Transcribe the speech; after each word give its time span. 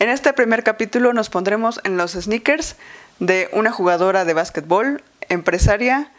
En 0.00 0.08
este 0.08 0.32
primer 0.32 0.64
capítulo 0.64 1.12
nos 1.12 1.28
pondremos 1.28 1.78
en 1.84 1.98
los 1.98 2.12
sneakers 2.12 2.76
de 3.18 3.50
una 3.52 3.70
jugadora 3.70 4.24
de 4.24 4.32
básquetbol, 4.32 5.02
empresaria, 5.28 6.10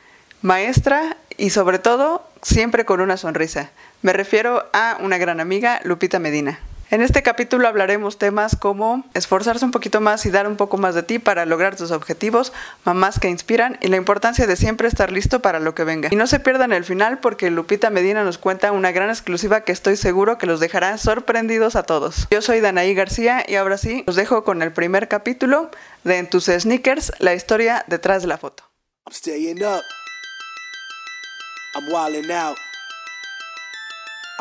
maestra 0.43 1.17
y 1.35 1.49
sobre 1.49 1.79
todo 1.79 2.23
siempre 2.43 2.85
con 2.85 3.01
una 3.01 3.17
sonrisa. 3.17 3.71
Me 4.03 4.13
refiero 4.13 4.69
a 4.71 4.99
una 5.01 5.17
gran 5.17 5.39
amiga, 5.39 5.81
Lupita 5.83 6.19
Medina. 6.19 6.59
En 6.91 7.01
este 7.01 7.23
capítulo 7.23 7.69
hablaremos 7.69 8.17
temas 8.17 8.57
como 8.57 9.05
esforzarse 9.13 9.63
un 9.63 9.71
poquito 9.71 10.01
más 10.01 10.25
y 10.25 10.29
dar 10.29 10.45
un 10.45 10.57
poco 10.57 10.77
más 10.77 10.93
de 10.93 11.03
ti 11.03 11.19
para 11.19 11.45
lograr 11.45 11.77
tus 11.77 11.89
objetivos, 11.91 12.51
mamás 12.83 13.17
que 13.17 13.29
inspiran 13.29 13.77
y 13.79 13.87
la 13.87 13.95
importancia 13.95 14.45
de 14.45 14.57
siempre 14.57 14.89
estar 14.89 15.09
listo 15.09 15.41
para 15.41 15.61
lo 15.61 15.73
que 15.73 15.85
venga. 15.85 16.09
Y 16.11 16.17
no 16.17 16.27
se 16.27 16.41
pierdan 16.41 16.73
el 16.73 16.83
final 16.83 17.19
porque 17.19 17.49
Lupita 17.49 17.89
Medina 17.89 18.25
nos 18.25 18.37
cuenta 18.37 18.73
una 18.73 18.91
gran 18.91 19.09
exclusiva 19.09 19.61
que 19.61 19.71
estoy 19.71 19.95
seguro 19.95 20.37
que 20.37 20.47
los 20.47 20.59
dejará 20.59 20.97
sorprendidos 20.97 21.77
a 21.77 21.83
todos. 21.83 22.27
Yo 22.29 22.41
soy 22.41 22.59
Danaí 22.59 22.93
García 22.93 23.45
y 23.47 23.55
ahora 23.55 23.77
sí, 23.77 24.03
los 24.05 24.17
dejo 24.17 24.43
con 24.43 24.61
el 24.61 24.73
primer 24.73 25.07
capítulo 25.07 25.71
de 26.03 26.17
En 26.17 26.29
tus 26.29 26.47
sneakers, 26.47 27.13
la 27.19 27.33
historia 27.33 27.85
detrás 27.87 28.21
de 28.23 28.27
la 28.27 28.37
foto. 28.37 28.65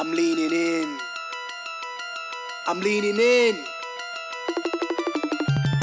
I'm 0.00 0.14
leaning 0.14 0.50
in. 0.50 1.09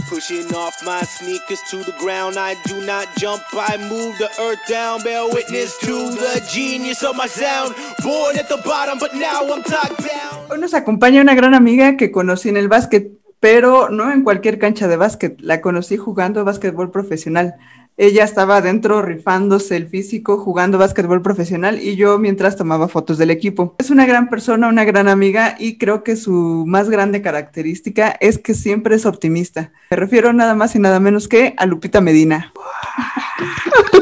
Pushing 0.10 0.54
off 0.56 0.74
my 0.86 1.02
sneakers 1.04 1.60
to 1.70 1.78
the 1.84 1.94
ground. 2.00 2.38
I 2.38 2.56
do 2.66 2.86
not 2.86 3.08
jump, 3.18 3.44
I 3.54 3.78
move 3.90 4.18
the 4.18 4.30
earth 4.42 4.60
down. 4.68 5.04
Bear 5.04 5.26
witness 5.28 5.78
to 5.80 6.10
the 6.10 6.42
genius 6.52 7.04
of 7.04 7.16
my 7.16 7.28
sound. 7.28 7.76
Born 8.04 8.38
at 8.38 8.48
the 8.48 8.58
bottom, 8.64 9.00
but 9.00 9.14
now 9.14 9.42
I'm 9.52 9.64
tucked 9.64 10.00
down. 10.00 10.50
Hoy 10.50 10.60
nos 10.60 10.74
acompaña 10.74 11.22
una 11.22 11.36
gran 11.36 11.54
amiga 11.54 11.98
que 11.98 12.12
conocí 12.12 12.50
en 12.50 12.58
el 12.58 12.68
básquet, 12.68 13.12
pero 13.40 13.90
no 13.90 14.12
en 14.12 14.24
cualquier 14.24 14.60
cancha 14.60 14.88
de 14.88 14.96
básquet. 14.96 15.40
La 15.42 15.62
conocí 15.62 15.98
jugando 15.98 16.46
básquetbol 16.46 16.90
profesional. 16.90 17.56
Ella 18.00 18.24
estaba 18.24 18.58
adentro 18.58 19.02
rifándose 19.02 19.76
el 19.76 19.88
físico, 19.88 20.38
jugando 20.38 20.78
básquetbol 20.78 21.24
profesional 21.24 21.82
y 21.82 21.96
yo 21.96 22.20
mientras 22.20 22.56
tomaba 22.56 22.88
fotos 22.88 23.18
del 23.18 23.32
equipo. 23.32 23.76
Es 23.80 23.90
una 23.90 24.06
gran 24.06 24.30
persona, 24.30 24.68
una 24.68 24.86
gran 24.86 25.08
amiga 25.08 25.56
y 25.58 25.80
creo 25.80 26.04
que 26.04 26.16
su 26.16 26.64
más 26.68 26.92
grande 26.92 27.24
característica 27.24 28.16
es 28.20 28.38
que 28.38 28.54
siempre 28.54 28.96
es 28.96 29.08
optimista. 29.08 29.72
Me 29.90 29.98
refiero 29.98 30.32
nada 30.32 30.54
más 30.54 30.76
y 30.76 30.80
nada 30.80 31.00
menos 31.00 31.28
que 31.28 31.56
a 31.58 31.66
Lupita 31.66 32.00
Medina. 32.00 32.54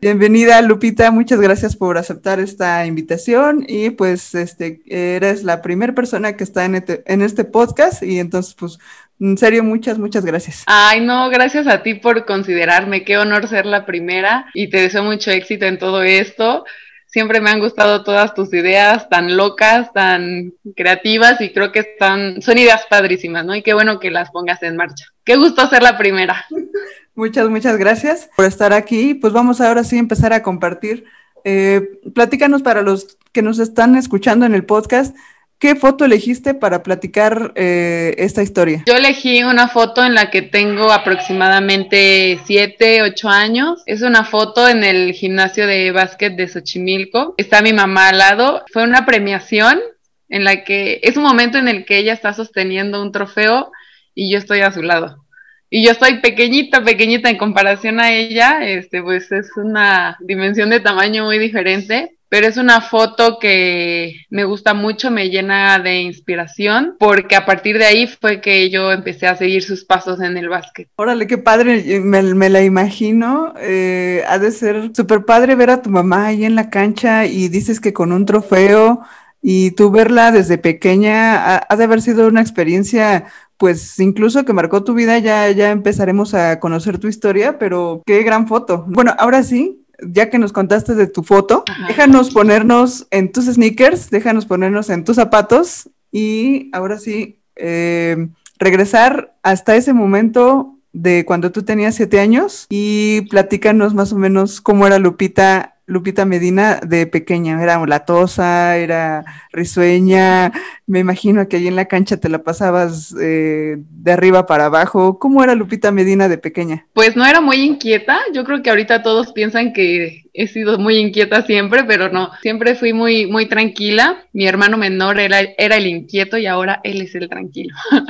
Bienvenida 0.00 0.62
Lupita, 0.62 1.10
muchas 1.10 1.40
gracias 1.40 1.74
por 1.74 1.98
aceptar 1.98 2.38
esta 2.38 2.86
invitación 2.86 3.64
y 3.66 3.90
pues 3.90 4.34
este 4.34 4.80
eres 4.86 5.42
la 5.42 5.62
primera 5.62 5.94
persona 5.94 6.36
que 6.36 6.44
está 6.44 6.64
en 6.64 6.76
este, 6.76 7.02
en 7.06 7.22
este 7.22 7.44
podcast 7.44 8.02
y 8.02 8.20
entonces 8.20 8.54
pues 8.54 8.78
en 9.18 9.38
serio, 9.38 9.64
muchas, 9.64 9.98
muchas 9.98 10.24
gracias. 10.24 10.64
Ay, 10.66 11.00
no, 11.00 11.28
gracias 11.30 11.66
a 11.66 11.82
ti 11.82 11.94
por 11.94 12.26
considerarme. 12.26 13.04
Qué 13.04 13.16
honor 13.16 13.48
ser 13.48 13.66
la 13.66 13.86
primera 13.86 14.46
y 14.52 14.68
te 14.68 14.80
deseo 14.80 15.02
mucho 15.02 15.30
éxito 15.30 15.66
en 15.66 15.78
todo 15.78 16.02
esto. 16.02 16.64
Siempre 17.06 17.40
me 17.40 17.50
han 17.50 17.60
gustado 17.60 18.04
todas 18.04 18.34
tus 18.34 18.52
ideas 18.52 19.08
tan 19.08 19.36
locas, 19.36 19.92
tan 19.92 20.52
creativas 20.74 21.40
y 21.40 21.52
creo 21.52 21.72
que 21.72 21.78
están, 21.78 22.42
son 22.42 22.58
ideas 22.58 22.84
padrísimas, 22.90 23.46
¿no? 23.46 23.54
Y 23.54 23.62
qué 23.62 23.74
bueno 23.74 24.00
que 24.00 24.10
las 24.10 24.30
pongas 24.30 24.62
en 24.62 24.76
marcha. 24.76 25.06
Qué 25.24 25.36
gusto 25.36 25.66
ser 25.68 25.82
la 25.82 25.96
primera. 25.96 26.44
Muchas, 27.14 27.48
muchas 27.48 27.78
gracias 27.78 28.28
por 28.36 28.44
estar 28.44 28.74
aquí. 28.74 29.14
Pues 29.14 29.32
vamos 29.32 29.62
ahora 29.62 29.84
sí 29.84 29.96
a 29.96 30.00
empezar 30.00 30.34
a 30.34 30.42
compartir. 30.42 31.06
Eh, 31.44 31.80
platícanos 32.14 32.60
para 32.60 32.82
los 32.82 33.16
que 33.32 33.40
nos 33.40 33.58
están 33.58 33.96
escuchando 33.96 34.44
en 34.44 34.54
el 34.54 34.66
podcast 34.66 35.16
¿Qué 35.58 35.74
foto 35.74 36.04
elegiste 36.04 36.52
para 36.52 36.82
platicar 36.82 37.52
eh, 37.54 38.14
esta 38.18 38.42
historia? 38.42 38.82
Yo 38.86 38.94
elegí 38.94 39.42
una 39.42 39.68
foto 39.68 40.04
en 40.04 40.14
la 40.14 40.30
que 40.30 40.42
tengo 40.42 40.92
aproximadamente 40.92 42.38
7, 42.44 43.00
8 43.00 43.28
años. 43.30 43.82
Es 43.86 44.02
una 44.02 44.24
foto 44.24 44.68
en 44.68 44.84
el 44.84 45.12
gimnasio 45.12 45.66
de 45.66 45.92
básquet 45.92 46.36
de 46.36 46.46
Xochimilco. 46.46 47.34
Está 47.38 47.62
mi 47.62 47.72
mamá 47.72 48.10
al 48.10 48.18
lado. 48.18 48.64
Fue 48.70 48.82
una 48.82 49.06
premiación 49.06 49.80
en 50.28 50.44
la 50.44 50.62
que 50.62 51.00
es 51.02 51.16
un 51.16 51.22
momento 51.22 51.56
en 51.56 51.68
el 51.68 51.86
que 51.86 51.98
ella 51.98 52.12
está 52.12 52.34
sosteniendo 52.34 53.00
un 53.00 53.10
trofeo 53.10 53.72
y 54.14 54.30
yo 54.30 54.36
estoy 54.36 54.60
a 54.60 54.72
su 54.72 54.82
lado. 54.82 55.24
Y 55.70 55.82
yo 55.82 55.92
estoy 55.92 56.20
pequeñita, 56.20 56.84
pequeñita 56.84 57.30
en 57.30 57.38
comparación 57.38 57.98
a 57.98 58.12
ella, 58.12 58.58
este, 58.60 59.02
pues 59.02 59.32
es 59.32 59.48
una 59.56 60.18
dimensión 60.20 60.68
de 60.68 60.80
tamaño 60.80 61.24
muy 61.24 61.38
diferente 61.38 62.15
pero 62.28 62.46
es 62.46 62.56
una 62.56 62.80
foto 62.80 63.38
que 63.40 64.14
me 64.30 64.44
gusta 64.44 64.74
mucho, 64.74 65.10
me 65.10 65.30
llena 65.30 65.78
de 65.78 66.00
inspiración, 66.00 66.96
porque 66.98 67.36
a 67.36 67.46
partir 67.46 67.78
de 67.78 67.86
ahí 67.86 68.06
fue 68.06 68.40
que 68.40 68.68
yo 68.70 68.92
empecé 68.92 69.26
a 69.26 69.36
seguir 69.36 69.62
sus 69.62 69.84
pasos 69.84 70.20
en 70.20 70.36
el 70.36 70.48
básquet. 70.48 70.88
Órale, 70.96 71.26
qué 71.26 71.38
padre, 71.38 72.00
me, 72.00 72.50
la 72.50 72.62
imagino. 72.62 73.54
Eh, 73.60 74.24
ha 74.26 74.38
de 74.38 74.50
ser 74.50 74.90
súper 74.94 75.24
padre 75.24 75.54
ver 75.54 75.70
a 75.70 75.82
tu 75.82 75.90
mamá 75.90 76.26
ahí 76.26 76.44
en 76.44 76.54
la 76.54 76.70
cancha 76.70 77.26
y 77.26 77.48
dices 77.48 77.80
que 77.80 77.92
con 77.92 78.12
un 78.12 78.26
trofeo 78.26 79.00
y 79.40 79.70
tú 79.72 79.90
verla 79.90 80.32
desde 80.32 80.58
pequeña, 80.58 81.58
ha, 81.58 81.76
de 81.76 81.84
haber 81.84 82.02
sido 82.02 82.26
una 82.26 82.40
experiencia 82.40 83.26
pues 83.56 83.98
incluso 84.00 84.44
que 84.44 84.52
marcó 84.52 84.84
tu 84.84 84.92
vida, 84.92 85.18
ya, 85.18 85.50
ya 85.50 85.70
empezaremos 85.70 86.34
a 86.34 86.60
conocer 86.60 86.98
tu 86.98 87.08
historia, 87.08 87.58
pero 87.58 88.02
qué 88.04 88.22
gran 88.22 88.46
foto. 88.46 88.84
Bueno, 88.88 89.14
ahora 89.18 89.42
sí, 89.42 89.85
ya 90.00 90.30
que 90.30 90.38
nos 90.38 90.52
contaste 90.52 90.94
de 90.94 91.06
tu 91.06 91.22
foto, 91.22 91.64
déjanos 91.88 92.30
ponernos 92.30 93.06
en 93.10 93.32
tus 93.32 93.46
sneakers, 93.46 94.10
déjanos 94.10 94.46
ponernos 94.46 94.90
en 94.90 95.04
tus 95.04 95.16
zapatos 95.16 95.90
y 96.12 96.70
ahora 96.72 96.98
sí, 96.98 97.38
eh, 97.56 98.28
regresar 98.58 99.34
hasta 99.42 99.76
ese 99.76 99.92
momento 99.92 100.76
de 100.92 101.24
cuando 101.26 101.52
tú 101.52 101.62
tenías 101.62 101.94
siete 101.94 102.20
años 102.20 102.66
y 102.70 103.22
platícanos 103.22 103.94
más 103.94 104.12
o 104.12 104.16
menos 104.16 104.60
cómo 104.60 104.86
era 104.86 104.98
Lupita 104.98 105.75
Lupita 105.86 106.24
Medina 106.24 106.80
de 106.84 107.06
pequeña, 107.06 107.62
era 107.62 107.84
latosa, 107.86 108.76
era 108.76 109.24
risueña, 109.52 110.52
me 110.86 110.98
imagino 110.98 111.48
que 111.48 111.56
allí 111.56 111.68
en 111.68 111.76
la 111.76 111.86
cancha 111.86 112.16
te 112.16 112.28
la 112.28 112.42
pasabas 112.42 113.14
eh, 113.20 113.76
de 113.78 114.12
arriba 114.12 114.46
para 114.46 114.66
abajo. 114.66 115.20
¿Cómo 115.20 115.44
era 115.44 115.54
Lupita 115.54 115.92
Medina 115.92 116.28
de 116.28 116.38
pequeña? 116.38 116.86
Pues 116.92 117.16
no 117.16 117.24
era 117.24 117.40
muy 117.40 117.58
inquieta, 117.58 118.18
yo 118.34 118.44
creo 118.44 118.62
que 118.62 118.70
ahorita 118.70 119.04
todos 119.04 119.32
piensan 119.32 119.72
que 119.72 120.24
he 120.34 120.48
sido 120.48 120.76
muy 120.78 120.96
inquieta 120.96 121.42
siempre, 121.46 121.84
pero 121.84 122.08
no, 122.08 122.30
siempre 122.42 122.74
fui 122.74 122.92
muy, 122.92 123.26
muy 123.26 123.46
tranquila. 123.46 124.24
Mi 124.32 124.46
hermano 124.46 124.76
menor 124.76 125.20
era, 125.20 125.40
era 125.56 125.76
el 125.76 125.86
inquieto 125.86 126.36
y 126.36 126.46
ahora 126.46 126.80
él 126.82 127.00
es 127.00 127.14
el 127.14 127.28
tranquilo. 127.28 127.74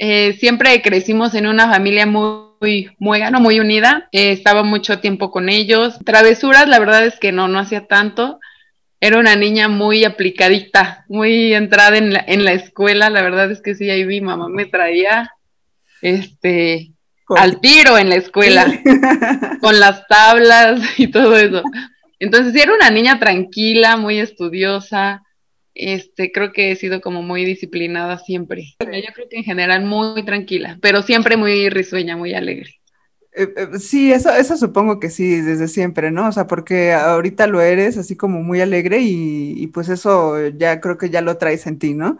Eh, 0.00 0.34
siempre 0.38 0.80
crecimos 0.80 1.34
en 1.34 1.48
una 1.48 1.68
familia 1.68 2.06
muy, 2.06 2.47
muy, 2.60 2.90
no, 3.30 3.40
muy 3.40 3.60
unida. 3.60 4.08
Eh, 4.12 4.32
estaba 4.32 4.62
mucho 4.62 5.00
tiempo 5.00 5.30
con 5.30 5.48
ellos. 5.48 5.98
Travesuras, 6.04 6.68
la 6.68 6.78
verdad 6.78 7.06
es 7.06 7.18
que 7.18 7.32
no, 7.32 7.48
no 7.48 7.58
hacía 7.58 7.86
tanto. 7.86 8.40
Era 9.00 9.18
una 9.18 9.36
niña 9.36 9.68
muy 9.68 10.04
aplicadita, 10.04 11.04
muy 11.08 11.54
entrada 11.54 11.96
en 11.96 12.12
la, 12.12 12.24
en 12.26 12.44
la 12.44 12.52
escuela. 12.52 13.10
La 13.10 13.22
verdad 13.22 13.50
es 13.50 13.60
que 13.62 13.74
sí, 13.74 13.88
ahí 13.90 14.04
mi 14.04 14.20
mamá 14.20 14.48
me 14.48 14.66
traía 14.66 15.30
este 16.02 16.92
al 17.36 17.60
tiro 17.60 17.98
en 17.98 18.08
la 18.08 18.16
escuela, 18.16 18.64
con 19.60 19.78
las 19.78 20.06
tablas 20.06 20.80
y 20.98 21.08
todo 21.08 21.36
eso. 21.36 21.62
Entonces, 22.18 22.52
sí, 22.52 22.60
era 22.60 22.74
una 22.74 22.90
niña 22.90 23.18
tranquila, 23.18 23.96
muy 23.96 24.18
estudiosa, 24.18 25.22
este, 25.78 26.32
creo 26.32 26.52
que 26.52 26.72
he 26.72 26.76
sido 26.76 27.00
como 27.00 27.22
muy 27.22 27.44
disciplinada 27.44 28.18
siempre. 28.18 28.74
Yo 28.80 29.12
creo 29.14 29.28
que 29.30 29.38
en 29.38 29.44
general 29.44 29.84
muy 29.84 30.24
tranquila, 30.24 30.78
pero 30.82 31.02
siempre 31.02 31.36
muy 31.36 31.70
risueña, 31.70 32.16
muy 32.16 32.34
alegre. 32.34 32.78
Eh, 33.32 33.54
eh, 33.56 33.78
sí, 33.78 34.12
eso, 34.12 34.30
eso 34.30 34.56
supongo 34.56 34.98
que 34.98 35.10
sí, 35.10 35.40
desde 35.40 35.68
siempre, 35.68 36.10
¿no? 36.10 36.28
O 36.28 36.32
sea, 36.32 36.48
porque 36.48 36.92
ahorita 36.92 37.46
lo 37.46 37.60
eres 37.60 37.96
así 37.96 38.16
como 38.16 38.42
muy 38.42 38.60
alegre 38.60 38.98
y, 39.00 39.66
pues 39.68 39.88
eso 39.88 40.48
ya 40.48 40.80
creo 40.80 40.98
que 40.98 41.10
ya 41.10 41.20
lo 41.20 41.36
traes 41.36 41.66
en 41.68 41.78
ti, 41.78 41.94
¿no? 41.94 42.18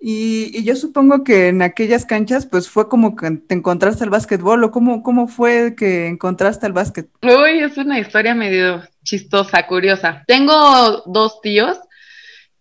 Y, 0.00 0.62
yo 0.64 0.74
supongo 0.76 1.24
que 1.24 1.48
en 1.48 1.60
aquellas 1.60 2.06
canchas, 2.06 2.46
pues 2.46 2.70
fue 2.70 2.88
como 2.88 3.16
que 3.16 3.30
te 3.32 3.54
encontraste 3.54 4.04
al 4.04 4.10
básquetbol, 4.10 4.64
o 4.64 4.70
cómo, 4.70 5.02
cómo 5.02 5.28
fue 5.28 5.74
que 5.76 6.06
encontraste 6.06 6.64
al 6.64 6.72
básquet. 6.72 7.08
Uy, 7.22 7.58
es 7.60 7.76
una 7.76 7.98
historia 7.98 8.34
medio 8.34 8.82
chistosa, 9.04 9.66
curiosa. 9.66 10.24
Tengo 10.26 11.02
dos 11.06 11.40
tíos 11.42 11.78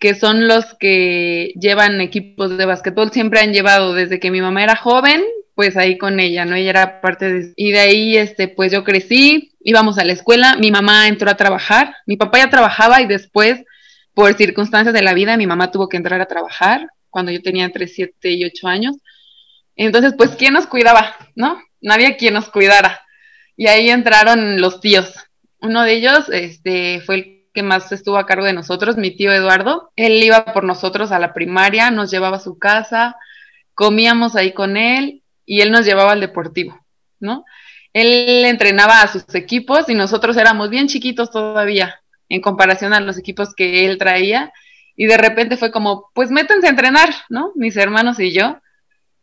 que 0.06 0.14
son 0.14 0.48
los 0.48 0.76
que 0.76 1.52
llevan 1.60 2.00
equipos 2.00 2.60
de 2.60 2.66
básquetbol, 2.66 3.10
siempre 3.10 3.40
han 3.40 3.54
llevado 3.54 3.96
desde 3.96 4.20
que 4.20 4.30
mi 4.30 4.40
mamá 4.40 4.62
era 4.62 4.76
joven, 4.76 5.24
pues 5.56 5.78
ahí 5.78 5.98
con 5.98 6.20
ella, 6.20 6.46
¿no? 6.46 6.56
Ella 6.56 6.70
era 6.70 7.02
parte 7.02 7.34
de... 7.34 7.54
Y 7.56 7.72
de 7.72 7.80
ahí, 7.80 8.16
este, 8.16 8.48
pues 8.48 8.72
yo 8.72 8.84
crecí, 8.84 9.56
íbamos 9.62 9.98
a 9.98 10.06
la 10.06 10.14
escuela, 10.14 10.58
mi 10.58 10.70
mamá 10.70 11.08
entró 11.08 11.28
a 11.32 11.38
trabajar, 11.38 11.96
mi 12.06 12.18
papá 12.18 12.38
ya 12.38 12.52
trabajaba 12.52 13.02
y 13.02 13.08
después, 13.08 13.64
por 14.14 14.32
circunstancias 14.36 14.94
de 14.94 15.02
la 15.02 15.16
vida, 15.16 15.38
mi 15.38 15.48
mamá 15.48 15.72
tuvo 15.72 15.90
que 15.90 15.98
entrar 15.98 16.22
a 16.22 16.28
trabajar 16.28 16.88
cuando 17.10 17.32
yo 17.32 17.42
tenía 17.42 17.66
entre 17.66 17.88
7 17.88 18.30
y 18.30 18.46
8 18.46 18.68
años. 18.68 18.98
Entonces, 19.76 20.14
pues, 20.16 20.36
¿quién 20.36 20.54
nos 20.54 20.68
cuidaba? 20.68 21.16
¿No? 21.34 21.60
No 21.82 21.94
había 21.96 22.16
quien 22.16 22.36
nos 22.36 22.48
cuidara. 22.50 23.02
Y 23.58 23.66
ahí 23.66 23.90
entraron 23.90 24.62
los 24.62 24.82
tíos. 24.82 25.16
Uno 25.62 25.82
de 25.82 25.94
ellos, 25.94 26.30
este, 26.30 27.02
fue 27.02 27.16
el 27.16 27.35
que 27.56 27.64
más 27.64 27.92
estuvo 27.92 28.18
a 28.18 28.28
cargo 28.28 28.46
de 28.46 28.54
nosotros, 28.54 28.98
mi 28.98 29.16
tío 29.16 29.32
Eduardo. 29.32 29.92
Él 29.96 30.22
iba 30.22 30.46
por 30.54 30.64
nosotros 30.64 31.12
a 31.12 31.18
la 31.18 31.34
primaria, 31.34 31.90
nos 31.90 32.12
llevaba 32.12 32.38
a 32.38 32.42
su 32.42 32.60
casa, 32.60 33.16
comíamos 33.74 34.36
ahí 34.36 34.54
con 34.54 34.78
él 34.78 35.24
y 35.46 35.62
él 35.62 35.72
nos 35.72 35.86
llevaba 35.86 36.12
al 36.12 36.20
deportivo, 36.20 36.80
¿no? 37.20 37.46
Él 37.94 38.46
entrenaba 38.46 39.02
a 39.02 39.08
sus 39.08 39.34
equipos 39.34 39.90
y 39.90 39.96
nosotros 39.96 40.38
éramos 40.38 40.70
bien 40.70 40.88
chiquitos 40.88 41.32
todavía 41.32 41.96
en 42.30 42.42
comparación 42.42 42.94
a 42.94 43.00
los 43.00 43.18
equipos 43.18 43.56
que 43.56 43.86
él 43.86 43.98
traía 43.98 44.52
y 44.96 45.06
de 45.06 45.18
repente 45.18 45.58
fue 45.58 45.72
como, 45.72 46.12
pues 46.14 46.30
métanse 46.30 46.68
a 46.68 46.72
entrenar, 46.72 47.10
¿no? 47.30 47.52
Mis 47.56 47.78
hermanos 47.78 48.20
y 48.20 48.32
yo. 48.32 48.60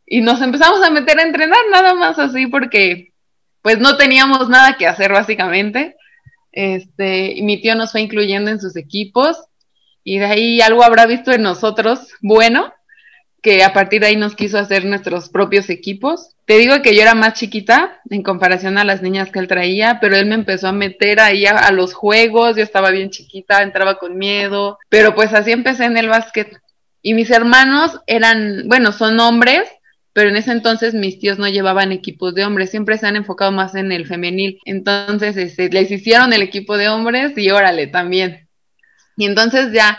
Y 0.07 0.23
nos 0.23 0.43
empezamos 0.43 0.83
a 0.83 0.91
meter 0.91 1.19
a 1.19 1.23
entrenar 1.23 1.61
nada 1.71 1.95
más 1.95 2.19
así 2.19 2.47
porque 2.47 3.13
pues 3.63 3.79
no 3.79 3.97
teníamos 3.97 4.49
nada 4.49 4.77
que 4.77 4.87
hacer 4.87 5.13
básicamente. 5.13 5.97
Este, 6.53 7.37
mi 7.43 7.61
tío 7.61 7.75
nos 7.75 7.93
fue 7.93 8.03
incluyendo 8.03 8.51
en 8.51 8.61
sus 8.61 8.77
equipos 8.77 9.39
y 10.05 10.19
de 10.19 10.27
ahí 10.27 10.61
algo 10.61 10.85
habrá 10.85 11.07
visto 11.07 11.33
en 11.33 11.43
nosotros 11.43 12.09
bueno, 12.21 12.73
que 13.43 13.65
a 13.65 13.73
partir 13.73 14.01
de 14.01 14.09
ahí 14.09 14.17
nos 14.17 14.37
quiso 14.37 14.59
hacer 14.59 14.85
nuestros 14.85 15.29
propios 15.29 15.69
equipos. 15.69 16.37
Te 16.45 16.59
digo 16.59 16.81
que 16.83 16.95
yo 16.95 17.03
era 17.03 17.15
más 17.15 17.35
chiquita 17.35 18.01
en 18.09 18.23
comparación 18.23 18.79
a 18.79 18.85
las 18.85 19.03
niñas 19.03 19.31
que 19.31 19.41
él 19.41 19.49
traía, 19.49 19.99
pero 20.01 20.17
él 20.17 20.27
me 20.27 20.37
empezó 20.37 20.69
a 20.69 20.73
meter 20.73 21.19
ahí 21.19 21.47
a, 21.47 21.57
a 21.57 21.73
los 21.73 21.93
juegos, 21.95 22.57
yo 22.57 22.63
estaba 22.63 22.91
bien 22.91 23.11
chiquita, 23.11 23.63
entraba 23.63 23.99
con 23.99 24.17
miedo, 24.17 24.79
pero 24.89 25.15
pues 25.15 25.33
así 25.35 25.51
empecé 25.51 25.87
en 25.87 25.97
el 25.97 26.09
básquet. 26.09 26.57
Y 27.03 27.15
mis 27.15 27.31
hermanos 27.31 28.01
eran, 28.07 28.69
bueno, 28.69 28.93
son 28.93 29.19
hombres, 29.19 29.69
pero 30.13 30.29
en 30.29 30.37
ese 30.37 30.53
entonces 30.53 30.95
mis 30.95 31.19
tíos 31.19 31.39
no 31.39 31.49
llevaban 31.49 31.93
equipos 31.93 32.35
de 32.35 32.45
hombres, 32.45 32.71
siempre 32.71 32.99
se 32.99 33.07
han 33.07 33.17
enfocado 33.17 33.53
más 33.53 33.75
en 33.75 33.93
el 33.93 34.07
femenil. 34.07 34.59
Entonces 34.65 35.37
este, 35.37 35.71
les 35.71 35.91
hicieron 35.91 36.33
el 36.33 36.43
equipo 36.43 36.77
de 36.77 36.89
hombres 36.89 37.37
y 37.37 37.51
órale 37.51 37.87
también. 37.87 38.49
Y 39.17 39.27
entonces 39.27 39.73
ya 39.73 39.99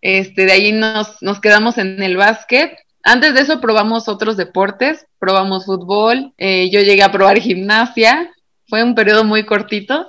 este, 0.00 0.44
de 0.44 0.52
ahí 0.52 0.72
nos, 0.72 1.40
quedamos 1.40 1.78
en 1.78 2.02
el 2.02 2.16
básquet. 2.16 2.76
Antes 3.02 3.34
de 3.34 3.40
eso 3.40 3.60
probamos 3.60 4.08
otros 4.08 4.36
deportes, 4.36 5.06
probamos 5.18 5.64
fútbol, 5.64 6.34
eh, 6.36 6.70
yo 6.70 6.80
llegué 6.80 7.02
a 7.02 7.12
probar 7.12 7.38
gimnasia, 7.38 8.30
fue 8.68 8.82
un 8.82 8.94
periodo 8.94 9.24
muy 9.24 9.44
cortito, 9.44 10.06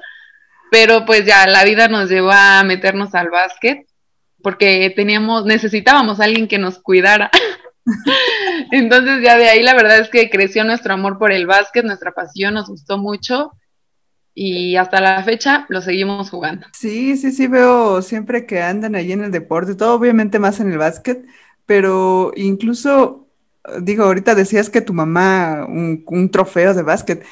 pero 0.70 1.06
pues 1.06 1.26
ya 1.26 1.48
la 1.48 1.64
vida 1.64 1.88
nos 1.88 2.10
llevó 2.10 2.32
a 2.32 2.64
meternos 2.64 3.16
al 3.16 3.30
básquet 3.30 3.88
porque 4.42 4.94
teníamos, 4.96 5.46
necesitábamos 5.46 6.20
alguien 6.20 6.48
que 6.48 6.60
nos 6.60 6.78
cuidara. 6.78 7.32
Entonces 8.72 9.24
ya 9.24 9.38
de 9.38 9.50
ahí 9.50 9.64
la 9.64 9.74
verdad 9.74 10.00
es 10.00 10.10
que 10.10 10.30
creció 10.30 10.64
nuestro 10.64 10.94
amor 10.94 11.18
por 11.18 11.32
el 11.32 11.46
básquet, 11.46 11.86
nuestra 11.86 12.12
pasión, 12.12 12.54
nos 12.54 12.68
gustó 12.68 12.98
mucho 12.98 13.52
y 14.34 14.76
hasta 14.76 15.00
la 15.00 15.24
fecha 15.24 15.66
lo 15.70 15.82
seguimos 15.82 16.30
jugando. 16.30 16.68
Sí, 16.74 17.16
sí, 17.18 17.32
sí, 17.32 17.48
veo 17.48 18.02
siempre 18.02 18.46
que 18.46 18.62
andan 18.62 18.96
ahí 18.96 19.14
en 19.14 19.24
el 19.24 19.32
deporte, 19.32 19.76
todo 19.76 19.96
obviamente 19.96 20.40
más 20.40 20.60
en 20.60 20.72
el 20.72 20.78
básquet, 20.78 21.26
pero 21.66 22.34
incluso, 22.36 23.28
digo, 23.82 24.04
ahorita 24.04 24.36
decías 24.36 24.70
que 24.70 24.82
tu 24.82 24.94
mamá, 24.94 25.66
un, 25.68 26.04
un 26.08 26.30
trofeo 26.30 26.74
de 26.74 26.84
básquet, 26.84 27.26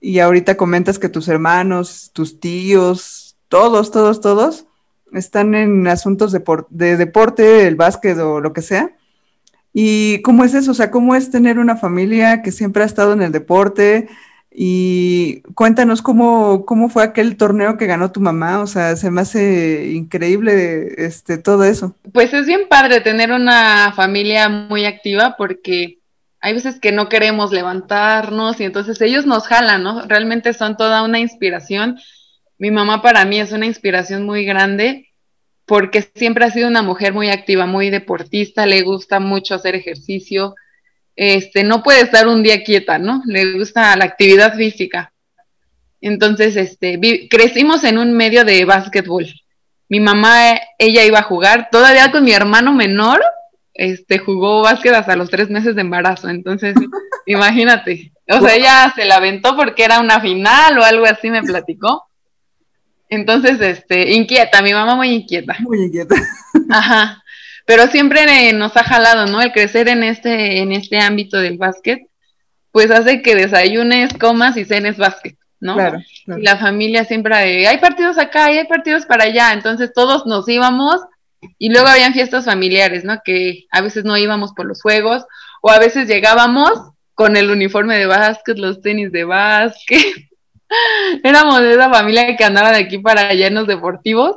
y 0.00 0.18
ahorita 0.18 0.56
comentas 0.56 0.98
que 0.98 1.08
tus 1.08 1.28
hermanos, 1.28 2.10
tus 2.12 2.40
tíos, 2.40 3.36
todos, 3.48 3.92
todos, 3.92 4.20
todos, 4.20 4.66
están 5.12 5.54
en 5.54 5.86
asuntos 5.86 6.32
de, 6.32 6.42
de 6.70 6.96
deporte, 6.96 7.66
el 7.66 7.76
básquet 7.76 8.18
o 8.18 8.40
lo 8.40 8.52
que 8.52 8.62
sea. 8.62 8.97
¿Y 9.72 10.22
cómo 10.22 10.44
es 10.44 10.54
eso? 10.54 10.70
O 10.70 10.74
sea, 10.74 10.90
¿cómo 10.90 11.14
es 11.14 11.30
tener 11.30 11.58
una 11.58 11.76
familia 11.76 12.42
que 12.42 12.52
siempre 12.52 12.82
ha 12.82 12.86
estado 12.86 13.12
en 13.12 13.22
el 13.22 13.32
deporte? 13.32 14.08
Y 14.50 15.42
cuéntanos 15.54 16.02
cómo, 16.02 16.64
cómo 16.64 16.88
fue 16.88 17.04
aquel 17.04 17.36
torneo 17.36 17.76
que 17.76 17.86
ganó 17.86 18.10
tu 18.10 18.20
mamá. 18.20 18.60
O 18.60 18.66
sea, 18.66 18.96
se 18.96 19.10
me 19.10 19.20
hace 19.20 19.92
increíble 19.92 20.94
este, 20.96 21.38
todo 21.38 21.64
eso. 21.64 21.94
Pues 22.12 22.32
es 22.34 22.46
bien 22.46 22.62
padre 22.68 23.00
tener 23.00 23.30
una 23.30 23.92
familia 23.94 24.48
muy 24.48 24.84
activa 24.84 25.36
porque 25.36 25.98
hay 26.40 26.54
veces 26.54 26.80
que 26.80 26.92
no 26.92 27.08
queremos 27.08 27.52
levantarnos 27.52 28.60
y 28.60 28.64
entonces 28.64 29.00
ellos 29.00 29.26
nos 29.26 29.46
jalan, 29.46 29.82
¿no? 29.82 30.02
Realmente 30.06 30.54
son 30.54 30.76
toda 30.76 31.02
una 31.02 31.18
inspiración. 31.18 31.98
Mi 32.58 32.70
mamá 32.70 33.02
para 33.02 33.24
mí 33.24 33.38
es 33.38 33.52
una 33.52 33.66
inspiración 33.66 34.24
muy 34.24 34.44
grande 34.44 35.07
porque 35.68 36.02
siempre 36.14 36.46
ha 36.46 36.50
sido 36.50 36.66
una 36.66 36.82
mujer 36.82 37.12
muy 37.12 37.28
activa, 37.28 37.66
muy 37.66 37.90
deportista, 37.90 38.64
le 38.64 38.80
gusta 38.82 39.20
mucho 39.20 39.54
hacer 39.54 39.74
ejercicio, 39.74 40.54
este, 41.14 41.62
no 41.62 41.82
puede 41.82 42.00
estar 42.00 42.26
un 42.26 42.42
día 42.42 42.64
quieta, 42.64 42.98
¿no? 42.98 43.22
Le 43.26 43.52
gusta 43.52 43.94
la 43.96 44.06
actividad 44.06 44.56
física. 44.56 45.12
Entonces, 46.00 46.56
este, 46.56 47.28
crecimos 47.28 47.84
en 47.84 47.98
un 47.98 48.14
medio 48.14 48.44
de 48.44 48.64
básquetbol. 48.64 49.26
Mi 49.90 50.00
mamá, 50.00 50.58
ella 50.78 51.04
iba 51.04 51.18
a 51.18 51.24
jugar, 51.24 51.68
todavía 51.70 52.10
con 52.10 52.24
mi 52.24 52.32
hermano 52.32 52.72
menor, 52.72 53.20
este, 53.74 54.18
jugó 54.18 54.62
básquet 54.62 54.94
hasta 54.94 55.16
los 55.16 55.28
tres 55.28 55.50
meses 55.50 55.74
de 55.74 55.82
embarazo. 55.82 56.30
Entonces, 56.30 56.74
imagínate. 57.26 58.12
O 58.30 58.40
sea, 58.40 58.54
ella 58.54 58.92
se 58.96 59.04
la 59.04 59.16
aventó 59.16 59.54
porque 59.54 59.84
era 59.84 60.00
una 60.00 60.20
final 60.20 60.78
o 60.78 60.84
algo 60.84 61.04
así, 61.04 61.30
me 61.30 61.42
platicó. 61.42 62.07
Entonces, 63.08 63.60
este, 63.60 64.12
inquieta, 64.12 64.62
mi 64.62 64.72
mamá 64.72 64.94
muy 64.94 65.10
inquieta. 65.10 65.56
Muy 65.60 65.84
inquieta. 65.84 66.14
Ajá. 66.70 67.22
Pero 67.66 67.86
siempre 67.88 68.52
nos 68.54 68.76
ha 68.76 68.84
jalado, 68.84 69.26
¿no? 69.26 69.42
El 69.42 69.52
crecer 69.52 69.88
en 69.88 70.02
este, 70.02 70.58
en 70.58 70.72
este 70.72 70.98
ámbito 70.98 71.36
del 71.38 71.58
básquet, 71.58 72.00
pues 72.72 72.90
hace 72.90 73.22
que 73.22 73.34
desayunes, 73.34 74.14
comas 74.14 74.56
y 74.56 74.64
cenes 74.64 74.96
básquet, 74.96 75.36
¿no? 75.60 75.74
Claro, 75.74 75.98
Y 76.26 76.42
la 76.42 76.56
familia 76.56 77.04
siempre, 77.04 77.66
hay 77.66 77.78
partidos 77.78 78.18
acá 78.18 78.50
y 78.52 78.58
hay 78.58 78.66
partidos 78.66 79.04
para 79.04 79.24
allá, 79.24 79.52
entonces 79.52 79.92
todos 79.92 80.26
nos 80.26 80.48
íbamos 80.48 81.00
y 81.58 81.70
luego 81.70 81.88
habían 81.88 82.14
fiestas 82.14 82.44
familiares, 82.44 83.04
¿no? 83.04 83.20
Que 83.24 83.66
a 83.70 83.80
veces 83.80 84.04
no 84.04 84.16
íbamos 84.16 84.52
por 84.52 84.66
los 84.66 84.80
juegos 84.80 85.24
o 85.60 85.70
a 85.70 85.78
veces 85.78 86.08
llegábamos 86.08 86.72
con 87.14 87.36
el 87.36 87.50
uniforme 87.50 87.98
de 87.98 88.06
básquet, 88.06 88.58
los 88.58 88.80
tenis 88.80 89.12
de 89.12 89.24
básquet, 89.24 90.27
Éramos 91.22 91.60
de 91.60 91.72
esa 91.72 91.90
familia 91.90 92.36
que 92.36 92.44
andaba 92.44 92.72
de 92.72 92.78
aquí 92.78 92.98
para 92.98 93.28
allá 93.28 93.46
en 93.46 93.54
los 93.54 93.66
deportivos. 93.66 94.36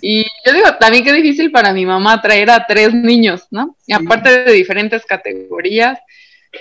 Y 0.00 0.24
yo 0.44 0.52
digo, 0.52 0.66
también 0.80 1.04
qué 1.04 1.12
difícil 1.12 1.52
para 1.52 1.72
mi 1.72 1.86
mamá 1.86 2.20
traer 2.20 2.50
a 2.50 2.66
tres 2.66 2.92
niños, 2.92 3.46
¿no? 3.50 3.76
Y 3.86 3.92
aparte 3.92 4.44
de 4.44 4.52
diferentes 4.52 5.06
categorías, 5.06 5.98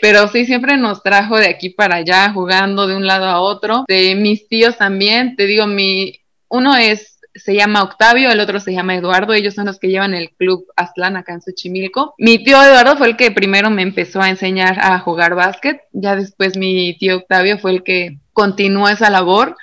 pero 0.02 0.28
sí 0.28 0.46
siempre 0.46 0.78
nos 0.78 1.02
trajo 1.02 1.38
de 1.38 1.48
aquí 1.48 1.70
para 1.72 1.98
allá 1.98 2.32
jugando 2.32 2.86
de 2.86 2.96
un 2.96 3.08
lado 3.08 3.26
a 3.26 3.42
otro. 3.42 3.84
De 3.88 4.14
mis 4.14 4.48
tíos 4.48 4.78
también, 4.78 5.36
te 5.36 5.48
digo, 5.48 5.66
mi 5.66 6.20
uno 6.50 6.76
es 6.76 7.19
se 7.40 7.56
llama 7.56 7.84
Octavio, 7.84 8.32
el 8.32 8.40
otro 8.40 8.60
se 8.60 8.74
llama 8.74 8.96
Eduardo, 8.96 9.34
ellos 9.34 9.54
son 9.56 9.66
los 9.66 9.80
que 9.80 9.88
llevan 9.88 10.14
el 10.14 10.32
club 10.32 10.66
Aztlán 10.76 11.18
acá 11.18 11.34
en 11.34 11.42
Xochimilco. 11.42 12.14
Mi 12.18 12.44
tío 12.44 12.62
Eduardo 12.62 12.98
fue 12.98 13.08
el 13.08 13.18
que 13.18 13.32
primero 13.32 13.70
me 13.70 13.82
empezó 13.82 14.22
a 14.22 14.30
enseñar 14.30 14.80
a 14.80 15.00
jugar 15.00 15.36
básquet, 15.36 15.82
ya 15.92 16.16
después 16.16 16.58
mi 16.58 16.98
tío 16.98 17.18
Octavio 17.18 17.58
fue 17.60 17.72
el 17.72 17.84
que 17.84 18.20
continuó 18.34 18.90
esa 18.90 19.10
labor 19.10 19.56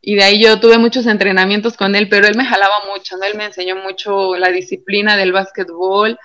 y 0.00 0.14
de 0.14 0.24
ahí 0.24 0.42
yo 0.42 0.58
tuve 0.60 0.78
muchos 0.78 1.06
entrenamientos 1.06 1.76
con 1.76 1.94
él, 1.94 2.08
pero 2.08 2.26
él 2.26 2.36
me 2.36 2.44
jalaba 2.44 2.74
mucho, 2.92 3.16
¿no? 3.16 3.24
Él 3.24 3.36
me 3.36 3.44
enseñó 3.44 3.76
mucho 3.76 4.36
la 4.36 4.48
disciplina 4.50 5.16
del 5.16 5.32
básquetbol, 5.32 6.18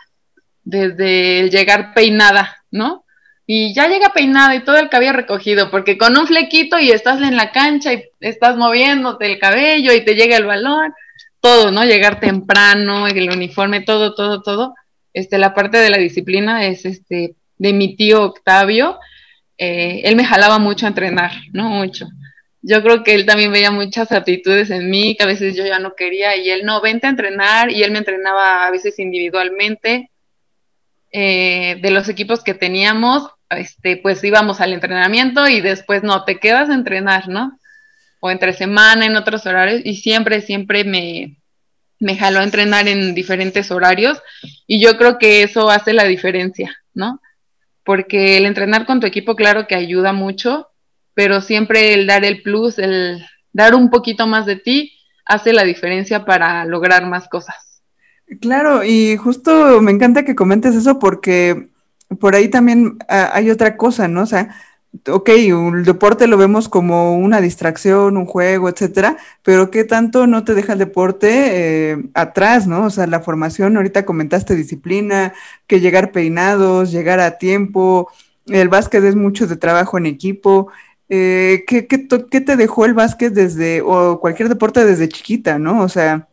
desde 0.63 1.41
el 1.41 1.49
llegar 1.49 1.93
peinada, 1.93 2.63
¿no? 2.71 3.02
Y 3.45 3.73
ya 3.73 3.87
llega 3.87 4.13
peinada 4.13 4.55
y 4.55 4.63
todo 4.63 4.77
el 4.77 4.89
cabello 4.89 5.13
recogido, 5.13 5.69
porque 5.69 5.97
con 5.97 6.17
un 6.17 6.27
flequito 6.27 6.79
y 6.79 6.91
estás 6.91 7.21
en 7.21 7.35
la 7.35 7.51
cancha 7.51 7.93
y 7.93 8.03
estás 8.21 8.55
moviéndote 8.55 9.25
el 9.25 9.39
cabello 9.39 9.91
y 9.93 10.05
te 10.05 10.15
llega 10.15 10.37
el 10.37 10.45
balón, 10.45 10.93
todo, 11.41 11.71
¿no? 11.71 11.83
Llegar 11.83 12.19
temprano, 12.19 13.07
el 13.07 13.29
uniforme, 13.29 13.81
todo, 13.81 14.15
todo, 14.15 14.41
todo. 14.41 14.75
Este, 15.13 15.37
la 15.37 15.53
parte 15.53 15.77
de 15.77 15.89
la 15.89 15.97
disciplina 15.97 16.65
es 16.65 16.85
este 16.85 17.35
de 17.57 17.73
mi 17.73 17.95
tío 17.95 18.23
Octavio, 18.23 18.99
eh, 19.57 20.01
él 20.03 20.15
me 20.15 20.25
jalaba 20.25 20.59
mucho 20.59 20.85
a 20.85 20.89
entrenar, 20.89 21.31
¿no? 21.53 21.69
Mucho. 21.69 22.07
Yo 22.61 22.81
creo 22.81 23.03
que 23.03 23.13
él 23.13 23.25
también 23.25 23.51
veía 23.51 23.71
muchas 23.71 24.11
aptitudes 24.11 24.69
en 24.69 24.89
mí, 24.89 25.15
que 25.15 25.23
a 25.23 25.27
veces 25.27 25.55
yo 25.55 25.65
ya 25.65 25.79
no 25.79 25.95
quería, 25.95 26.35
y 26.37 26.49
él 26.49 26.65
no, 26.65 26.81
vente 26.81 27.07
a 27.07 27.11
entrenar, 27.11 27.71
y 27.71 27.83
él 27.83 27.91
me 27.91 27.99
entrenaba 27.99 28.65
a 28.65 28.71
veces 28.71 28.99
individualmente. 28.99 30.11
Eh, 31.13 31.77
de 31.81 31.91
los 31.91 32.09
equipos 32.09 32.43
que 32.43 32.53
teníamos, 32.53 33.29
este, 33.49 33.97
pues 33.97 34.23
íbamos 34.23 34.59
al 34.59 34.73
entrenamiento 34.73 35.47
y 35.47 35.61
después 35.61 36.03
no, 36.03 36.25
te 36.25 36.39
quedas 36.39 36.69
a 36.69 36.73
entrenar, 36.73 37.29
¿no? 37.29 37.59
O 38.19 38.31
entre 38.31 38.53
semana, 38.53 39.05
en 39.05 39.15
otros 39.15 39.45
horarios, 39.45 39.81
y 39.85 39.95
siempre, 39.95 40.41
siempre 40.41 40.83
me, 40.83 41.37
me 41.99 42.17
jaló 42.17 42.39
a 42.39 42.43
entrenar 42.43 42.87
en 42.87 43.13
diferentes 43.13 43.69
horarios, 43.71 44.21
y 44.67 44.83
yo 44.83 44.97
creo 44.97 45.19
que 45.19 45.43
eso 45.43 45.69
hace 45.69 45.93
la 45.93 46.05
diferencia, 46.05 46.75
¿no? 46.93 47.21
porque 47.83 48.37
el 48.37 48.45
entrenar 48.45 48.85
con 48.85 48.99
tu 48.99 49.07
equipo, 49.07 49.35
claro 49.35 49.67
que 49.67 49.75
ayuda 49.75 50.13
mucho, 50.13 50.69
pero 51.13 51.41
siempre 51.41 51.93
el 51.93 52.07
dar 52.07 52.25
el 52.25 52.41
plus, 52.41 52.79
el 52.79 53.25
dar 53.51 53.75
un 53.75 53.89
poquito 53.89 54.25
más 54.25 54.45
de 54.45 54.55
ti, 54.55 54.93
hace 55.25 55.53
la 55.53 55.63
diferencia 55.63 56.25
para 56.25 56.65
lograr 56.65 57.05
más 57.05 57.27
cosas. 57.27 57.72
Claro, 58.41 58.83
y 58.83 59.17
justo 59.17 59.81
me 59.81 59.91
encanta 59.91 60.23
que 60.25 60.35
comentes 60.35 60.75
eso 60.75 60.97
porque 60.97 61.69
por 62.19 62.35
ahí 62.35 62.49
también 62.49 62.97
ah, 63.09 63.29
hay 63.33 63.49
otra 63.51 63.77
cosa, 63.77 64.07
¿no? 64.07 64.21
O 64.23 64.25
sea, 64.25 64.55
ok, 65.07 65.29
el 65.29 65.83
deporte 65.85 66.27
lo 66.27 66.37
vemos 66.37 66.69
como 66.69 67.17
una 67.17 67.41
distracción, 67.41 68.17
un 68.17 68.25
juego, 68.25 68.69
etcétera, 68.69 69.17
pero 69.43 69.69
¿qué 69.71 69.83
tanto 69.83 70.25
no 70.27 70.43
te 70.45 70.55
deja 70.55 70.73
el 70.73 70.79
deporte 70.79 71.91
eh, 71.91 71.97
atrás, 72.13 72.65
no? 72.67 72.85
O 72.85 72.89
sea, 72.89 73.07
la 73.07 73.19
formación, 73.19 73.75
ahorita 73.77 74.05
comentaste 74.05 74.55
disciplina, 74.55 75.33
que 75.67 75.79
llegar 75.79 76.11
peinados, 76.11 76.91
llegar 76.91 77.19
a 77.19 77.37
tiempo, 77.37 78.09
el 78.47 78.69
básquet 78.69 79.03
es 79.03 79.15
mucho 79.15 79.47
de 79.47 79.57
trabajo 79.57 79.97
en 79.97 80.05
equipo. 80.07 80.71
Eh, 81.09 81.63
¿qué, 81.67 81.87
qué, 81.87 82.07
qué 82.31 82.41
te 82.41 82.55
dejó 82.55 82.85
el 82.85 82.93
básquet 82.93 83.33
desde, 83.33 83.81
o 83.81 84.19
cualquier 84.19 84.49
deporte 84.49 84.85
desde 84.85 85.09
chiquita, 85.09 85.59
no? 85.59 85.81
O 85.83 85.89
sea, 85.89 86.27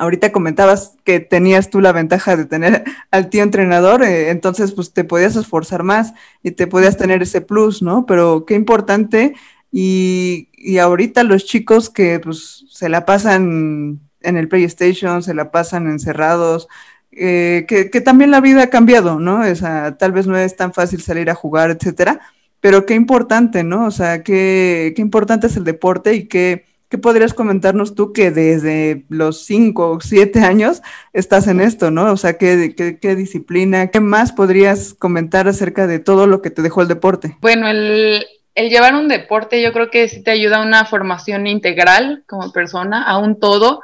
Ahorita 0.00 0.32
comentabas 0.32 0.94
que 1.04 1.20
tenías 1.20 1.68
tú 1.68 1.80
la 1.82 1.92
ventaja 1.92 2.34
de 2.34 2.46
tener 2.46 2.84
al 3.10 3.28
tío 3.28 3.42
entrenador, 3.42 4.02
eh, 4.02 4.30
entonces 4.30 4.72
pues 4.72 4.92
te 4.92 5.04
podías 5.04 5.36
esforzar 5.36 5.82
más 5.82 6.14
y 6.42 6.52
te 6.52 6.66
podías 6.66 6.96
tener 6.96 7.22
ese 7.22 7.42
plus, 7.42 7.82
¿no? 7.82 8.06
Pero 8.06 8.46
qué 8.46 8.54
importante 8.54 9.34
y, 9.70 10.48
y 10.54 10.78
ahorita 10.78 11.22
los 11.22 11.44
chicos 11.44 11.90
que 11.90 12.18
pues 12.18 12.64
se 12.70 12.88
la 12.88 13.04
pasan 13.04 14.00
en 14.22 14.36
el 14.36 14.48
PlayStation, 14.48 15.22
se 15.22 15.34
la 15.34 15.50
pasan 15.50 15.86
encerrados, 15.86 16.66
eh, 17.12 17.66
que, 17.68 17.90
que, 17.90 18.00
también 18.00 18.30
la 18.30 18.40
vida 18.40 18.62
ha 18.64 18.70
cambiado, 18.70 19.18
¿no? 19.20 19.40
O 19.40 19.54
sea, 19.54 19.98
tal 19.98 20.12
vez 20.12 20.26
no 20.26 20.36
es 20.38 20.56
tan 20.56 20.72
fácil 20.72 21.02
salir 21.02 21.28
a 21.28 21.34
jugar, 21.34 21.70
etcétera, 21.70 22.20
pero 22.60 22.86
qué 22.86 22.94
importante, 22.94 23.64
¿no? 23.64 23.86
O 23.86 23.90
sea, 23.90 24.22
qué, 24.22 24.92
qué 24.96 25.02
importante 25.02 25.48
es 25.48 25.56
el 25.56 25.64
deporte 25.64 26.14
y 26.14 26.26
qué 26.26 26.64
¿Qué 26.90 26.98
podrías 26.98 27.34
comentarnos 27.34 27.94
tú 27.94 28.12
que 28.12 28.32
desde 28.32 29.04
los 29.08 29.44
cinco 29.44 29.92
o 29.92 30.00
siete 30.00 30.40
años 30.40 30.82
estás 31.12 31.46
en 31.46 31.60
esto, 31.60 31.92
¿no? 31.92 32.12
O 32.12 32.16
sea, 32.16 32.36
¿qué, 32.36 32.74
qué, 33.00 33.14
disciplina? 33.14 33.92
¿Qué 33.92 34.00
más 34.00 34.32
podrías 34.32 34.94
comentar 34.94 35.46
acerca 35.46 35.86
de 35.86 36.00
todo 36.00 36.26
lo 36.26 36.42
que 36.42 36.50
te 36.50 36.62
dejó 36.62 36.82
el 36.82 36.88
deporte? 36.88 37.36
Bueno, 37.40 37.68
el, 37.68 38.26
el 38.56 38.70
llevar 38.70 38.96
un 38.96 39.06
deporte 39.06 39.62
yo 39.62 39.72
creo 39.72 39.88
que 39.88 40.08
sí 40.08 40.24
te 40.24 40.32
ayuda 40.32 40.56
a 40.56 40.66
una 40.66 40.84
formación 40.84 41.46
integral 41.46 42.24
como 42.26 42.50
persona, 42.50 43.04
a 43.04 43.18
un 43.18 43.38
todo, 43.38 43.82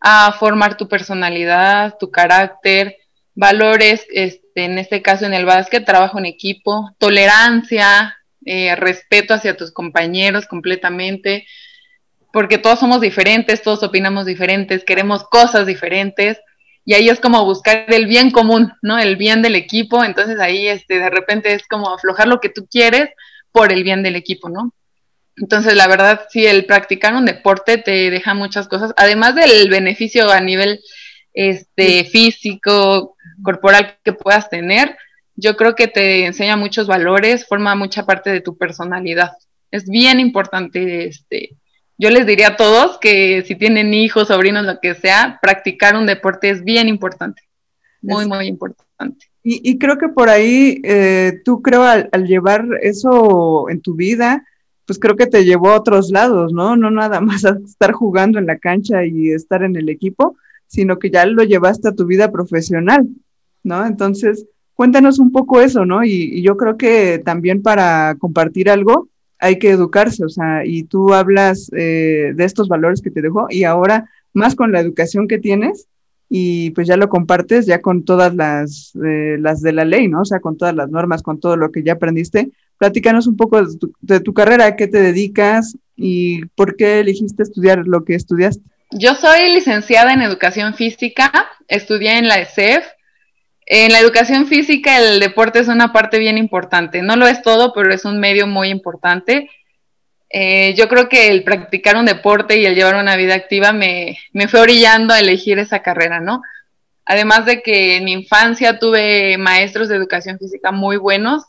a 0.00 0.32
formar 0.32 0.78
tu 0.78 0.88
personalidad, 0.88 1.98
tu 2.00 2.10
carácter, 2.10 2.96
valores, 3.34 4.06
este, 4.10 4.64
en 4.64 4.78
este 4.78 5.02
caso 5.02 5.26
en 5.26 5.34
el 5.34 5.44
básquet, 5.44 5.84
trabajo 5.84 6.18
en 6.18 6.24
equipo, 6.24 6.90
tolerancia, 6.96 8.16
eh, 8.46 8.74
respeto 8.76 9.34
hacia 9.34 9.58
tus 9.58 9.72
compañeros 9.72 10.46
completamente, 10.46 11.46
porque 12.32 12.58
todos 12.58 12.78
somos 12.78 13.00
diferentes, 13.00 13.62
todos 13.62 13.82
opinamos 13.82 14.26
diferentes, 14.26 14.84
queremos 14.84 15.24
cosas 15.24 15.66
diferentes 15.66 16.38
y 16.84 16.94
ahí 16.94 17.08
es 17.08 17.20
como 17.20 17.44
buscar 17.44 17.84
el 17.88 18.06
bien 18.06 18.30
común, 18.30 18.72
¿no? 18.82 18.98
El 18.98 19.16
bien 19.16 19.42
del 19.42 19.54
equipo, 19.54 20.04
entonces 20.04 20.40
ahí 20.40 20.68
este, 20.68 20.98
de 20.98 21.10
repente 21.10 21.52
es 21.52 21.66
como 21.66 21.92
aflojar 21.92 22.28
lo 22.28 22.40
que 22.40 22.48
tú 22.48 22.66
quieres 22.70 23.10
por 23.52 23.72
el 23.72 23.82
bien 23.84 24.02
del 24.02 24.16
equipo, 24.16 24.48
¿no? 24.48 24.72
Entonces, 25.36 25.74
la 25.74 25.86
verdad, 25.86 26.22
sí, 26.28 26.46
el 26.46 26.66
practicar 26.66 27.14
un 27.14 27.24
deporte 27.24 27.78
te 27.78 28.10
deja 28.10 28.34
muchas 28.34 28.68
cosas, 28.68 28.92
además 28.96 29.34
del 29.34 29.70
beneficio 29.70 30.30
a 30.30 30.40
nivel 30.40 30.80
este, 31.32 32.04
físico, 32.04 33.16
corporal 33.42 33.96
que 34.04 34.12
puedas 34.12 34.50
tener, 34.50 34.96
yo 35.36 35.56
creo 35.56 35.74
que 35.74 35.88
te 35.88 36.26
enseña 36.26 36.56
muchos 36.56 36.86
valores, 36.86 37.46
forma 37.46 37.74
mucha 37.74 38.04
parte 38.04 38.30
de 38.30 38.42
tu 38.42 38.58
personalidad. 38.58 39.32
Es 39.70 39.88
bien 39.88 40.20
importante 40.20 41.06
este, 41.06 41.56
yo 42.00 42.08
les 42.08 42.26
diría 42.26 42.48
a 42.48 42.56
todos 42.56 42.96
que 42.98 43.44
si 43.46 43.56
tienen 43.56 43.92
hijos, 43.92 44.28
sobrinos, 44.28 44.64
lo 44.64 44.80
que 44.80 44.94
sea, 44.94 45.38
practicar 45.42 45.96
un 45.96 46.06
deporte 46.06 46.48
es 46.48 46.64
bien 46.64 46.88
importante, 46.88 47.42
muy, 48.00 48.26
muy 48.26 48.46
importante. 48.46 49.26
Y, 49.42 49.78
creo 49.78 49.98
que 49.98 50.08
por 50.08 50.30
ahí, 50.30 50.80
eh, 50.82 51.42
tú 51.44 51.60
creo 51.60 51.82
al, 51.82 52.08
llevar 52.26 52.64
eso 52.80 53.68
en 53.68 53.82
tu 53.82 53.96
vida, 53.96 54.46
pues 54.86 54.98
creo 54.98 55.14
que 55.14 55.26
te 55.26 55.44
llevó 55.44 55.70
a 55.70 55.78
otros 55.78 56.10
lados, 56.10 56.54
¿no? 56.54 56.74
No 56.74 56.90
nada 56.90 57.20
más 57.20 57.44
a 57.44 57.58
estar 57.62 57.92
jugando 57.92 58.38
en 58.38 58.46
la 58.46 58.58
cancha 58.58 59.04
y 59.04 59.30
estar 59.30 59.62
en 59.62 59.76
el 59.76 59.90
equipo, 59.90 60.36
sino 60.66 60.98
que 60.98 61.10
ya 61.10 61.26
lo 61.26 61.42
llevaste 61.42 61.88
a 61.88 61.94
tu 61.94 62.06
vida 62.06 62.32
profesional, 62.32 63.08
¿no? 63.62 63.84
Entonces, 63.84 64.46
cuéntanos 64.72 65.18
un 65.18 65.32
poco 65.32 65.60
eso, 65.60 65.84
¿no? 65.84 66.02
y 66.02 66.40
yo 66.40 66.56
creo 66.56 66.78
que 66.78 67.18
también 67.22 67.60
para 67.60 68.16
compartir 68.18 68.70
algo, 68.70 69.09
hay 69.40 69.58
que 69.58 69.70
educarse, 69.70 70.24
o 70.24 70.28
sea, 70.28 70.64
y 70.64 70.84
tú 70.84 71.14
hablas 71.14 71.70
eh, 71.76 72.32
de 72.34 72.44
estos 72.44 72.68
valores 72.68 73.00
que 73.00 73.10
te 73.10 73.22
dejó 73.22 73.46
y 73.48 73.64
ahora 73.64 74.08
más 74.32 74.54
con 74.54 74.70
la 74.70 74.80
educación 74.80 75.26
que 75.26 75.38
tienes 75.38 75.88
y 76.28 76.70
pues 76.70 76.86
ya 76.86 76.96
lo 76.96 77.08
compartes 77.08 77.66
ya 77.66 77.80
con 77.80 78.04
todas 78.04 78.34
las, 78.34 78.92
eh, 79.04 79.36
las 79.40 79.62
de 79.62 79.72
la 79.72 79.84
ley, 79.84 80.06
¿no? 80.06 80.20
O 80.20 80.24
sea, 80.24 80.38
con 80.40 80.56
todas 80.56 80.74
las 80.74 80.90
normas, 80.90 81.22
con 81.22 81.40
todo 81.40 81.56
lo 81.56 81.72
que 81.72 81.82
ya 81.82 81.94
aprendiste. 81.94 82.50
Platícanos 82.78 83.26
un 83.26 83.36
poco 83.36 83.64
de 83.64 83.76
tu, 83.76 83.92
de 84.00 84.20
tu 84.20 84.32
carrera, 84.32 84.66
a 84.66 84.76
qué 84.76 84.86
te 84.86 85.02
dedicas 85.02 85.76
y 85.96 86.44
por 86.54 86.76
qué 86.76 87.00
elegiste 87.00 87.42
estudiar 87.42 87.82
lo 87.86 88.04
que 88.04 88.14
estudiaste. 88.14 88.62
Yo 88.92 89.14
soy 89.14 89.52
licenciada 89.52 90.12
en 90.12 90.22
educación 90.22 90.74
física, 90.74 91.32
estudié 91.66 92.18
en 92.18 92.28
la 92.28 92.40
ESEF 92.40 92.84
en 93.72 93.92
la 93.92 94.00
educación 94.00 94.48
física 94.48 94.98
el 94.98 95.20
deporte 95.20 95.60
es 95.60 95.68
una 95.68 95.92
parte 95.92 96.18
bien 96.18 96.36
importante. 96.36 97.02
No 97.02 97.14
lo 97.14 97.28
es 97.28 97.40
todo, 97.40 97.72
pero 97.72 97.94
es 97.94 98.04
un 98.04 98.18
medio 98.18 98.48
muy 98.48 98.68
importante. 98.68 99.48
Eh, 100.28 100.74
yo 100.74 100.88
creo 100.88 101.08
que 101.08 101.28
el 101.28 101.44
practicar 101.44 101.96
un 101.96 102.04
deporte 102.04 102.58
y 102.58 102.66
el 102.66 102.74
llevar 102.74 102.96
una 102.96 103.14
vida 103.14 103.36
activa 103.36 103.72
me, 103.72 104.18
me 104.32 104.48
fue 104.48 104.58
orillando 104.58 105.14
a 105.14 105.20
elegir 105.20 105.60
esa 105.60 105.82
carrera, 105.82 106.18
¿no? 106.18 106.42
Además 107.04 107.46
de 107.46 107.62
que 107.62 107.98
en 107.98 108.06
mi 108.06 108.12
infancia 108.12 108.80
tuve 108.80 109.38
maestros 109.38 109.88
de 109.88 109.94
educación 109.94 110.36
física 110.40 110.72
muy 110.72 110.96
buenos. 110.96 111.44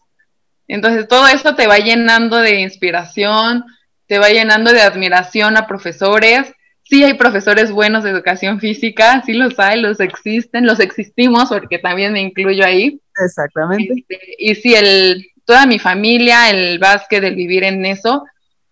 Entonces 0.67 1.07
todo 1.07 1.27
eso 1.27 1.55
te 1.55 1.65
va 1.65 1.79
llenando 1.79 2.37
de 2.37 2.59
inspiración, 2.59 3.65
te 4.05 4.19
va 4.19 4.29
llenando 4.29 4.71
de 4.71 4.81
admiración 4.81 5.57
a 5.57 5.65
profesores 5.65 6.53
sí 6.91 7.05
hay 7.05 7.13
profesores 7.13 7.71
buenos 7.71 8.03
de 8.03 8.10
educación 8.10 8.60
física, 8.60 9.24
sí 9.25 9.31
los 9.31 9.57
hay, 9.57 9.79
los 9.79 10.01
existen, 10.01 10.65
los 10.65 10.81
existimos, 10.81 11.48
porque 11.48 11.79
también 11.79 12.12
me 12.12 12.19
incluyo 12.19 12.65
ahí. 12.65 13.00
Exactamente. 13.17 13.93
Este, 13.98 14.19
y 14.38 14.55
sí, 14.55 14.75
el, 14.75 15.25
toda 15.45 15.65
mi 15.65 15.79
familia, 15.79 16.50
el 16.50 16.79
básquet, 16.79 17.24
el 17.24 17.36
vivir 17.36 17.63
en 17.63 17.86
eso, 17.86 18.25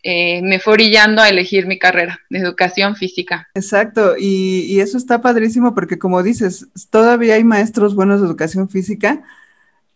eh, 0.03 0.41
me 0.41 0.59
fue 0.59 0.73
brillando 0.73 1.21
a 1.21 1.29
elegir 1.29 1.65
mi 1.65 1.79
carrera 1.79 2.19
de 2.29 2.39
educación 2.39 2.97
física. 2.97 3.47
Exacto, 3.53 4.15
y, 4.19 4.65
y, 4.67 4.81
eso 4.81 4.97
está 4.97 5.21
padrísimo 5.21 5.73
porque 5.73 5.97
como 5.97 6.21
dices, 6.21 6.67
todavía 6.89 7.35
hay 7.35 7.45
maestros 7.45 7.95
buenos 7.95 8.19
de 8.19 8.27
educación 8.27 8.67
física. 8.67 9.23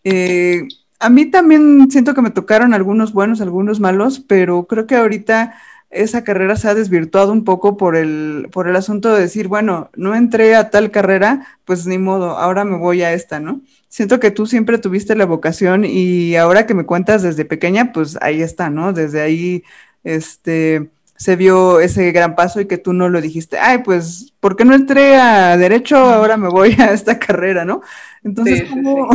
Eh, 0.06 0.65
a 0.98 1.10
mí 1.10 1.25
también 1.25 1.92
siento 1.92 2.13
que 2.13 2.22
me 2.22 2.32
tocaron 2.32 2.74
algunos 2.74 3.12
buenos, 3.12 3.42
algunos 3.42 3.82
malos, 3.82 4.22
pero 4.22 4.63
creo 4.63 4.88
que 4.88 4.96
ahorita 4.96 5.56
esa 5.93 6.23
carrera 6.23 6.55
se 6.55 6.67
ha 6.67 6.75
desvirtuado 6.75 7.31
un 7.31 7.43
poco 7.43 7.77
por 7.77 7.95
el, 7.95 8.50
por 8.51 8.67
el 8.67 8.75
asunto 8.75 9.13
de 9.13 9.21
decir, 9.21 9.47
bueno, 9.47 9.89
no 9.95 10.15
entré 10.15 10.55
a 10.55 10.69
tal 10.69 10.91
carrera, 10.91 11.47
pues 11.65 11.85
ni 11.85 11.97
modo, 11.97 12.38
ahora 12.38 12.65
me 12.65 12.77
voy 12.77 13.03
a 13.03 13.13
esta, 13.13 13.39
¿no? 13.39 13.62
Siento 13.89 14.19
que 14.19 14.31
tú 14.31 14.45
siempre 14.45 14.77
tuviste 14.79 15.15
la 15.15 15.25
vocación 15.25 15.85
y 15.85 16.35
ahora 16.35 16.65
que 16.65 16.73
me 16.73 16.85
cuentas 16.85 17.21
desde 17.21 17.45
pequeña, 17.45 17.91
pues 17.93 18.17
ahí 18.21 18.41
está, 18.41 18.69
¿no? 18.69 18.91
Desde 18.91 19.21
ahí, 19.21 19.63
este, 20.03 20.89
se 21.15 21.35
vio 21.35 21.79
ese 21.79 22.12
gran 22.12 22.35
paso 22.35 22.59
y 22.59 22.65
que 22.65 22.77
tú 22.77 22.91
no 22.93 23.07
lo 23.07 23.21
dijiste, 23.21 23.57
ay, 23.59 23.79
pues, 23.79 24.33
¿por 24.39 24.55
qué 24.55 24.65
no 24.65 24.73
entré 24.73 25.15
a 25.15 25.55
derecho? 25.57 25.97
Ahora 25.97 26.38
me 26.38 26.50
voy 26.50 26.75
a 26.79 26.91
esta 26.91 27.19
carrera, 27.19 27.65
¿no? 27.65 27.81
Entonces, 28.23 28.63
¿cómo, 28.69 29.09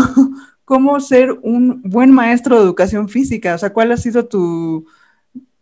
¿cómo 0.65 1.01
ser 1.01 1.33
un 1.43 1.83
buen 1.83 2.13
maestro 2.13 2.57
de 2.57 2.63
educación 2.63 3.09
física? 3.09 3.55
O 3.55 3.59
sea, 3.59 3.73
¿cuál 3.73 3.93
ha 3.93 3.97
sido 3.97 4.27
tu 4.27 4.87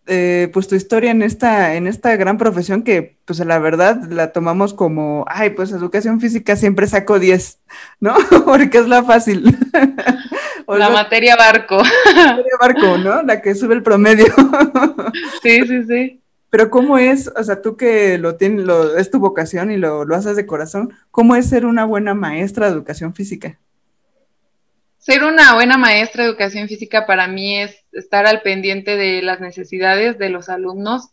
eh, 0.06 0.50
pues 0.52 0.68
tu 0.68 0.76
historia 0.76 1.10
en 1.10 1.22
esta, 1.22 1.74
en 1.74 1.86
esta 1.86 2.14
gran 2.16 2.38
profesión 2.38 2.82
que, 2.82 3.18
pues 3.24 3.40
la 3.40 3.58
verdad, 3.58 4.00
la 4.08 4.32
tomamos 4.32 4.72
como, 4.72 5.24
ay, 5.28 5.50
pues 5.50 5.72
educación 5.72 6.20
física 6.20 6.54
siempre 6.54 6.86
saco 6.86 7.18
10, 7.18 7.58
¿no? 8.00 8.14
Porque 8.44 8.78
es 8.78 8.88
la 8.88 9.02
fácil. 9.02 9.56
la 10.68 10.90
materia 10.90 11.36
barco. 11.36 11.82
La 12.14 12.36
materia 12.36 12.56
barco, 12.60 12.98
¿no? 12.98 13.22
La 13.22 13.42
que 13.42 13.54
sube 13.54 13.74
el 13.74 13.82
promedio. 13.82 14.26
sí, 15.42 15.66
sí, 15.66 15.84
sí. 15.84 16.22
Pero 16.50 16.70
¿cómo 16.70 16.98
es, 16.98 17.30
o 17.36 17.42
sea, 17.42 17.60
tú 17.60 17.76
que 17.76 18.16
lo 18.18 18.36
tienes, 18.36 18.64
lo, 18.64 18.96
es 18.96 19.10
tu 19.10 19.18
vocación 19.18 19.72
y 19.72 19.76
lo, 19.76 20.04
lo 20.04 20.14
haces 20.14 20.36
de 20.36 20.46
corazón, 20.46 20.94
¿cómo 21.10 21.34
es 21.34 21.48
ser 21.48 21.66
una 21.66 21.84
buena 21.84 22.14
maestra 22.14 22.66
de 22.66 22.72
educación 22.72 23.12
física? 23.12 23.58
Ser 25.06 25.22
una 25.22 25.54
buena 25.54 25.78
maestra 25.78 26.24
de 26.24 26.30
educación 26.30 26.66
física 26.66 27.06
para 27.06 27.28
mí 27.28 27.60
es 27.60 27.84
estar 27.92 28.26
al 28.26 28.42
pendiente 28.42 28.96
de 28.96 29.22
las 29.22 29.38
necesidades 29.38 30.18
de 30.18 30.30
los 30.30 30.48
alumnos, 30.48 31.10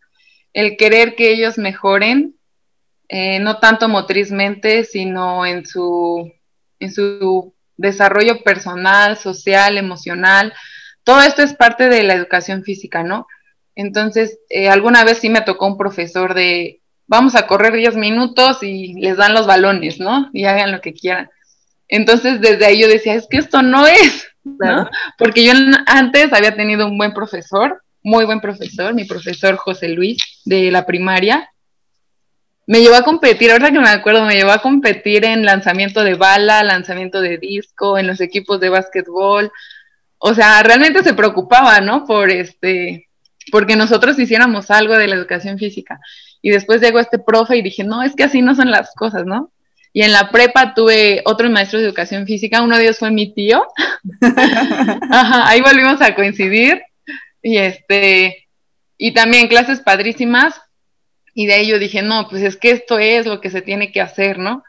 el 0.52 0.78
querer 0.78 1.14
que 1.14 1.32
ellos 1.32 1.60
mejoren, 1.60 2.36
eh, 3.08 3.40
no 3.40 3.60
tanto 3.60 3.90
motrizmente, 3.90 4.84
sino 4.84 5.46
en 5.46 5.68
su, 5.68 6.28
en 6.80 6.92
su 6.92 7.54
desarrollo 7.78 8.42
personal, 8.42 9.16
social, 9.16 9.78
emocional. 9.78 10.54
Todo 11.04 11.22
esto 11.22 11.44
es 11.44 11.54
parte 11.54 11.88
de 11.88 12.02
la 12.02 12.16
educación 12.16 12.64
física, 12.64 13.04
¿no? 13.04 13.28
Entonces, 13.76 14.40
eh, 14.50 14.70
alguna 14.70 15.04
vez 15.04 15.20
sí 15.20 15.30
me 15.30 15.42
tocó 15.42 15.68
un 15.68 15.78
profesor 15.78 16.34
de, 16.34 16.82
vamos 17.06 17.36
a 17.36 17.46
correr 17.46 17.74
10 17.74 17.96
minutos 17.98 18.64
y 18.64 18.96
les 18.96 19.18
dan 19.18 19.36
los 19.36 19.46
balones, 19.46 20.00
¿no? 20.00 20.32
Y 20.34 20.46
hagan 20.46 20.72
lo 20.72 20.82
que 20.82 20.94
quieran. 20.96 21.30
Entonces 21.94 22.42
desde 22.42 22.66
ahí 22.66 22.82
yo 22.82 22.88
decía, 22.88 23.14
es 23.14 23.28
que 23.30 23.38
esto 23.38 23.62
no 23.62 23.86
es, 23.86 24.28
¿no? 24.44 24.90
Porque 25.16 25.46
yo 25.46 25.54
antes 25.86 26.34
había 26.34 26.56
tenido 26.56 26.88
un 26.88 26.98
buen 26.98 27.14
profesor, 27.14 27.84
muy 28.02 28.26
buen 28.26 28.42
profesor, 28.42 28.96
mi 28.96 29.06
profesor 29.06 29.58
José 29.58 29.90
Luis 29.90 30.18
de 30.44 30.72
la 30.72 30.88
primaria. 30.88 31.52
Me 32.66 32.82
llevó 32.82 32.96
a 32.96 33.04
competir, 33.04 33.52
ahora 33.52 33.70
que 33.70 33.80
me 33.80 33.90
acuerdo, 33.90 34.26
me 34.26 34.34
llevó 34.34 34.54
a 34.54 34.64
competir 34.64 35.24
en 35.24 35.46
lanzamiento 35.46 36.04
de 36.04 36.16
bala, 36.16 36.64
lanzamiento 36.64 37.22
de 37.22 37.38
disco, 37.38 38.00
en 38.00 38.08
los 38.08 38.22
equipos 38.22 38.60
de 38.60 38.70
básquetbol. 38.70 39.52
O 40.18 40.34
sea, 40.34 40.64
realmente 40.64 41.04
se 41.04 41.14
preocupaba, 41.14 41.80
¿no? 41.80 42.08
Por 42.08 42.32
este, 42.32 43.08
porque 43.52 43.76
nosotros 43.76 44.18
hiciéramos 44.18 44.72
algo 44.72 44.98
de 44.98 45.08
la 45.08 45.14
educación 45.14 45.60
física. 45.60 46.00
Y 46.42 46.50
después 46.50 46.82
llegó 46.82 46.98
este 46.98 47.20
profe 47.20 47.58
y 47.58 47.62
dije, 47.62 47.84
no, 47.84 48.02
es 48.02 48.16
que 48.16 48.24
así 48.24 48.42
no 48.42 48.56
son 48.56 48.72
las 48.72 48.96
cosas, 48.96 49.28
¿no? 49.28 49.53
Y 49.94 50.02
en 50.02 50.12
la 50.12 50.32
prepa 50.32 50.74
tuve 50.74 51.22
otros 51.26 51.52
maestros 51.52 51.82
de 51.82 51.88
educación 51.88 52.26
física, 52.26 52.64
uno 52.64 52.76
de 52.76 52.84
ellos 52.84 52.98
fue 52.98 53.12
mi 53.12 53.34
tío. 53.34 53.66
Ajá, 55.12 55.48
ahí 55.48 55.62
volvimos 55.62 56.02
a 56.02 56.16
coincidir. 56.16 56.82
Y 57.44 57.58
este, 57.58 58.48
y 58.98 59.14
también 59.14 59.48
clases 59.48 59.82
padrísimas. 59.82 60.60
Y 61.36 61.46
de 61.46 61.54
ahí 61.54 61.68
yo 61.68 61.78
dije, 61.78 62.02
no, 62.02 62.28
pues 62.28 62.42
es 62.42 62.58
que 62.58 62.72
esto 62.72 62.98
es 62.98 63.28
lo 63.28 63.40
que 63.40 63.52
se 63.52 63.62
tiene 63.62 63.92
que 63.92 64.02
hacer, 64.02 64.40
¿no? 64.40 64.64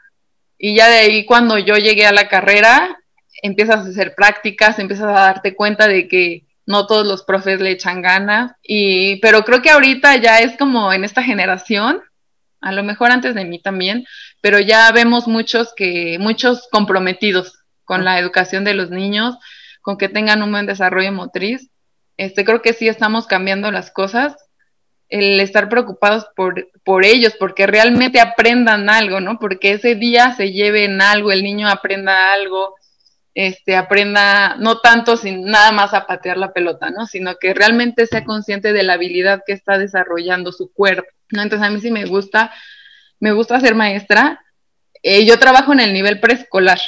Y 0.57 0.75
ya 0.75 0.89
de 0.89 0.97
ahí 0.97 1.25
cuando 1.25 1.57
yo 1.57 1.75
llegué 1.75 2.05
a 2.05 2.11
la 2.11 2.27
carrera, 2.27 2.97
empiezas 3.41 3.85
a 3.85 3.89
hacer 3.89 4.13
prácticas, 4.15 4.79
empiezas 4.79 5.07
a 5.07 5.11
darte 5.11 5.55
cuenta 5.55 5.87
de 5.87 6.07
que 6.07 6.45
no 6.65 6.87
todos 6.87 7.05
los 7.05 7.23
profes 7.23 7.61
le 7.61 7.71
echan 7.71 8.01
ganas, 8.01 8.53
y, 8.63 9.17
pero 9.17 9.43
creo 9.43 9.61
que 9.61 9.69
ahorita 9.69 10.15
ya 10.15 10.39
es 10.39 10.57
como 10.57 10.91
en 10.91 11.03
esta 11.03 11.21
generación, 11.21 12.01
a 12.65 12.71
lo 12.71 12.83
mejor 12.83 13.11
antes 13.11 13.35
de 13.35 13.45
mí 13.45 13.59
también, 13.61 14.07
pero 14.41 14.59
ya 14.59 14.91
vemos 14.91 15.27
muchos 15.27 15.71
que, 15.75 16.17
muchos 16.19 16.67
comprometidos 16.71 17.59
con 17.83 18.03
la 18.03 18.17
educación 18.17 18.63
de 18.63 18.73
los 18.73 18.89
niños, 18.89 19.37
con 19.83 19.99
que 19.99 20.09
tengan 20.09 20.41
un 20.41 20.51
buen 20.51 20.65
desarrollo 20.65 21.11
motriz. 21.11 21.69
Este, 22.17 22.43
creo 22.43 22.63
que 22.63 22.73
sí 22.73 22.87
estamos 22.87 23.27
cambiando 23.27 23.71
las 23.71 23.91
cosas, 23.91 24.35
el 25.09 25.39
estar 25.41 25.69
preocupados 25.69 26.25
por, 26.35 26.71
por 26.83 27.05
ellos, 27.05 27.35
porque 27.39 27.67
realmente 27.67 28.19
aprendan 28.19 28.89
algo, 28.89 29.19
¿no? 29.19 29.37
Porque 29.37 29.73
ese 29.73 29.93
día 29.93 30.33
se 30.33 30.51
lleven 30.51 31.03
algo, 31.03 31.31
el 31.31 31.43
niño 31.43 31.69
aprenda 31.69 32.33
algo, 32.33 32.73
este, 33.35 33.75
aprenda 33.75 34.55
no 34.55 34.79
tanto 34.79 35.17
sin 35.17 35.43
nada 35.43 35.73
más 35.73 35.93
a 35.93 36.07
patear 36.07 36.37
la 36.37 36.53
pelota, 36.53 36.89
¿no? 36.89 37.05
Sino 37.05 37.35
que 37.35 37.53
realmente 37.53 38.07
sea 38.07 38.23
consciente 38.23 38.71
de 38.71 38.83
la 38.83 38.93
habilidad 38.93 39.41
que 39.45 39.51
está 39.51 39.77
desarrollando 39.77 40.53
su 40.53 40.71
cuerpo, 40.71 41.09
¿no? 41.31 41.41
Entonces 41.41 41.67
a 41.67 41.69
mí 41.69 41.81
sí 41.81 41.91
me 41.91 42.05
gusta, 42.05 42.53
me 43.19 43.33
gusta 43.33 43.59
ser 43.59 43.75
maestra. 43.75 44.41
Eh, 45.03 45.25
yo 45.25 45.37
trabajo 45.37 45.73
en 45.73 45.81
el 45.81 45.91
nivel 45.91 46.21
preescolar, 46.21 46.79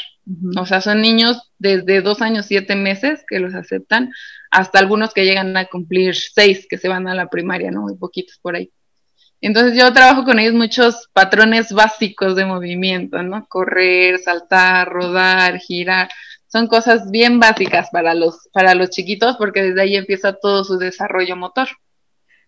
o 0.58 0.66
sea, 0.66 0.80
son 0.80 1.02
niños 1.02 1.52
desde 1.60 2.02
dos 2.02 2.22
años, 2.22 2.46
siete 2.46 2.76
meses 2.78 3.26
que 3.28 3.40
los 3.40 3.54
aceptan, 3.54 4.12
hasta 4.50 4.80
algunos 4.80 5.14
que 5.14 5.26
llegan 5.26 5.56
a 5.58 5.66
cumplir 5.66 6.16
seis, 6.16 6.66
que 6.70 6.78
se 6.78 6.88
van 6.88 7.10
a 7.10 7.14
la 7.14 7.30
primaria, 7.30 7.72
¿no? 7.72 7.82
Muy 7.82 7.98
poquitos 7.98 8.40
por 8.42 8.56
ahí. 8.56 8.72
Entonces 9.42 9.78
yo 9.78 9.92
trabajo 9.94 10.24
con 10.24 10.40
ellos 10.40 10.54
muchos 10.54 11.10
patrones 11.14 11.74
básicos 11.74 12.36
de 12.38 12.46
movimiento, 12.46 13.22
¿no? 13.22 13.46
Correr, 13.48 14.18
saltar, 14.18 14.88
rodar, 14.90 15.60
girar 15.60 16.10
son 16.48 16.68
cosas 16.68 17.12
bien 17.12 17.40
básicas 17.40 17.90
para 17.92 18.14
los, 18.14 18.50
para 18.54 18.74
los 18.74 18.90
chiquitos 18.90 19.36
porque 19.38 19.64
desde 19.64 19.82
ahí 19.82 19.96
empieza 19.96 20.34
todo 20.34 20.64
su 20.64 20.78
desarrollo 20.78 21.36
motor. 21.36 21.68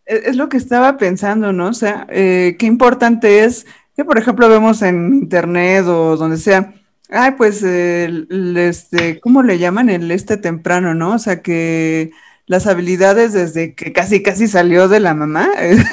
Es, 0.05 0.37
lo 0.37 0.49
que 0.49 0.57
estaba 0.57 0.97
pensando, 0.97 1.53
¿no? 1.53 1.67
O 1.67 1.73
sea, 1.73 2.07
eh, 2.09 2.55
qué 2.57 2.65
importante 2.65 3.43
es 3.43 3.67
que, 3.95 4.03
por 4.03 4.17
ejemplo, 4.17 4.49
vemos 4.49 4.81
en 4.81 5.13
internet 5.13 5.85
o 5.85 6.17
donde 6.17 6.37
sea, 6.37 6.73
ay, 7.09 7.31
pues, 7.37 7.61
el, 7.61 8.55
este, 8.57 9.19
¿cómo 9.19 9.43
le 9.43 9.59
llaman? 9.59 9.89
El 9.89 10.09
este 10.09 10.37
temprano, 10.37 10.95
¿no? 10.95 11.13
O 11.13 11.19
sea, 11.19 11.41
que 11.41 12.11
las 12.47 12.65
habilidades 12.65 13.33
desde 13.33 13.75
que 13.75 13.93
casi, 13.93 14.23
casi 14.23 14.47
salió 14.47 14.87
de 14.87 14.99
la 14.99 15.13
mamá, 15.13 15.47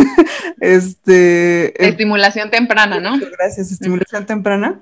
este... 0.60 1.86
Estimulación 1.86 2.50
temprana, 2.50 2.98
¿no? 3.00 3.18
Gracias, 3.18 3.70
estimulación 3.70 4.24
temprana 4.24 4.80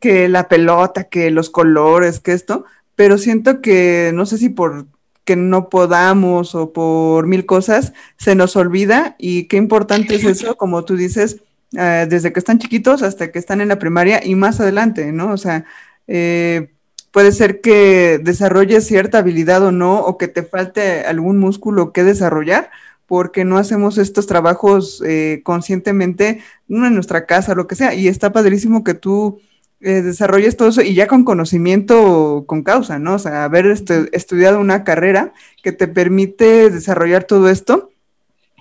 que 0.00 0.28
la 0.28 0.48
pelota, 0.48 1.04
que 1.04 1.30
los 1.30 1.50
colores, 1.50 2.20
que 2.20 2.32
esto, 2.32 2.64
pero 2.94 3.18
siento 3.18 3.60
que 3.60 4.10
no 4.14 4.26
sé 4.26 4.38
si 4.38 4.48
por 4.48 4.86
que 5.24 5.36
no 5.36 5.68
podamos 5.68 6.54
o 6.54 6.72
por 6.72 7.26
mil 7.26 7.46
cosas 7.46 7.92
se 8.16 8.36
nos 8.36 8.54
olvida 8.54 9.16
y 9.18 9.48
qué 9.48 9.56
importante 9.56 10.14
es 10.14 10.24
eso, 10.24 10.56
como 10.56 10.84
tú 10.84 10.96
dices, 10.96 11.42
eh, 11.76 12.06
desde 12.08 12.32
que 12.32 12.38
están 12.38 12.60
chiquitos 12.60 13.02
hasta 13.02 13.32
que 13.32 13.40
están 13.40 13.60
en 13.60 13.68
la 13.68 13.78
primaria 13.78 14.24
y 14.24 14.36
más 14.36 14.60
adelante, 14.60 15.12
¿no? 15.12 15.32
O 15.32 15.36
sea, 15.36 15.64
eh, 16.06 16.70
puede 17.10 17.32
ser 17.32 17.60
que 17.60 18.20
desarrolles 18.22 18.86
cierta 18.86 19.18
habilidad 19.18 19.64
o 19.64 19.72
no, 19.72 19.98
o 19.98 20.16
que 20.16 20.28
te 20.28 20.44
falte 20.44 21.00
algún 21.00 21.38
músculo 21.38 21.92
que 21.92 22.04
desarrollar, 22.04 22.70
porque 23.06 23.44
no 23.44 23.58
hacemos 23.58 23.98
estos 23.98 24.28
trabajos 24.28 25.02
eh, 25.04 25.40
conscientemente, 25.44 26.40
en 26.68 26.94
nuestra 26.94 27.26
casa, 27.26 27.54
lo 27.56 27.66
que 27.66 27.74
sea, 27.74 27.94
y 27.94 28.06
está 28.06 28.32
padrísimo 28.32 28.84
que 28.84 28.94
tú 28.94 29.40
eh, 29.86 30.02
desarrolles 30.02 30.56
todo 30.56 30.70
eso 30.70 30.82
y 30.82 30.94
ya 30.94 31.06
con 31.06 31.22
conocimiento 31.22 32.42
con 32.48 32.64
causa, 32.64 32.98
¿no? 32.98 33.14
O 33.14 33.18
sea, 33.20 33.44
haber 33.44 33.66
estudiado 33.66 34.58
una 34.58 34.82
carrera 34.82 35.32
que 35.62 35.70
te 35.70 35.86
permite 35.86 36.70
desarrollar 36.70 37.22
todo 37.22 37.48
esto 37.48 37.90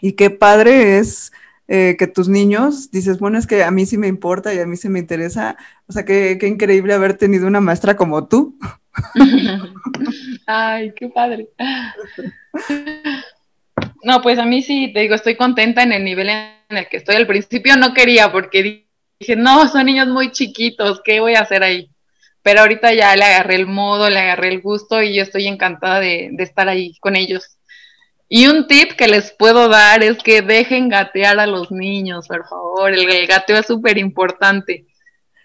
y 0.03 0.11
qué 0.11 0.29
padre 0.29 0.99
es 0.99 1.31
eh, 1.67 1.95
que 1.97 2.05
tus 2.05 2.29
niños, 2.29 2.91
dices, 2.91 3.17
bueno, 3.17 3.39
es 3.39 3.47
que 3.47 3.63
a 3.63 3.71
mí 3.71 3.87
sí 3.87 3.97
me 3.97 4.07
importa 4.07 4.53
y 4.53 4.59
a 4.59 4.67
mí 4.67 4.77
sí 4.77 4.87
me 4.87 4.99
interesa, 4.99 5.57
o 5.87 5.93
sea, 5.93 6.05
qué, 6.05 6.37
qué 6.39 6.45
increíble 6.45 6.93
haber 6.93 7.17
tenido 7.17 7.47
una 7.47 7.59
maestra 7.59 7.95
como 7.95 8.27
tú. 8.27 8.59
Ay, 10.45 10.93
qué 10.95 11.09
padre. 11.09 11.49
No, 14.03 14.21
pues 14.21 14.37
a 14.37 14.45
mí 14.45 14.61
sí, 14.61 14.91
te 14.93 14.99
digo, 14.99 15.15
estoy 15.15 15.35
contenta 15.37 15.81
en 15.81 15.91
el 15.91 16.03
nivel 16.03 16.29
en 16.29 16.77
el 16.77 16.87
que 16.87 16.97
estoy. 16.97 17.15
Al 17.15 17.25
principio 17.25 17.77
no 17.77 17.95
quería 17.95 18.31
porque 18.31 18.84
dije, 19.19 19.35
no, 19.35 19.67
son 19.67 19.85
niños 19.85 20.07
muy 20.07 20.31
chiquitos, 20.31 21.01
¿qué 21.03 21.19
voy 21.19 21.35
a 21.35 21.41
hacer 21.41 21.63
ahí? 21.63 21.89
Pero 22.41 22.61
ahorita 22.61 22.93
ya 22.93 23.15
le 23.15 23.23
agarré 23.25 23.55
el 23.55 23.67
modo, 23.67 24.09
le 24.09 24.19
agarré 24.19 24.49
el 24.49 24.61
gusto 24.61 25.01
y 25.01 25.15
yo 25.15 25.23
estoy 25.23 25.47
encantada 25.47 25.99
de, 25.99 26.31
estar 26.39 26.69
ahí 26.69 26.95
con 26.99 27.15
ellos. 27.15 27.57
Y 28.29 28.47
un 28.47 28.67
tip 28.67 28.93
que 28.93 29.07
les 29.07 29.31
puedo 29.31 29.67
dar 29.67 30.03
es 30.03 30.17
que 30.23 30.41
dejen 30.41 30.89
gatear 30.89 31.39
a 31.39 31.47
los 31.47 31.71
niños, 31.71 32.27
por 32.27 32.47
favor. 32.47 32.93
El, 32.93 33.27
gateo 33.27 33.57
es 33.57 33.67
súper 33.67 33.97
importante, 33.97 34.85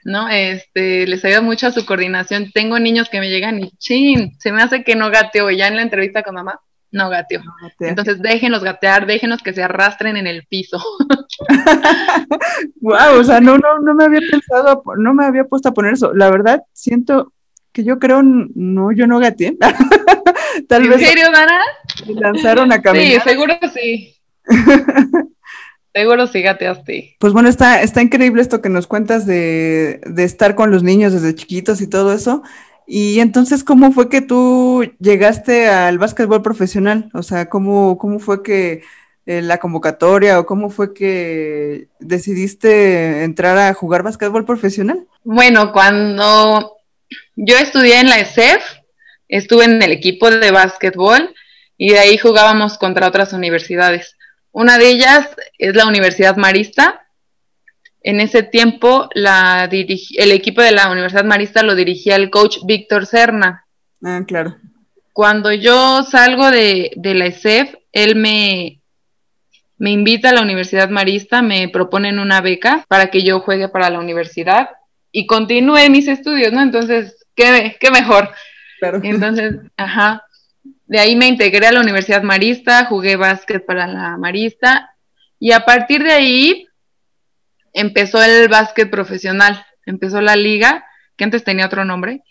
¿no? 0.05 0.29
Este, 0.29 1.07
les 1.07 1.25
ayuda 1.25 1.43
mucho 1.43 1.67
a 1.67 1.73
su 1.73 1.87
coordinación. 1.87 2.51
Tengo 2.53 2.79
niños 2.79 3.09
que 3.09 3.21
me 3.21 3.31
llegan 3.31 3.61
y, 3.61 3.71
chin, 3.79 4.37
se 4.39 4.53
me 4.53 4.63
hace 4.63 4.83
que 4.85 4.97
no 4.97 5.11
gateo. 5.11 5.51
Ya 5.51 5.69
en 5.69 5.77
la 5.77 5.83
entrevista 5.83 6.23
con 6.23 6.35
mamá, 6.35 6.61
no 6.93 7.09
gateó. 7.09 7.41
Entonces 7.81 8.21
déjenos 8.21 8.63
gatear, 8.63 9.07
déjenos 9.07 9.43
que 9.43 9.53
se 9.53 9.63
arrastren 9.63 10.17
en 10.17 10.27
el 10.27 10.47
piso. 10.47 10.83
wow, 12.81 13.19
o 13.19 13.25
sea, 13.25 13.41
no, 13.41 13.59
no, 13.59 13.79
no 13.81 13.95
me 13.95 14.05
había 14.05 14.21
pensado, 14.31 14.83
no 14.99 15.15
me 15.15 15.25
había 15.25 15.45
puesto 15.45 15.69
a 15.69 15.75
poner 15.75 15.95
eso. 15.95 16.13
La 16.15 16.31
verdad, 16.31 16.63
siento 16.73 17.33
que 17.73 17.85
yo 17.85 17.99
creo, 17.99 18.23
no, 18.23 18.93
yo 18.93 19.07
no 19.07 19.19
gateé. 19.19 19.57
Tal 20.69 20.85
¿En 20.85 20.99
serio, 20.99 21.27
Dana? 21.33 21.61
Lanzaron 22.07 22.73
a 22.73 22.83
caminar. 22.83 23.23
Sí, 23.23 23.29
seguro 23.29 23.55
sí. 23.73 24.17
Seguro 25.93 26.27
sí 26.29 26.43
gateaste. 26.43 27.17
Pues 27.19 27.33
bueno, 27.33 27.49
está, 27.49 27.83
está 27.83 28.03
increíble 28.03 28.43
esto 28.43 28.63
que 28.63 28.69
nos 28.69 28.87
cuentas 28.87 29.27
de, 29.27 30.01
de 30.07 30.25
estar 30.25 30.55
con 30.55 30.71
los 30.71 30.83
niños 30.83 31.13
desde 31.13 31.35
chiquitos 31.35 31.81
y 31.81 31.89
todo 31.89 32.13
eso. 32.13 32.43
Y 32.93 33.21
entonces, 33.21 33.63
¿cómo 33.63 33.93
fue 33.93 34.09
que 34.09 34.21
tú 34.21 34.83
llegaste 34.99 35.69
al 35.69 35.99
básquetbol 35.99 36.43
profesional? 36.43 37.09
O 37.15 37.23
sea, 37.23 37.49
¿cómo, 37.49 37.97
cómo 37.99 38.19
fue 38.19 38.43
que 38.43 38.83
eh, 39.27 39.43
la 39.43 39.59
convocatoria 39.59 40.41
o 40.41 40.45
cómo 40.45 40.71
fue 40.71 40.93
que 40.93 41.87
decidiste 42.01 43.23
entrar 43.23 43.57
a 43.59 43.75
jugar 43.75 44.03
básquetbol 44.03 44.45
profesional? 44.45 45.07
Bueno, 45.23 45.71
cuando 45.71 46.79
yo 47.37 47.57
estudié 47.59 48.01
en 48.01 48.09
la 48.09 48.19
ESEF, 48.19 48.61
estuve 49.29 49.67
en 49.67 49.81
el 49.81 49.93
equipo 49.93 50.29
de 50.29 50.51
básquetbol 50.51 51.33
y 51.77 51.93
de 51.93 52.01
ahí 52.01 52.19
jugábamos 52.19 52.77
contra 52.77 53.07
otras 53.07 53.33
universidades. 53.33 54.17
Una 54.51 54.79
de 54.79 54.89
ellas 54.89 55.29
es 55.59 55.77
la 55.77 55.87
Universidad 55.87 56.37
Marista, 56.37 57.07
en 58.03 58.21
ese 58.21 58.43
tiempo 58.43 59.09
la 59.15 59.69
el 59.71 60.33
equipo 60.33 60.63
de 60.63 60.73
la 60.73 60.91
Universidad 60.91 61.25
Marista 61.25 61.63
lo 61.63 61.75
dirigía 61.75 62.17
el 62.17 62.31
coach 62.31 62.59
Víctor 62.65 63.07
Serna. 63.07 63.67
Ah, 64.03 64.23
claro. 64.27 64.57
Cuando 65.13 65.53
yo 65.53 66.03
salgo 66.03 66.51
de, 66.51 66.93
la 66.97 67.27
ESEF, 67.27 67.75
él 67.93 68.17
me, 68.17 68.81
me 69.77 69.91
invita 69.91 70.31
a 70.31 70.33
la 70.33 70.43
Universidad 70.43 70.89
Marista, 70.89 71.43
me 71.43 71.69
proponen 71.69 72.19
una 72.19 72.41
beca 72.41 72.85
para 72.89 73.09
que 73.09 73.23
yo 73.23 73.41
juegue 73.41 73.69
para 73.69 73.91
la 73.91 73.99
universidad 73.99 74.71
y 75.13 75.27
continúe 75.27 75.91
mis 75.91 76.09
estudios, 76.09 76.53
¿no? 76.53 76.63
Entonces, 76.63 77.27
qué, 77.35 77.77
qué 77.79 77.91
mejor. 77.91 78.31
Claro. 78.79 79.01
Entonces, 79.05 79.57
ajá. 79.77 80.25
De 80.87 80.99
ahí 80.99 81.17
me 81.17 81.27
integré 81.27 81.67
a 81.67 81.73
la 81.73 81.81
Universidad 81.81 82.23
Marista, 82.23 82.87
jugué 82.87 83.17
básquet 83.17 83.65
para 83.65 83.87
la 83.87 84.17
Marista 84.17 84.91
y 85.39 85.53
a 85.53 85.65
partir 85.65 86.03
de 86.03 86.13
ahí 86.13 86.67
empezó 87.73 88.23
el 88.23 88.49
básquet 88.49 88.91
profesional, 88.91 89.65
empezó 89.87 90.21
la 90.21 90.37
liga, 90.37 90.85
que 91.17 91.25
antes 91.25 91.45
tenía 91.45 91.67
otro 91.67 91.85
nombre, 91.85 92.23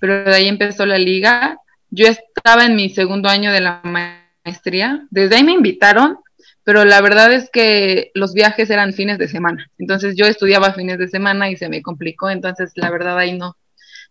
pero 0.00 0.24
de 0.24 0.34
ahí 0.34 0.48
empezó 0.48 0.86
la 0.86 0.98
liga. 0.98 1.58
yo 1.90 2.06
estaba 2.06 2.64
en 2.64 2.76
mi 2.76 2.90
segundo 2.90 3.28
año 3.28 3.52
de 3.52 3.60
la 3.60 3.80
maestría, 3.84 5.06
desde 5.10 5.36
ahí 5.36 5.44
me 5.44 5.52
invitaron, 5.52 6.18
pero 6.64 6.84
la 6.84 7.00
verdad 7.00 7.32
es 7.32 7.48
que 7.50 8.10
los 8.14 8.34
viajes 8.34 8.70
eran 8.70 8.92
fines 8.92 9.18
de 9.18 9.28
semana, 9.28 9.70
entonces 9.78 10.16
yo 10.16 10.26
estudiaba 10.26 10.74
fines 10.74 10.98
de 10.98 11.08
semana 11.08 11.50
y 11.50 11.56
se 11.56 11.68
me 11.68 11.82
complicó, 11.82 12.28
entonces 12.28 12.72
la 12.74 12.90
verdad 12.90 13.18
ahí 13.18 13.38
no, 13.38 13.56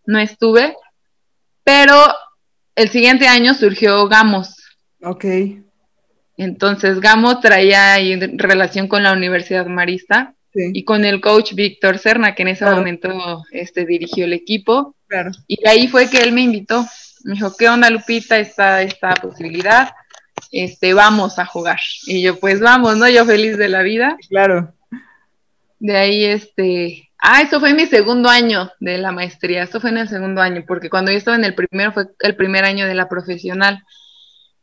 no 0.06 0.18
estuve, 0.18 0.74
pero 1.64 1.96
el 2.76 2.88
siguiente 2.90 3.26
año 3.28 3.54
surgió 3.54 4.06
Gamos. 4.08 4.54
Ok. 5.02 5.24
Entonces 6.38 7.00
Gamos 7.00 7.40
traía 7.40 7.94
ahí 7.94 8.18
relación 8.36 8.88
con 8.88 9.02
la 9.02 9.12
Universidad 9.12 9.66
Marista 9.66 10.35
y 10.56 10.84
con 10.84 11.04
el 11.04 11.20
coach 11.20 11.54
Víctor 11.54 11.98
Serna, 11.98 12.34
que 12.34 12.42
en 12.42 12.48
ese 12.48 12.64
momento 12.64 13.44
este, 13.50 13.84
dirigió 13.84 14.24
el 14.24 14.32
equipo. 14.32 14.94
Claro. 15.08 15.30
Y 15.46 15.66
ahí 15.68 15.88
fue 15.88 16.08
que 16.08 16.18
él 16.18 16.32
me 16.32 16.42
invitó. 16.42 16.84
Me 17.24 17.34
dijo, 17.34 17.54
¿qué 17.56 17.68
onda, 17.68 17.90
Lupita? 17.90 18.38
Está 18.38 18.82
esta 18.82 19.14
posibilidad. 19.14 19.90
Este, 20.52 20.94
vamos 20.94 21.38
a 21.38 21.46
jugar. 21.46 21.78
Y 22.06 22.22
yo, 22.22 22.38
pues 22.38 22.60
vamos, 22.60 22.96
¿no? 22.96 23.08
Yo 23.08 23.24
feliz 23.24 23.58
de 23.58 23.68
la 23.68 23.82
vida. 23.82 24.16
Claro. 24.28 24.72
De 25.78 25.96
ahí, 25.96 26.24
este, 26.24 27.10
ah, 27.18 27.42
eso 27.42 27.60
fue 27.60 27.74
mi 27.74 27.86
segundo 27.86 28.28
año 28.28 28.70
de 28.80 28.98
la 28.98 29.12
maestría. 29.12 29.64
Eso 29.64 29.80
fue 29.80 29.90
en 29.90 29.98
el 29.98 30.08
segundo 30.08 30.40
año, 30.40 30.64
porque 30.66 30.88
cuando 30.88 31.10
yo 31.10 31.18
estaba 31.18 31.36
en 31.36 31.44
el 31.44 31.54
primero 31.54 31.92
fue 31.92 32.06
el 32.20 32.36
primer 32.36 32.64
año 32.64 32.86
de 32.86 32.94
la 32.94 33.08
profesional. 33.08 33.82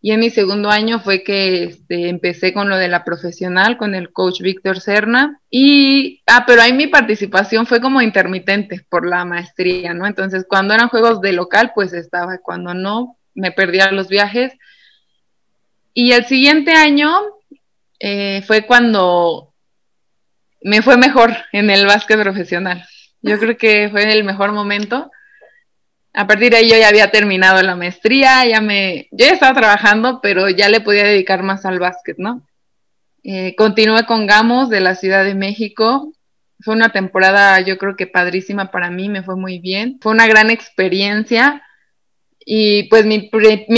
Y 0.05 0.11
en 0.11 0.19
mi 0.19 0.29
segundo 0.29 0.69
año 0.69 0.99
fue 0.99 1.23
que 1.23 1.63
este, 1.63 2.09
empecé 2.09 2.51
con 2.51 2.67
lo 2.67 2.75
de 2.75 2.89
la 2.89 3.05
profesional, 3.05 3.77
con 3.77 3.95
el 3.95 4.11
coach 4.11 4.41
Víctor 4.41 4.81
Serna. 4.81 5.39
Y, 5.49 6.21
ah, 6.27 6.43
pero 6.45 6.61
ahí 6.61 6.73
mi 6.73 6.87
participación 6.87 7.65
fue 7.65 7.79
como 7.79 8.01
intermitente 8.01 8.85
por 8.89 9.07
la 9.07 9.23
maestría, 9.23 9.93
¿no? 9.93 10.05
Entonces, 10.05 10.45
cuando 10.45 10.73
eran 10.73 10.89
juegos 10.89 11.21
de 11.21 11.31
local, 11.31 11.71
pues 11.73 11.93
estaba, 11.93 12.39
cuando 12.39 12.73
no, 12.73 13.17
me 13.33 13.53
perdía 13.53 13.93
los 13.93 14.09
viajes. 14.09 14.51
Y 15.93 16.11
el 16.11 16.25
siguiente 16.25 16.73
año 16.73 17.09
eh, 17.97 18.43
fue 18.45 18.65
cuando 18.65 19.53
me 20.61 20.81
fue 20.81 20.97
mejor 20.97 21.31
en 21.53 21.69
el 21.69 21.85
básquet 21.85 22.19
profesional. 22.19 22.85
Yo 23.21 23.39
creo 23.39 23.55
que 23.55 23.87
fue 23.89 24.11
el 24.11 24.25
mejor 24.25 24.51
momento 24.51 25.09
a 26.13 26.28
partir 26.28 26.52
de 26.52 26.58
ahí 26.58 26.69
yo 26.69 26.78
ya 26.78 26.89
había 26.89 27.10
terminado 27.10 27.62
la 27.63 27.76
maestría, 27.76 28.45
ya 28.45 28.62
me, 28.62 29.08
yo 29.12 29.26
ya 29.26 29.34
estaba 29.34 29.60
trabajando, 29.60 30.19
pero 30.21 30.47
ya 30.49 30.69
le 30.69 30.82
podía 30.82 31.04
dedicar 31.06 31.41
más 31.41 31.65
al 31.65 31.80
básquet, 31.80 32.17
¿no? 32.19 32.47
Eh, 33.23 33.56
continué 33.56 34.06
con 34.06 34.28
Gamos 34.28 34.69
de 34.69 34.82
la 34.82 34.95
Ciudad 34.95 35.23
de 35.23 35.34
México. 35.34 36.13
Fue 36.60 36.76
una 36.76 36.89
temporada, 36.89 37.60
yo 37.62 37.78
creo 37.78 37.95
que 37.95 38.06
padrísima 38.06 38.69
para 38.69 38.91
mí, 38.91 39.10
me 39.10 39.23
fue 39.23 39.36
muy 39.36 39.60
bien. 39.60 39.97
Fue 40.02 40.12
una 40.12 40.28
gran 40.28 40.49
experiencia. 40.49 41.63
Y 42.45 42.84
pues 42.89 43.06
mi, 43.06 43.30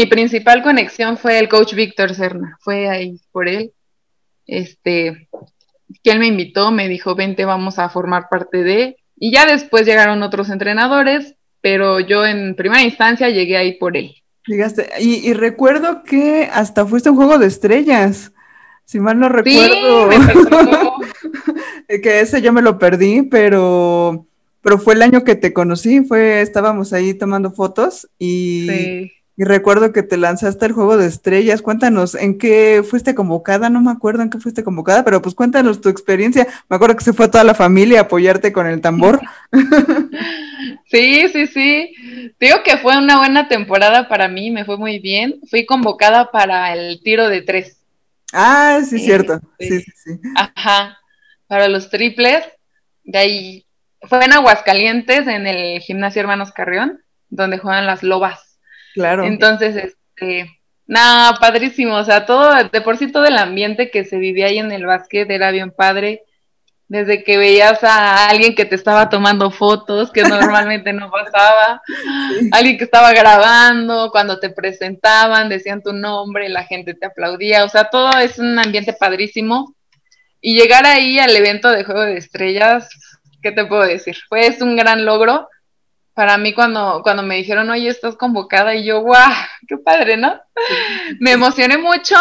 principal 0.08 0.64
conexión 0.64 1.18
fue 1.18 1.40
el 1.40 1.48
coach 1.48 1.74
Víctor 1.74 2.16
Serna, 2.16 2.58
fue 2.62 2.90
ahí 2.90 3.20
por 3.32 3.48
él. 3.48 3.74
Este, 4.48 5.30
él 6.04 6.20
me 6.20 6.28
invitó, 6.28 6.72
me 6.72 6.90
dijo, 6.90 7.16
vente, 7.16 7.46
vamos 7.46 7.80
a 7.80 7.90
formar 7.90 8.28
parte 8.30 8.64
de. 8.64 8.98
Y 9.16 9.32
ya 9.32 9.46
después 9.46 9.86
llegaron 9.86 10.24
otros 10.24 10.50
entrenadores, 10.50 11.36
pero 11.66 12.00
yo 12.00 12.24
en 12.24 12.54
primera 12.54 12.84
instancia 12.84 13.28
llegué 13.32 13.58
ahí 13.58 13.74
por 13.80 13.98
él. 13.98 14.14
Llegaste, 14.46 14.88
y, 15.00 15.34
recuerdo 15.34 16.04
que 16.04 16.48
hasta 16.54 16.86
fuiste 16.86 17.10
un 17.10 17.16
juego 17.16 17.40
de 17.40 17.48
estrellas, 17.48 18.34
si 18.84 19.00
mal 19.00 19.20
no 19.20 19.30
recuerdo. 19.30 20.10
que 21.88 22.20
ese 22.20 22.44
yo 22.44 22.54
me 22.54 22.62
lo 22.62 22.78
perdí, 22.78 23.24
pero, 23.24 24.28
pero 24.62 24.78
fue 24.78 24.94
el 24.94 25.02
año 25.02 25.24
que 25.24 25.34
te 25.34 25.54
conocí, 25.54 26.02
fue, 26.02 26.42
estábamos 26.42 26.94
ahí 26.94 27.16
tomando 27.16 27.50
fotos 27.50 28.08
y, 28.20 29.10
y 29.38 29.44
recuerdo 29.44 29.92
que 29.92 30.04
te 30.04 30.18
lanzaste 30.18 30.66
al 30.66 30.72
juego 30.72 30.98
de 30.98 31.08
estrellas. 31.08 31.62
Cuéntanos, 31.62 32.16
¿en 32.16 32.38
qué 32.38 32.84
fuiste 32.88 33.16
convocada? 33.16 33.70
No 33.70 33.82
me 33.82 33.92
acuerdo 33.92 34.24
en 34.24 34.30
qué 34.30 34.40
fuiste 34.40 34.64
convocada, 34.64 35.04
pero 35.04 35.22
pues 35.22 35.36
cuéntanos 35.36 35.82
tu 35.82 35.90
experiencia. 35.90 36.48
Me 36.70 36.76
acuerdo 36.76 36.96
que 36.96 37.04
se 37.04 37.14
fue 37.14 37.28
toda 37.28 37.44
la 37.44 37.54
familia 37.54 38.00
a 38.00 38.04
apoyarte 38.04 38.54
con 38.54 38.68
el 38.68 38.82
tambor. 38.82 39.20
Sí, 40.86 41.28
sí, 41.30 41.48
sí. 41.48 42.34
Digo 42.40 42.58
que 42.64 42.78
fue 42.78 42.98
una 42.98 43.18
buena 43.18 43.48
temporada 43.48 44.08
para 44.08 44.28
mí, 44.28 44.52
me 44.52 44.66
fue 44.66 44.78
muy 44.78 45.00
bien. 45.00 45.40
Fui 45.50 45.66
convocada 45.66 46.32
para 46.32 46.74
el 46.74 47.02
tiro 47.02 47.28
de 47.30 47.42
tres. 47.42 47.82
Ah, 48.34 48.80
sí, 48.88 49.00
cierto. 49.00 49.40
Sí, 49.60 49.82
sí, 49.82 49.92
sí. 49.96 50.20
Ajá, 50.36 50.98
para 51.48 51.68
los 51.68 51.90
triples. 51.90 52.44
De 53.04 53.18
ahí 53.20 53.66
fue 54.02 54.24
en 54.26 54.34
Aguascalientes, 54.34 55.28
en 55.28 55.48
el 55.48 55.80
gimnasio 55.82 56.22
Hermanos 56.22 56.52
Carrión, 56.52 57.02
donde 57.30 57.58
juegan 57.58 57.86
las 57.86 58.04
lobas. 58.04 58.55
Claro. 58.96 59.26
Entonces, 59.26 59.76
este, 59.76 60.50
nada, 60.88 61.38
padrísimo. 61.40 61.96
O 61.96 62.04
sea, 62.04 62.26
todo, 62.26 62.52
de 62.56 62.82
por 62.82 62.98
sí 62.98 63.12
todo 63.12 63.26
el 63.26 63.38
ambiente 63.38 63.92
que 63.92 64.04
se 64.06 64.18
vivía 64.18 64.48
ahí 64.48 64.58
en 64.58 64.72
el 64.72 64.88
básquet 64.88 65.30
era 65.30 65.52
bien 65.52 65.70
padre 65.70 66.24
desde 66.88 67.24
que 67.24 67.38
veías 67.38 67.84
a 67.84 68.28
alguien 68.28 68.54
que 68.54 68.66
te 68.66 68.76
estaba 68.76 69.10
tomando 69.10 69.50
fotos, 69.50 70.12
que 70.12 70.22
normalmente 70.24 70.94
no 70.94 71.10
pasaba, 71.10 71.82
alguien 72.52 72.78
que 72.78 72.84
estaba 72.84 73.12
grabando, 73.12 74.10
cuando 74.12 74.40
te 74.40 74.50
presentaban, 74.50 75.50
decían 75.50 75.82
tu 75.82 75.94
nombre, 75.94 76.48
la 76.50 76.64
gente 76.64 76.94
te 76.94 77.08
aplaudía, 77.08 77.64
o 77.64 77.70
sea, 77.70 77.86
todo 77.86 78.12
es 78.20 78.38
un 78.38 78.60
ambiente 78.60 78.94
padrísimo. 78.94 79.76
Y 80.42 80.56
llegar 80.56 80.86
ahí 80.86 81.18
al 81.18 81.36
evento 81.36 81.72
de 81.72 81.84
Juego 81.84 82.02
de 82.02 82.18
Estrellas, 82.18 82.88
¿qué 83.42 83.52
te 83.52 83.66
puedo 83.66 83.82
decir? 83.82 84.16
Fue 84.30 84.46
es 84.46 84.62
un 84.62 84.76
gran 84.76 85.04
logro. 85.04 85.50
Para 86.16 86.38
mí 86.40 86.54
cuando, 86.54 87.02
cuando 87.04 87.22
me 87.22 87.36
dijeron, 87.36 87.70
oye, 87.70 87.90
estás 87.90 88.16
convocada, 88.16 88.74
y 88.74 88.86
yo, 88.86 89.02
guau, 89.02 89.32
qué 89.68 89.78
padre, 89.78 90.18
¿no? 90.18 90.42
Me 91.20 91.34
emocioné 91.34 91.78
mucho, 91.78 92.16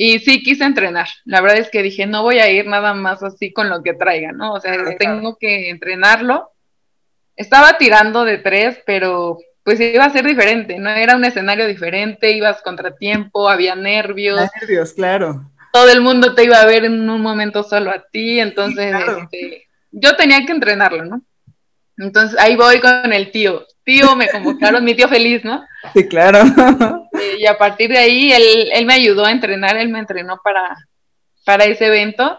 y 0.00 0.20
sí 0.20 0.44
quise 0.44 0.62
entrenar. 0.62 1.08
La 1.24 1.40
verdad 1.40 1.58
es 1.58 1.70
que 1.70 1.82
dije, 1.82 2.06
no 2.06 2.22
voy 2.22 2.38
a 2.38 2.48
ir 2.48 2.68
nada 2.68 2.94
más 2.94 3.20
así 3.24 3.52
con 3.52 3.68
lo 3.68 3.82
que 3.82 3.94
traiga, 3.94 4.30
¿no? 4.30 4.52
O 4.52 4.60
sea, 4.60 4.72
tengo 4.96 5.36
que 5.36 5.70
entrenarlo. 5.70 6.52
Estaba 7.34 7.78
tirando 7.78 8.24
de 8.24 8.38
tres, 8.38 8.80
pero 8.86 9.38
pues 9.64 9.80
iba 9.80 10.04
a 10.04 10.10
ser 10.10 10.24
diferente, 10.24 10.78
¿no? 10.78 10.88
Era 10.90 11.16
un 11.16 11.24
escenario 11.24 11.66
diferente, 11.66 12.30
ibas 12.30 12.62
contratiempo, 12.62 13.48
había 13.48 13.74
nervios. 13.74 14.48
Nervios, 14.60 14.92
claro. 14.92 15.50
Todo 15.72 15.90
el 15.90 16.00
mundo 16.00 16.32
te 16.36 16.44
iba 16.44 16.60
a 16.60 16.66
ver 16.66 16.84
en 16.84 17.10
un 17.10 17.20
momento 17.20 17.64
solo 17.64 17.90
a 17.90 18.04
ti, 18.10 18.38
entonces 18.38 18.94
este, 19.18 19.66
yo 19.90 20.14
tenía 20.14 20.46
que 20.46 20.52
entrenarlo, 20.52 21.06
¿no? 21.06 21.22
Entonces 21.98 22.38
ahí 22.38 22.56
voy 22.56 22.80
con 22.80 23.12
el 23.12 23.30
tío. 23.30 23.66
Tío, 23.84 24.14
me 24.14 24.28
convocaron, 24.28 24.84
mi 24.84 24.94
tío 24.94 25.08
feliz, 25.08 25.44
¿no? 25.44 25.64
Sí, 25.94 26.06
claro. 26.06 26.40
Y 27.38 27.46
a 27.46 27.56
partir 27.58 27.90
de 27.90 27.98
ahí 27.98 28.32
él, 28.32 28.86
me 28.86 28.94
ayudó 28.94 29.24
a 29.24 29.32
entrenar, 29.32 29.76
él 29.76 29.88
me 29.88 29.98
entrenó 29.98 30.40
para, 30.42 30.76
para 31.44 31.64
ese 31.64 31.86
evento. 31.86 32.38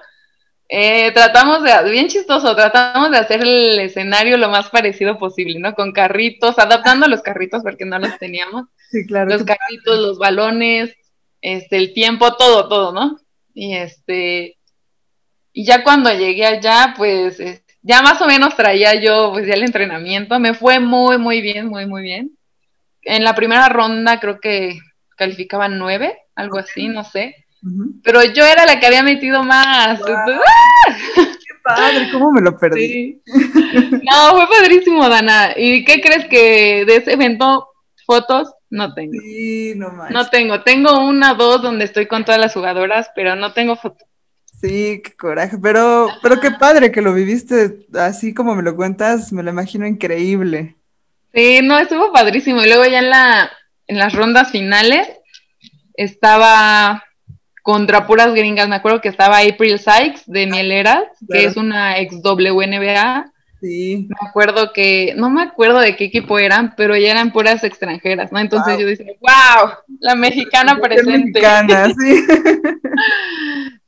Eh, 0.68 1.12
tratamos 1.14 1.64
de, 1.64 1.90
bien 1.90 2.08
chistoso, 2.08 2.56
tratamos 2.56 3.10
de 3.12 3.18
hacer 3.18 3.42
el 3.42 3.80
escenario 3.80 4.38
lo 4.38 4.50
más 4.50 4.70
parecido 4.70 5.18
posible, 5.18 5.60
¿no? 5.60 5.74
Con 5.74 5.92
carritos, 5.92 6.60
adaptando 6.60 7.08
los 7.08 7.22
carritos 7.22 7.64
porque 7.64 7.86
no 7.86 7.98
los 7.98 8.18
teníamos. 8.20 8.66
Sí, 8.92 9.06
claro. 9.08 9.32
Los 9.32 9.44
carritos, 9.44 10.00
los 10.00 10.20
balones, 10.20 10.96
este, 11.42 11.78
el 11.78 11.94
tiempo, 11.94 12.36
todo, 12.36 12.70
todo, 12.70 12.94
¿no? 12.94 13.20
Y 13.54 13.76
este, 13.76 14.58
y 15.52 15.66
ya 15.66 15.84
cuando 15.84 16.14
llegué 16.14 16.46
allá, 16.46 16.94
pues 16.96 17.40
ya 17.90 18.04
más 18.04 18.22
o 18.22 18.28
menos 18.28 18.56
traía 18.56 19.02
yo 19.02 19.32
pues 19.34 19.48
ya 19.48 19.56
el 19.56 19.64
entrenamiento, 19.64 20.40
me 20.40 20.54
fue 20.54 20.80
muy, 20.80 21.18
muy 21.18 21.42
bien, 21.42 21.66
muy, 21.66 21.88
muy 21.88 22.04
bien. 22.04 22.38
En 23.02 23.24
la 23.24 23.34
primera 23.34 23.68
ronda 23.68 24.20
creo 24.20 24.40
que 24.40 24.78
calificaban 25.18 25.80
nueve, 25.80 26.16
algo 26.36 26.60
así, 26.60 26.88
no 26.88 27.04
sé. 27.04 27.36
Pero 28.04 28.24
yo 28.24 28.46
era 28.46 28.68
la 28.68 28.80
que 28.80 28.86
había 28.86 29.02
metido 29.02 29.44
más. 29.44 30.00
¡Qué 30.06 30.14
padre! 31.64 32.10
¿Cómo 32.12 32.32
me 32.32 32.42
lo 32.42 32.56
perdí? 32.60 33.24
No, 34.04 34.32
fue 34.32 34.48
padrísimo, 34.48 35.10
Dana. 35.10 35.54
¿Y 35.58 35.84
qué 35.84 36.00
crees 36.00 36.26
que 36.28 36.86
de 36.86 36.98
ese 36.98 37.14
evento 37.14 37.70
fotos 38.06 38.54
no 38.70 38.94
tengo? 38.94 39.20
Sí, 39.20 39.74
no 39.76 39.90
más. 39.90 40.12
No 40.12 40.30
tengo. 40.30 40.62
Tengo 40.62 41.08
una, 41.08 41.34
dos 41.34 41.64
donde 41.64 41.86
estoy 41.86 42.06
con 42.06 42.24
todas 42.24 42.40
las 42.40 42.54
jugadoras, 42.54 43.10
pero 43.16 43.36
no 43.36 43.52
tengo 43.52 43.76
fotos. 43.76 44.08
Sí, 44.62 45.02
qué 45.04 45.16
coraje, 45.18 45.58
pero, 45.58 46.10
pero 46.22 46.42
qué 46.42 46.52
padre 46.52 46.92
que 46.92 47.02
lo 47.02 47.14
viviste 47.14 47.88
así 47.94 48.34
como 48.34 48.56
me 48.56 48.64
lo 48.64 48.76
cuentas, 48.76 49.32
me 49.32 49.42
lo 49.42 49.52
imagino 49.52 49.88
increíble. 49.88 50.76
Sí, 51.34 51.62
no, 51.64 51.78
estuvo 51.80 52.12
padrísimo. 52.12 52.62
Y 52.62 52.68
luego 52.68 52.86
ya 52.86 53.00
en 53.00 53.10
la, 53.10 53.50
en 53.88 53.98
las 53.98 54.14
rondas 54.14 54.52
finales 54.52 55.08
estaba 55.94 57.04
contra 57.62 58.06
puras 58.06 58.34
gringas. 58.34 58.68
Me 58.68 58.76
acuerdo 58.76 59.00
que 59.00 59.10
estaba 59.10 59.38
April 59.38 59.80
Sykes 59.80 60.24
de 60.26 60.48
Mieleras, 60.48 61.04
que 61.32 61.46
es 61.46 61.56
una 61.56 62.00
ex 62.00 62.16
WNBA. 62.22 63.32
Sí. 63.62 64.08
Me 64.10 64.30
acuerdo 64.30 64.72
que, 64.72 65.14
no 65.18 65.30
me 65.30 65.42
acuerdo 65.42 65.80
de 65.80 65.96
qué 65.96 66.06
equipo 66.06 66.40
eran, 66.40 66.74
pero 66.76 66.96
ya 66.96 67.12
eran 67.12 67.32
puras 67.32 67.64
extranjeras, 67.64 68.32
¿no? 68.32 68.40
Entonces 68.40 68.80
yo 68.80 68.88
decía, 68.88 69.14
wow, 69.20 69.72
la 70.00 70.16
mexicana 70.16 70.80
presente. 70.80 71.42
Mexicana, 71.42 71.90
sí. 72.00 72.24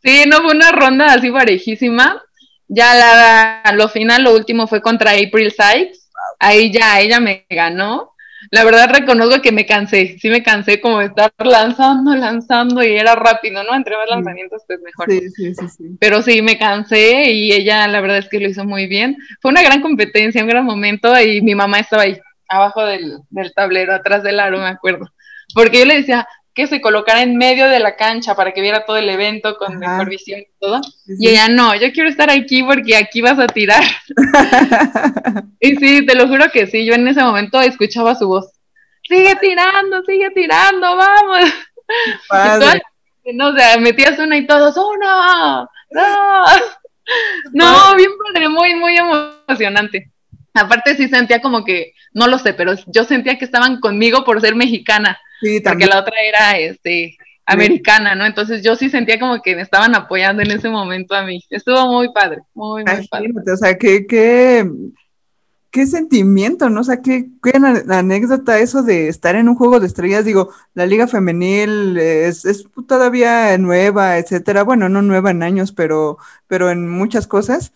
Sí, 0.04 0.24
no 0.28 0.42
fue 0.42 0.52
una 0.52 0.72
ronda 0.72 1.14
así 1.14 1.32
parejísima. 1.32 2.22
Ya 2.68 2.96
la, 2.96 3.74
lo 3.76 3.88
final, 3.90 4.24
lo 4.24 4.34
último 4.34 4.68
fue 4.68 4.82
contra 4.82 5.12
April 5.12 5.52
Sykes. 5.52 6.10
Ahí 6.40 6.72
ya 6.72 7.00
ella 7.00 7.20
me 7.20 7.46
ganó. 7.50 8.11
La 8.52 8.66
verdad 8.66 8.90
reconozco 8.92 9.42
que 9.42 9.54
me 9.54 9.66
cansé, 9.66 10.18
sí 10.20 10.30
me 10.30 10.44
cansé 10.44 10.82
como 10.82 11.00
de 11.00 11.06
estar 11.06 11.32
lanzando, 11.40 12.14
lanzando 12.16 12.84
y 12.84 12.98
era 12.98 13.16
rápido, 13.16 13.64
¿no? 13.64 13.74
Entre 13.74 13.96
más 13.96 14.10
lanzamientos, 14.10 14.62
pues 14.68 14.82
mejor. 14.82 15.10
Sí, 15.10 15.30
sí, 15.30 15.56
sí, 15.56 15.70
sí. 15.70 15.84
Pero 16.02 16.22
sí, 16.22 16.42
me 16.42 16.58
cansé 16.58 17.32
y 17.32 17.54
ella 17.54 17.88
la 17.88 18.02
verdad 18.02 18.18
es 18.18 18.28
que 18.28 18.42
lo 18.42 18.50
hizo 18.50 18.66
muy 18.66 18.88
bien. 18.88 19.18
Fue 19.42 19.52
una 19.52 19.64
gran 19.64 19.82
competencia, 19.82 20.44
un 20.44 20.50
gran 20.50 20.66
momento 20.66 21.18
y 21.20 21.42
mi 21.42 21.56
mamá 21.56 21.80
estaba 21.80 22.04
ahí, 22.04 22.20
abajo 22.50 22.84
del, 22.86 23.20
del 23.30 23.54
tablero, 23.54 23.94
atrás 23.94 24.22
del 24.22 24.40
aro, 24.42 24.60
me 24.60 24.68
acuerdo. 24.68 25.10
Porque 25.54 25.80
yo 25.80 25.86
le 25.86 25.96
decía, 25.96 26.28
que 26.54 26.68
se 26.68 26.82
colocara 26.82 27.22
en 27.22 27.38
medio 27.38 27.68
de 27.70 27.80
la 27.80 27.96
cancha 27.96 28.36
para 28.36 28.52
que 28.52 28.62
viera 28.62 28.86
todo 28.86 28.98
el 28.98 29.10
evento 29.10 29.58
con 29.58 29.78
mejor 29.78 30.10
visión 30.10 30.42
y 30.42 30.48
todo. 30.60 30.82
Y 31.08 31.30
ella, 31.30 31.48
no, 31.48 31.76
yo 31.76 31.92
quiero 31.94 32.10
estar 32.10 32.30
aquí 32.30 32.62
porque 32.64 32.98
aquí 32.98 33.22
vas 33.22 33.40
a 33.40 33.48
tirar. 33.48 33.84
y 35.60 35.76
sí, 35.78 36.06
te 36.06 36.16
lo 36.16 36.28
juro 36.28 36.50
que 36.52 36.68
sí, 36.68 36.86
yo 36.86 36.94
en 36.94 37.08
ese 37.08 37.24
momento 37.24 37.62
escuchaba 37.62 38.16
su 38.16 38.28
voz. 38.28 38.52
Sigue 39.08 39.36
tirando, 39.42 40.04
sigue 40.04 40.30
tirando, 40.32 40.96
vamos. 40.96 41.54
no, 43.34 43.48
o 43.50 43.56
sea, 43.56 43.78
metías 43.78 44.20
una 44.20 44.38
y 44.38 44.46
todos, 44.46 44.76
uno, 44.78 45.70
no. 45.92 46.46
No, 47.54 47.96
bien 47.96 48.12
padre, 48.26 48.50
muy, 48.50 48.76
muy 48.76 48.98
emocionante. 48.98 50.12
Aparte 50.54 50.96
sí 50.96 51.08
sentía 51.08 51.42
como 51.42 51.64
que, 51.64 51.94
no 52.14 52.28
lo 52.28 52.38
sé, 52.38 52.54
pero 52.54 52.74
yo 52.88 53.06
sentía 53.06 53.38
que 53.38 53.46
estaban 53.46 53.80
conmigo 53.80 54.26
por 54.26 54.42
ser 54.42 54.56
mexicana. 54.56 55.20
Sí, 55.42 55.60
porque 55.60 55.88
la 55.88 56.00
otra 56.00 56.16
era 56.22 56.58
este 56.58 57.18
americana, 57.46 58.16
¿no? 58.16 58.26
Entonces 58.26 58.64
yo 58.64 58.76
sí 58.76 58.90
sentía 58.90 59.20
como 59.20 59.42
que 59.42 59.56
me 59.56 59.62
estaban 59.62 59.96
apoyando 59.96 60.42
en 60.42 60.52
ese 60.52 60.70
momento 60.70 61.16
a 61.16 61.24
mí. 61.24 61.44
Estuvo 61.50 61.86
muy 61.88 62.12
padre, 62.14 62.42
muy, 62.54 62.84
muy 62.84 63.08
padre. 63.08 63.32
O 63.52 63.58
sea, 63.58 63.78
qué, 63.78 64.06
qué, 64.06 64.70
qué 65.72 65.88
sentimiento, 65.88 66.70
¿no? 66.70 66.82
O 66.82 66.84
sea, 66.84 67.02
qué, 67.02 67.28
qué 67.44 67.54
anécdota 67.90 68.60
eso 68.60 68.84
de 68.84 69.08
estar 69.08 69.36
en 69.36 69.50
un 69.50 69.56
juego 69.56 69.80
de 69.80 69.88
estrellas. 69.88 70.26
Digo, 70.26 70.54
la 70.74 70.86
liga 70.86 71.08
femenil 71.08 71.98
es, 71.98 72.46
es 72.46 72.66
todavía 72.88 73.58
nueva, 73.58 74.18
etcétera. 74.18 74.64
Bueno, 74.64 74.88
no 74.88 75.02
nueva 75.02 75.32
en 75.32 75.44
años, 75.44 75.72
pero, 75.72 76.18
pero 76.48 76.70
en 76.70 76.88
muchas 76.88 77.28
cosas. 77.28 77.74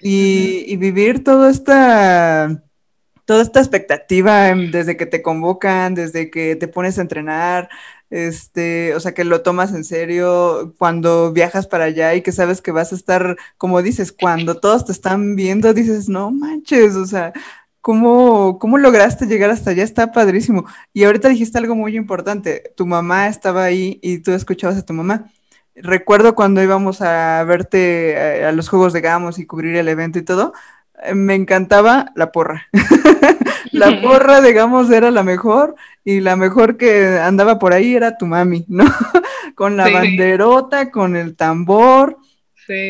Y, 0.00 0.64
y 0.66 0.76
vivir 0.76 1.22
toda 1.22 1.48
esta 1.48 2.62
toda 3.32 3.42
esta 3.42 3.60
expectativa 3.60 4.50
em, 4.50 4.70
desde 4.70 4.98
que 4.98 5.06
te 5.06 5.22
convocan, 5.22 5.94
desde 5.94 6.30
que 6.30 6.54
te 6.54 6.68
pones 6.68 6.98
a 6.98 7.00
entrenar, 7.00 7.70
este, 8.10 8.94
o 8.94 9.00
sea, 9.00 9.14
que 9.14 9.24
lo 9.24 9.40
tomas 9.40 9.72
en 9.72 9.84
serio 9.84 10.74
cuando 10.78 11.32
viajas 11.32 11.66
para 11.66 11.84
allá 11.84 12.14
y 12.14 12.20
que 12.20 12.30
sabes 12.30 12.60
que 12.60 12.72
vas 12.72 12.92
a 12.92 12.94
estar, 12.94 13.38
como 13.56 13.80
dices, 13.80 14.12
cuando 14.12 14.60
todos 14.60 14.84
te 14.84 14.92
están 14.92 15.34
viendo, 15.34 15.72
dices, 15.72 16.10
no 16.10 16.30
manches, 16.30 16.94
o 16.94 17.06
sea, 17.06 17.32
¿cómo, 17.80 18.58
cómo 18.58 18.76
lograste 18.76 19.24
llegar 19.26 19.48
hasta 19.50 19.70
allá? 19.70 19.82
Está 19.82 20.12
padrísimo. 20.12 20.66
Y 20.92 21.04
ahorita 21.04 21.30
dijiste 21.30 21.56
algo 21.56 21.74
muy 21.74 21.96
importante, 21.96 22.74
tu 22.76 22.86
mamá 22.86 23.28
estaba 23.28 23.64
ahí 23.64 23.98
y 24.02 24.18
tú 24.18 24.32
escuchabas 24.32 24.76
a 24.76 24.84
tu 24.84 24.92
mamá. 24.92 25.30
Recuerdo 25.74 26.34
cuando 26.34 26.62
íbamos 26.62 27.00
a 27.00 27.42
verte 27.44 28.14
a, 28.18 28.36
eh, 28.36 28.44
a 28.46 28.52
los 28.52 28.68
Juegos 28.68 28.92
de 28.92 29.00
Gamos 29.00 29.38
y 29.38 29.46
cubrir 29.46 29.74
el 29.76 29.88
evento 29.88 30.18
y 30.18 30.22
todo, 30.22 30.52
me 31.14 31.34
encantaba 31.34 32.12
la 32.14 32.32
porra. 32.32 32.68
la 33.72 34.00
porra, 34.00 34.40
digamos, 34.40 34.90
era 34.90 35.10
la 35.10 35.22
mejor 35.22 35.74
y 36.04 36.20
la 36.20 36.36
mejor 36.36 36.76
que 36.76 37.18
andaba 37.18 37.58
por 37.58 37.72
ahí 37.72 37.94
era 37.94 38.16
tu 38.16 38.26
mami, 38.26 38.64
¿no? 38.68 38.84
con 39.54 39.76
la 39.76 39.88
banderota, 39.88 40.90
con 40.90 41.16
el 41.16 41.36
tambor, 41.36 42.18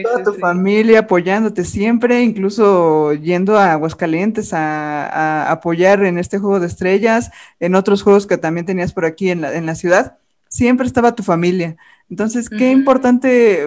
toda 0.02 0.22
tu 0.24 0.34
familia 0.34 1.00
apoyándote 1.00 1.64
siempre, 1.64 2.22
incluso 2.22 3.12
yendo 3.14 3.56
a 3.56 3.72
Aguascalientes 3.72 4.52
a, 4.52 5.50
apoyar 5.50 6.04
en 6.04 6.18
este 6.18 6.38
juego 6.38 6.60
de 6.60 6.66
estrellas, 6.66 7.30
en 7.60 7.74
otros 7.74 8.02
juegos 8.02 8.26
que 8.26 8.38
también 8.38 8.66
tenías 8.66 8.92
por 8.92 9.04
aquí 9.04 9.30
en 9.30 9.40
la, 9.40 9.54
en 9.54 9.66
la 9.66 9.74
ciudad, 9.74 10.18
siempre 10.48 10.86
estaba 10.86 11.14
tu 11.14 11.22
familia. 11.22 11.76
Entonces, 12.10 12.50
qué 12.50 12.70
importante, 12.70 13.66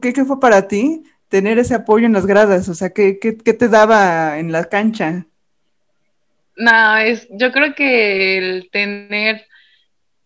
¿qué, 0.00 0.12
¿qué 0.12 0.24
fue 0.24 0.38
para 0.38 0.68
ti? 0.68 1.02
Tener 1.30 1.58
ese 1.58 1.74
apoyo 1.74 2.04
en 2.04 2.12
las 2.12 2.26
gradas? 2.26 2.68
O 2.68 2.74
sea, 2.74 2.90
¿qué, 2.90 3.18
qué, 3.18 3.32
te 3.32 3.68
daba 3.68 4.38
en 4.38 4.52
la 4.52 4.64
cancha? 4.64 5.26
No, 6.56 6.96
es, 6.98 7.26
yo 7.30 7.52
creo 7.52 7.74
que 7.74 8.36
el 8.36 8.68
tener 8.70 9.46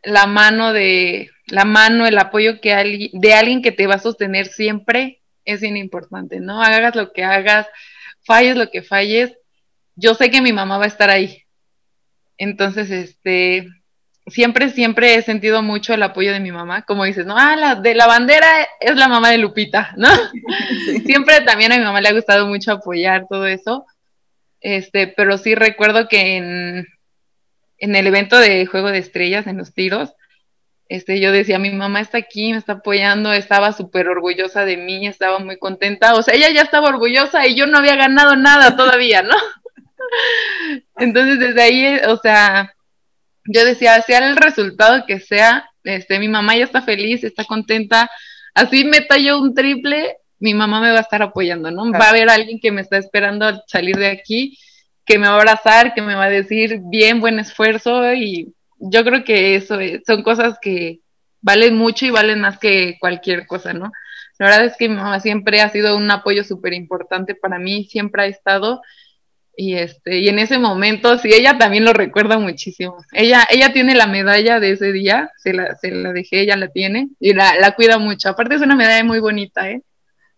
la 0.03 0.27
mano 0.27 0.73
de, 0.73 1.31
la 1.47 1.65
mano, 1.65 2.07
el 2.07 2.19
apoyo 2.19 2.61
que 2.61 3.11
de 3.13 3.35
alguien 3.35 3.63
que 3.63 3.71
te 3.71 3.87
va 3.87 3.95
a 3.95 4.01
sostener 4.01 4.47
siempre 4.47 5.23
es 5.45 5.63
importante, 5.63 6.41
¿no? 6.41 6.63
Hagas 6.63 6.97
lo 6.97 7.13
que 7.13 7.23
hagas, 7.23 7.67
falles 8.25 8.57
lo 8.57 8.71
que 8.71 8.83
falles, 8.83 9.37
yo 9.95 10.15
sé 10.15 10.31
que 10.31 10.43
mi 10.43 10.53
mamá 10.53 10.79
va 10.79 10.85
a 10.85 10.89
estar 10.89 11.11
ahí. 11.11 11.43
Entonces, 12.37 12.91
este, 12.91 13.69
siempre, 14.27 14.71
siempre 14.71 15.15
he 15.15 15.23
sentido 15.23 15.63
mucho 15.63 15.95
el 15.95 16.03
apoyo 16.03 16.33
de 16.33 16.41
mi 16.41 16.53
mamá, 16.53 16.83
como 16.83 17.05
dices, 17.05 17.27
no, 17.27 17.37
ah, 17.37 17.57
la 17.57 17.75
de 17.77 17.95
la 17.95 18.07
bandera 18.07 18.49
es 18.81 18.97
la 18.97 19.09
mamá 19.09 19.31
de 19.31 19.39
Lupita, 19.39 19.95
¿no? 19.97 20.09
Siempre 21.05 21.41
también 21.43 21.73
a 21.73 21.79
mi 21.79 21.85
mamá 21.85 22.01
le 22.01 22.09
ha 22.09 22.15
gustado 22.15 22.47
mucho 22.47 22.73
apoyar 22.73 23.27
todo 23.29 23.47
eso, 23.47 23.87
este, 24.61 25.09
pero 25.09 25.37
sí 25.37 25.55
recuerdo 25.55 26.09
que 26.09 26.37
en, 26.37 26.87
en 27.79 27.97
el 27.97 28.07
evento 28.07 28.39
de 28.39 28.67
Juego 28.67 28.91
de 28.91 28.99
Estrellas, 28.99 29.47
en 29.47 29.59
los 29.59 29.75
tiros, 29.75 30.15
este, 30.89 31.21
yo 31.21 31.33
decía, 31.33 31.59
mi 31.59 31.71
mamá 31.71 32.01
está 32.01 32.19
aquí, 32.19 32.53
me 32.53 32.59
está 32.59 32.75
apoyando, 32.75 33.33
estaba 33.33 33.73
súper 33.73 34.09
orgullosa 34.09 34.65
de 34.65 34.77
mí, 34.77 35.07
estaba 35.07 35.39
muy 35.39 35.59
contenta, 35.59 36.15
o 36.15 36.23
sea, 36.23 36.35
ella 36.35 36.51
ya 36.51 36.63
estaba 36.63 36.89
orgullosa 36.89 37.47
y 37.47 37.55
yo 37.55 37.67
no 37.67 37.79
había 37.79 37.97
ganado 37.97 38.37
nada 38.37 38.77
todavía, 38.77 39.23
¿no? 39.23 39.35
Entonces, 40.99 41.39
desde 41.39 41.63
ahí, 41.63 41.97
o 42.07 42.17
sea, 42.19 42.75
yo 43.47 43.65
decía, 43.65 44.01
sea 44.03 44.19
el 44.29 44.37
resultado 44.37 45.05
que 45.07 45.21
sea, 45.21 45.71
este, 45.85 46.19
mi 46.19 46.29
mamá 46.29 46.57
ya 46.57 46.65
está 46.65 46.83
feliz, 46.83 47.25
está 47.25 47.45
contenta, 47.45 48.11
así 48.55 48.85
meta 48.85 49.19
yo 49.19 49.41
un 49.41 49.55
triple, 49.55 50.17
mi 50.39 50.55
mamá 50.55 50.81
me 50.81 50.91
va 50.91 50.99
a 50.99 51.03
estar 51.03 51.23
apoyando, 51.23 51.71
¿no? 51.71 51.91
Va 51.93 52.07
a 52.07 52.11
haber 52.11 52.29
alguien 52.29 52.61
que 52.61 52.73
me 52.73 52.81
está 52.81 52.97
esperando 52.97 53.63
salir 53.67 53.97
de 53.97 54.09
aquí, 54.09 54.59
que 55.07 55.19
me 55.19 55.27
va 55.27 55.35
a 55.35 55.37
abrazar, 55.37 55.95
que 55.95 56.03
me 56.03 56.15
va 56.15 56.25
a 56.25 56.31
decir, 56.31 56.81
bien, 56.85 57.21
buen 57.21 57.39
esfuerzo, 57.39 58.13
y 58.15 58.55
yo 58.79 59.05
creo 59.05 59.25
que 59.25 59.57
eso 59.57 59.79
son 60.07 60.23
cosas 60.23 60.59
que 60.61 61.01
valen 61.41 61.77
mucho 61.77 62.07
y 62.07 62.11
valen 62.11 62.41
más 62.41 62.59
que 62.59 62.97
cualquier 62.99 63.47
cosa, 63.47 63.73
¿no? 63.73 63.93
La 64.39 64.47
verdad 64.47 64.65
es 64.65 64.77
que 64.77 64.89
mi 64.89 64.97
mamá 64.97 65.21
siempre 65.21 65.61
ha 65.61 65.69
sido 65.69 65.97
un 65.97 66.11
apoyo 66.11 66.43
súper 66.43 66.73
importante 66.73 67.35
para 67.35 67.59
mí, 67.59 67.85
siempre 67.85 68.23
ha 68.23 68.27
estado, 68.27 68.81
y 69.57 69.75
este, 69.75 70.19
y 70.19 70.29
en 70.29 70.39
ese 70.39 70.59
momento, 70.59 71.19
sí, 71.19 71.31
ella 71.33 71.59
también 71.59 71.85
lo 71.85 71.93
recuerda 71.93 72.39
muchísimo. 72.39 72.97
Ella, 73.13 73.47
ella 73.51 73.73
tiene 73.73 73.95
la 73.95 74.07
medalla 74.07 74.61
de 74.61 74.73
ese 74.73 74.93
día, 74.93 75.31
se 75.37 75.53
la, 75.53 75.77
se 75.77 75.91
la 75.91 76.13
dejé, 76.13 76.41
ella 76.41 76.57
la 76.57 76.69
tiene, 76.69 77.09
y 77.21 77.35
la, 77.35 77.55
la 77.61 77.73
cuida 77.73 77.99
mucho. 77.99 78.29
Aparte 78.29 78.57
es 78.57 78.63
una 78.63 78.77
medalla 78.77 79.05
muy 79.05 79.21
bonita, 79.21 79.71
¿eh? 79.71 79.83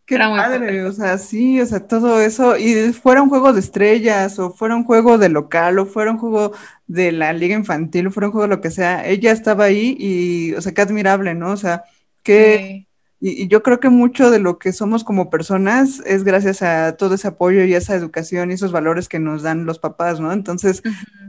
Qué 0.06 0.18
padre, 0.18 0.84
o 0.84 0.92
sea, 0.92 1.18
sí, 1.18 1.60
o 1.60 1.66
sea, 1.66 1.80
todo 1.80 2.20
eso, 2.20 2.56
y 2.56 2.92
fuera 2.92 3.22
un 3.22 3.28
juego 3.28 3.52
de 3.52 3.58
estrellas, 3.58 4.38
o 4.38 4.52
fuera 4.52 4.76
un 4.76 4.84
juego 4.84 5.18
de 5.18 5.28
local, 5.28 5.80
o 5.80 5.86
fuera 5.86 6.12
un 6.12 6.18
juego 6.18 6.52
de 6.86 7.10
la 7.10 7.32
liga 7.32 7.56
infantil, 7.56 8.06
o 8.06 8.10
fuera 8.12 8.28
un 8.28 8.32
juego 8.32 8.46
de 8.46 8.54
lo 8.54 8.60
que 8.60 8.70
sea, 8.70 9.04
ella 9.04 9.32
estaba 9.32 9.64
ahí 9.64 9.96
y, 9.98 10.54
o 10.54 10.60
sea, 10.60 10.72
qué 10.72 10.82
admirable, 10.82 11.34
¿no? 11.34 11.50
O 11.50 11.56
sea, 11.56 11.82
qué, 12.22 12.85
y, 13.20 13.48
yo 13.48 13.62
creo 13.62 13.80
que 13.80 13.88
mucho 13.88 14.30
de 14.30 14.38
lo 14.38 14.58
que 14.58 14.72
somos 14.72 15.04
como 15.04 15.30
personas 15.30 16.02
es 16.04 16.24
gracias 16.24 16.62
a 16.62 16.96
todo 16.96 17.14
ese 17.14 17.28
apoyo 17.28 17.64
y 17.64 17.74
esa 17.74 17.94
educación 17.94 18.50
y 18.50 18.54
esos 18.54 18.72
valores 18.72 19.08
que 19.08 19.18
nos 19.18 19.42
dan 19.42 19.64
los 19.64 19.78
papás, 19.78 20.20
¿no? 20.20 20.32
Entonces, 20.32 20.82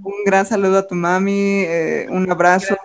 un 0.03 0.23
gran 0.25 0.45
saludo 0.45 0.79
a 0.79 0.87
tu 0.87 0.95
mami, 0.95 1.61
eh, 1.61 2.07
un 2.09 2.29
abrazo, 2.29 2.77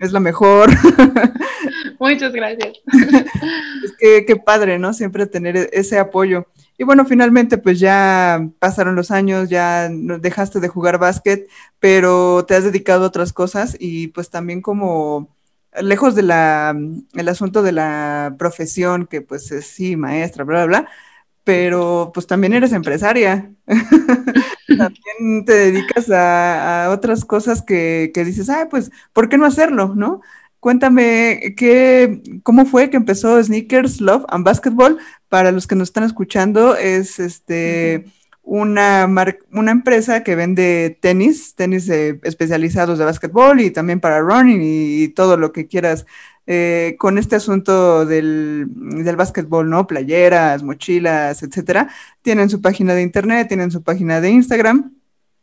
es 0.00 0.12
la 0.12 0.20
mejor. 0.20 0.70
Muchas 2.00 2.32
gracias. 2.32 2.78
es 3.84 3.92
que 3.98 4.24
qué 4.24 4.36
padre, 4.36 4.78
¿no? 4.78 4.94
Siempre 4.94 5.26
tener 5.26 5.56
e, 5.56 5.70
ese 5.72 5.98
apoyo. 5.98 6.46
Y 6.78 6.84
bueno, 6.84 7.04
finalmente 7.04 7.58
pues 7.58 7.78
ya 7.78 8.48
pasaron 8.58 8.94
los 8.94 9.10
años, 9.10 9.50
ya 9.50 9.90
dejaste 9.90 10.60
de 10.60 10.68
jugar 10.68 10.98
básquet, 10.98 11.46
pero 11.78 12.46
te 12.46 12.54
has 12.54 12.64
dedicado 12.64 13.04
a 13.04 13.08
otras 13.08 13.34
cosas 13.34 13.76
y 13.78 14.08
pues 14.08 14.30
también 14.30 14.62
como 14.62 15.28
lejos 15.80 16.14
de 16.14 16.22
la, 16.22 16.76
el 17.14 17.28
asunto 17.28 17.62
de 17.62 17.72
la 17.72 18.34
profesión, 18.38 19.06
que 19.06 19.20
pues 19.22 19.50
es 19.52 19.66
sí, 19.66 19.96
maestra, 19.96 20.44
bla, 20.44 20.66
bla, 20.66 20.80
bla, 20.80 20.90
pero 21.44 22.10
pues 22.14 22.26
también 22.26 22.52
eres 22.52 22.72
empresaria. 22.72 23.52
también 24.68 25.44
te 25.44 25.52
dedicas 25.52 26.10
a, 26.10 26.88
otras 26.90 27.24
cosas 27.24 27.62
que, 27.62 28.10
que, 28.14 28.24
dices, 28.24 28.48
ay, 28.48 28.66
pues, 28.70 28.90
¿por 29.12 29.28
qué 29.28 29.38
no 29.38 29.46
hacerlo? 29.46 29.94
¿No? 29.94 30.20
Cuéntame, 30.60 31.54
¿qué, 31.56 32.22
¿cómo 32.42 32.66
fue 32.66 32.90
que 32.90 32.96
empezó 32.96 33.42
Sneakers, 33.42 34.00
Love 34.00 34.24
and 34.28 34.44
Basketball? 34.44 34.98
Para 35.28 35.52
los 35.52 35.66
que 35.66 35.74
nos 35.76 35.88
están 35.88 36.04
escuchando, 36.04 36.76
es 36.76 37.18
este 37.18 38.04
una, 38.50 39.08
una 39.52 39.70
empresa 39.70 40.24
que 40.24 40.34
vende 40.34 40.98
tenis, 41.00 41.54
tenis 41.54 41.88
especializados 41.88 42.98
de 42.98 43.04
básquetbol 43.04 43.60
y 43.60 43.70
también 43.70 44.00
para 44.00 44.18
running 44.18 44.60
y, 44.60 45.08
todo 45.10 45.36
lo 45.36 45.52
que 45.52 45.68
quieras 45.68 46.04
eh, 46.48 46.96
con 46.98 47.16
este 47.16 47.36
asunto 47.36 48.04
del, 48.04 48.66
del 49.04 49.14
básquetbol, 49.14 49.70
¿no? 49.70 49.86
Playeras, 49.86 50.64
mochilas, 50.64 51.44
etcétera. 51.44 51.90
Tienen 52.22 52.50
su 52.50 52.60
página 52.60 52.94
de 52.94 53.02
internet, 53.02 53.46
tienen 53.46 53.70
su 53.70 53.84
página 53.84 54.20
de 54.20 54.30
Instagram, 54.30 54.94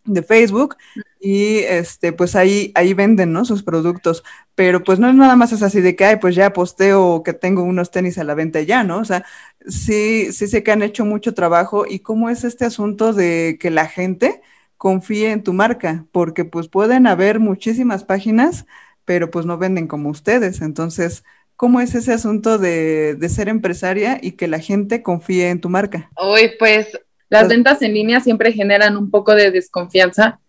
de 0.03 0.21
Facebook. 0.21 0.75
Y 1.19 1.59
este, 1.59 2.13
pues 2.13 2.35
ahí, 2.35 2.71
ahí 2.75 2.93
venden, 2.93 3.33
¿no? 3.33 3.45
Sus 3.45 3.63
productos, 3.63 4.23
pero 4.55 4.83
pues 4.83 4.99
no 4.99 5.09
es 5.09 5.15
nada 5.15 5.35
más 5.35 5.51
es 5.53 5.63
así 5.63 5.81
de 5.81 5.95
que, 5.95 6.05
ay, 6.05 6.15
pues 6.17 6.35
ya 6.35 6.53
posteo 6.53 7.23
que 7.23 7.33
tengo 7.33 7.63
unos 7.63 7.91
tenis 7.91 8.17
a 8.17 8.23
la 8.23 8.33
venta 8.35 8.61
ya, 8.61 8.83
¿no? 8.83 8.99
O 8.99 9.05
sea, 9.05 9.25
sí, 9.67 10.31
sí 10.31 10.47
sé 10.47 10.63
que 10.63 10.71
han 10.71 10.83
hecho 10.83 11.05
mucho 11.05 11.33
trabajo 11.33 11.85
y 11.87 11.99
cómo 11.99 12.29
es 12.29 12.43
este 12.43 12.65
asunto 12.65 13.13
de 13.13 13.57
que 13.59 13.69
la 13.69 13.87
gente 13.87 14.41
confíe 14.77 15.31
en 15.31 15.43
tu 15.43 15.53
marca, 15.53 16.05
porque 16.11 16.45
pues 16.45 16.67
pueden 16.67 17.07
haber 17.07 17.39
muchísimas 17.39 18.03
páginas, 18.03 18.65
pero 19.05 19.31
pues 19.31 19.45
no 19.45 19.57
venden 19.57 19.87
como 19.87 20.09
ustedes, 20.09 20.61
entonces... 20.61 21.23
¿Cómo 21.59 21.81
es 21.81 21.95
ese 21.95 22.13
asunto 22.13 22.59
de, 22.59 23.15
de 23.15 23.29
ser 23.29 23.49
empresaria 23.49 24.19
y 24.21 24.33
que 24.33 24.47
la 24.47 24.59
gente 24.59 25.01
confíe 25.01 25.49
en 25.49 25.59
tu 25.59 25.69
marca? 25.69 26.07
Hoy, 26.13 26.51
pues, 26.59 26.87
las 27.29 27.47
ventas 27.47 27.81
en 27.81 27.95
línea 27.95 28.19
siempre 28.19 28.53
generan 28.53 28.95
un 28.95 29.09
poco 29.09 29.33
de 29.33 29.49
desconfianza, 29.49 30.39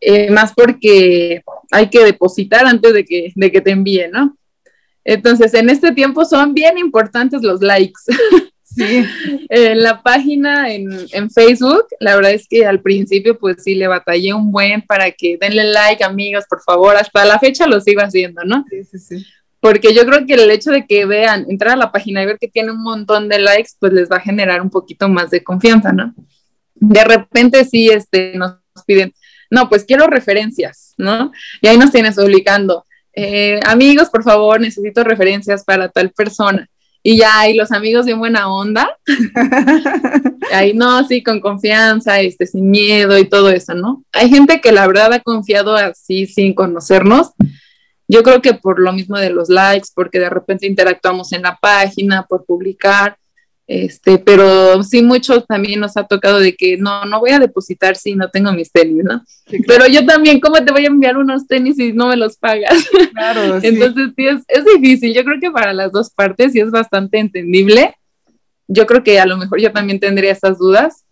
eh, 0.00 0.30
más 0.30 0.52
porque 0.54 1.42
hay 1.70 1.90
que 1.90 2.04
depositar 2.04 2.66
antes 2.66 2.92
de 2.92 3.04
que, 3.04 3.32
de 3.34 3.52
que 3.52 3.60
te 3.60 3.70
envíen, 3.70 4.10
¿no? 4.12 4.36
Entonces, 5.04 5.54
en 5.54 5.70
este 5.70 5.92
tiempo 5.92 6.24
son 6.24 6.54
bien 6.54 6.78
importantes 6.78 7.42
los 7.42 7.60
likes. 7.60 8.00
Sí. 8.72 9.04
en 9.48 9.82
la 9.82 10.00
página 10.00 10.72
en, 10.72 10.88
en, 11.10 11.28
Facebook, 11.28 11.86
la 11.98 12.14
verdad 12.14 12.30
es 12.30 12.46
que 12.46 12.64
al 12.64 12.80
principio, 12.80 13.36
pues 13.36 13.64
sí, 13.64 13.74
le 13.74 13.88
batallé 13.88 14.32
un 14.32 14.52
buen 14.52 14.82
para 14.82 15.10
que 15.10 15.36
denle 15.40 15.64
like, 15.64 16.04
amigos, 16.04 16.44
por 16.48 16.62
favor. 16.62 16.94
Hasta 16.94 17.24
la 17.24 17.40
fecha 17.40 17.66
lo 17.66 17.80
sigo 17.80 18.00
haciendo, 18.00 18.44
¿no? 18.44 18.64
Sí, 18.70 18.84
sí, 18.84 18.98
sí. 19.00 19.26
Porque 19.60 19.92
yo 19.92 20.06
creo 20.06 20.24
que 20.24 20.34
el 20.34 20.50
hecho 20.50 20.70
de 20.70 20.86
que 20.86 21.04
vean, 21.04 21.46
entrar 21.48 21.74
a 21.74 21.76
la 21.76 21.92
página 21.92 22.22
y 22.22 22.26
ver 22.26 22.38
que 22.38 22.48
tiene 22.48 22.70
un 22.70 22.82
montón 22.82 23.28
de 23.28 23.40
likes, 23.40 23.72
pues 23.78 23.92
les 23.92 24.10
va 24.10 24.16
a 24.16 24.20
generar 24.20 24.62
un 24.62 24.70
poquito 24.70 25.08
más 25.08 25.30
de 25.30 25.44
confianza, 25.44 25.92
¿no? 25.92 26.14
De 26.74 27.04
repente 27.04 27.64
sí, 27.64 27.90
este, 27.90 28.36
nos 28.36 28.56
piden, 28.86 29.12
no, 29.50 29.68
pues 29.68 29.84
quiero 29.84 30.06
referencias, 30.06 30.94
¿no? 30.96 31.32
Y 31.60 31.68
ahí 31.68 31.76
nos 31.76 31.90
tienes 31.90 32.18
obligando, 32.18 32.86
eh, 33.12 33.60
amigos, 33.66 34.08
por 34.08 34.22
favor, 34.22 34.60
necesito 34.60 35.04
referencias 35.04 35.64
para 35.64 35.88
tal 35.88 36.10
persona. 36.10 36.68
Y 37.02 37.16
ya 37.16 37.40
hay 37.40 37.54
los 37.54 37.72
amigos 37.72 38.04
de 38.04 38.14
buena 38.14 38.52
onda. 38.52 38.96
ahí 40.52 40.74
no, 40.74 41.06
sí, 41.06 41.22
con 41.22 41.40
confianza, 41.40 42.20
este, 42.20 42.46
sin 42.46 42.70
miedo 42.70 43.18
y 43.18 43.24
todo 43.24 43.50
eso, 43.50 43.74
¿no? 43.74 44.04
Hay 44.12 44.28
gente 44.28 44.60
que 44.60 44.70
la 44.70 44.86
verdad 44.86 45.12
ha 45.14 45.20
confiado 45.20 45.74
así 45.74 46.26
sin 46.26 46.54
conocernos. 46.54 47.30
Yo 48.06 48.22
creo 48.22 48.42
que 48.42 48.54
por 48.54 48.80
lo 48.80 48.92
mismo 48.92 49.18
de 49.18 49.30
los 49.30 49.48
likes, 49.48 49.88
porque 49.94 50.18
de 50.18 50.28
repente 50.28 50.66
interactuamos 50.66 51.32
en 51.32 51.42
la 51.42 51.56
página, 51.56 52.26
por 52.28 52.44
publicar, 52.44 53.16
este, 53.72 54.18
pero 54.18 54.82
sí, 54.82 55.00
muchos 55.00 55.46
también 55.46 55.78
nos 55.78 55.96
ha 55.96 56.02
tocado 56.02 56.40
de 56.40 56.56
que 56.56 56.76
no, 56.76 57.04
no 57.04 57.20
voy 57.20 57.30
a 57.30 57.38
depositar 57.38 57.94
si 57.94 58.16
no 58.16 58.28
tengo 58.28 58.52
mis 58.52 58.72
tenis, 58.72 59.04
¿no? 59.04 59.24
Pero 59.64 59.86
yo 59.86 60.04
también, 60.04 60.40
¿cómo 60.40 60.56
te 60.56 60.72
voy 60.72 60.86
a 60.86 60.88
enviar 60.88 61.16
unos 61.16 61.46
tenis 61.46 61.76
si 61.76 61.92
no 61.92 62.08
me 62.08 62.16
los 62.16 62.36
pagas? 62.36 62.72
Claro, 63.14 63.60
Entonces, 63.62 64.10
sí, 64.16 64.26
es, 64.26 64.42
es, 64.48 64.64
difícil. 64.64 65.14
Yo 65.14 65.22
creo 65.22 65.38
que 65.40 65.52
para 65.52 65.72
las 65.72 65.92
dos 65.92 66.10
partes 66.10 66.50
sí 66.50 66.58
es 66.58 66.72
bastante 66.72 67.20
entendible. 67.20 67.94
Yo 68.66 68.88
creo 68.88 69.04
que 69.04 69.20
a 69.20 69.26
lo 69.26 69.36
mejor 69.36 69.60
yo 69.60 69.70
también 69.70 70.00
tendría 70.00 70.32
esas 70.32 70.58
dudas 70.58 71.04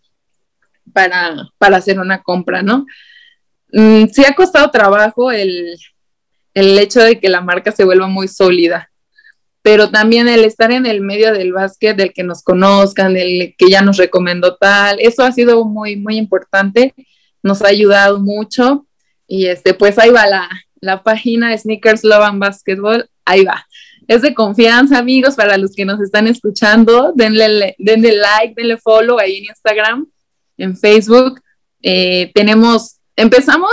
para, 0.92 1.37
para 1.59 1.77
hacer 1.77 2.01
una 2.01 2.25
compra, 2.25 2.62
¿no? 2.62 2.87
Mm, 3.73 4.07
sí 4.07 4.25
ha 4.25 4.35
costado 4.35 4.68
trabajo 4.73 5.31
el, 5.31 5.77
el 6.55 6.77
hecho 6.77 6.99
de 7.05 7.21
que 7.21 7.29
la 7.29 7.40
marca 7.40 7.71
se 7.71 7.85
vuelva 7.85 8.09
muy 8.09 8.27
sólida 8.27 8.88
pero 9.68 9.90
también 9.90 10.28
el 10.28 10.46
estar 10.46 10.72
en 10.72 10.87
el 10.87 11.02
medio 11.02 11.31
del 11.31 11.52
básquet, 11.52 11.94
del 11.94 12.14
que 12.14 12.22
nos 12.22 12.42
conozcan, 12.42 13.12
del 13.12 13.54
que 13.59 13.68
ya 13.68 13.83
nos 13.83 13.98
recomendó 13.98 14.57
tal, 14.57 14.96
eso 14.98 15.22
ha 15.22 15.31
sido 15.31 15.62
muy, 15.66 15.96
muy 15.96 16.16
importante, 16.16 16.94
nos 17.42 17.61
ha 17.61 17.68
ayudado 17.68 18.18
mucho 18.18 18.87
y 19.26 19.44
este, 19.44 19.74
pues 19.74 19.98
ahí 19.98 20.09
va 20.09 20.26
la, 20.26 20.48
la 20.81 21.02
página 21.02 21.54
Sneakers 21.54 22.02
Love 22.02 22.22
and 22.22 22.40
Basketball, 22.40 23.11
ahí 23.26 23.44
va. 23.44 23.66
Es 24.07 24.22
de 24.22 24.33
confianza, 24.33 24.96
amigos, 24.96 25.35
para 25.35 25.59
los 25.59 25.74
que 25.74 25.85
nos 25.85 26.00
están 26.00 26.28
escuchando, 26.28 27.12
denle, 27.14 27.76
denle 27.76 28.16
like, 28.16 28.54
denle 28.57 28.78
follow 28.78 29.18
ahí 29.18 29.37
en 29.37 29.44
Instagram, 29.50 30.07
en 30.57 30.78
Facebook. 30.78 31.42
Eh, 31.83 32.33
tenemos, 32.35 33.00
empezamos 33.14 33.70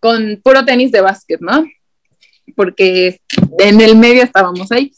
con 0.00 0.40
puro 0.42 0.64
tenis 0.64 0.90
de 0.90 1.02
básquet, 1.02 1.42
¿no? 1.42 1.66
porque 2.56 3.20
en 3.58 3.80
el 3.80 3.96
medio 3.96 4.22
estábamos 4.22 4.70
ahí. 4.72 4.92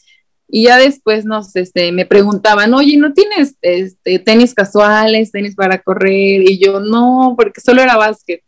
Y 0.57 0.67
ya 0.67 0.79
después 0.79 1.25
nos, 1.25 1.57
este, 1.57 1.91
me 1.91 2.07
preguntaban, 2.07 2.73
oye, 2.75 2.97
¿no 2.97 3.13
tienes 3.13 3.57
este, 3.61 4.21
tenis 4.21 4.55
casuales, 4.55 5.33
tenis 5.33 5.57
para 5.57 5.83
correr? 5.83 6.49
Y 6.49 6.61
yo, 6.61 6.79
no, 6.79 7.35
porque 7.37 7.61
solo 7.61 7.83
era 7.83 7.97
básquet. 7.97 8.41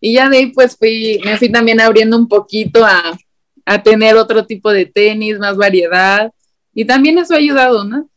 Y 0.00 0.12
ya 0.12 0.28
de 0.28 0.36
ahí, 0.36 0.46
pues 0.52 0.76
fui, 0.76 1.20
me 1.24 1.36
fui 1.36 1.50
también 1.50 1.80
abriendo 1.80 2.16
un 2.16 2.28
poquito 2.28 2.84
a, 2.84 3.18
a 3.64 3.82
tener 3.82 4.14
otro 4.14 4.46
tipo 4.46 4.70
de 4.70 4.86
tenis, 4.86 5.40
más 5.40 5.56
variedad. 5.56 6.30
Y 6.72 6.84
también 6.84 7.18
eso 7.18 7.34
ha 7.34 7.38
ayudado, 7.38 7.82
¿no? 7.82 8.08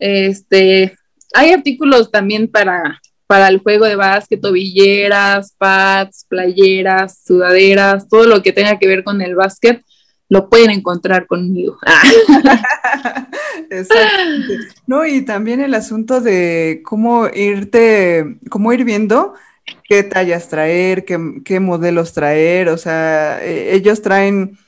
Este, 0.00 0.96
hay 1.34 1.52
artículos 1.52 2.10
también 2.10 2.48
para, 2.48 3.00
para 3.28 3.46
el 3.46 3.58
juego 3.58 3.84
de 3.84 3.94
básquet, 3.94 4.40
tobilleras, 4.40 5.54
pads, 5.58 6.26
playeras, 6.28 7.22
sudaderas, 7.24 8.08
todo 8.08 8.26
lo 8.26 8.42
que 8.42 8.52
tenga 8.52 8.80
que 8.80 8.88
ver 8.88 9.04
con 9.04 9.22
el 9.22 9.36
básquet, 9.36 9.80
lo 10.28 10.48
pueden 10.48 10.70
encontrar 10.70 11.26
conmigo. 11.26 11.78
Exactamente. 13.70 14.58
No, 14.86 15.06
y 15.06 15.22
también 15.22 15.60
el 15.60 15.74
asunto 15.74 16.20
de 16.20 16.82
cómo 16.84 17.28
irte, 17.28 18.38
cómo 18.50 18.72
ir 18.72 18.84
viendo 18.84 19.34
qué 19.88 20.02
tallas 20.02 20.48
traer, 20.48 21.04
qué, 21.04 21.60
modelos 21.60 22.12
traer, 22.12 22.68
o 22.68 22.76
sea, 22.76 23.42
e, 23.42 23.74
ellos 23.74 24.02
traen 24.02 24.58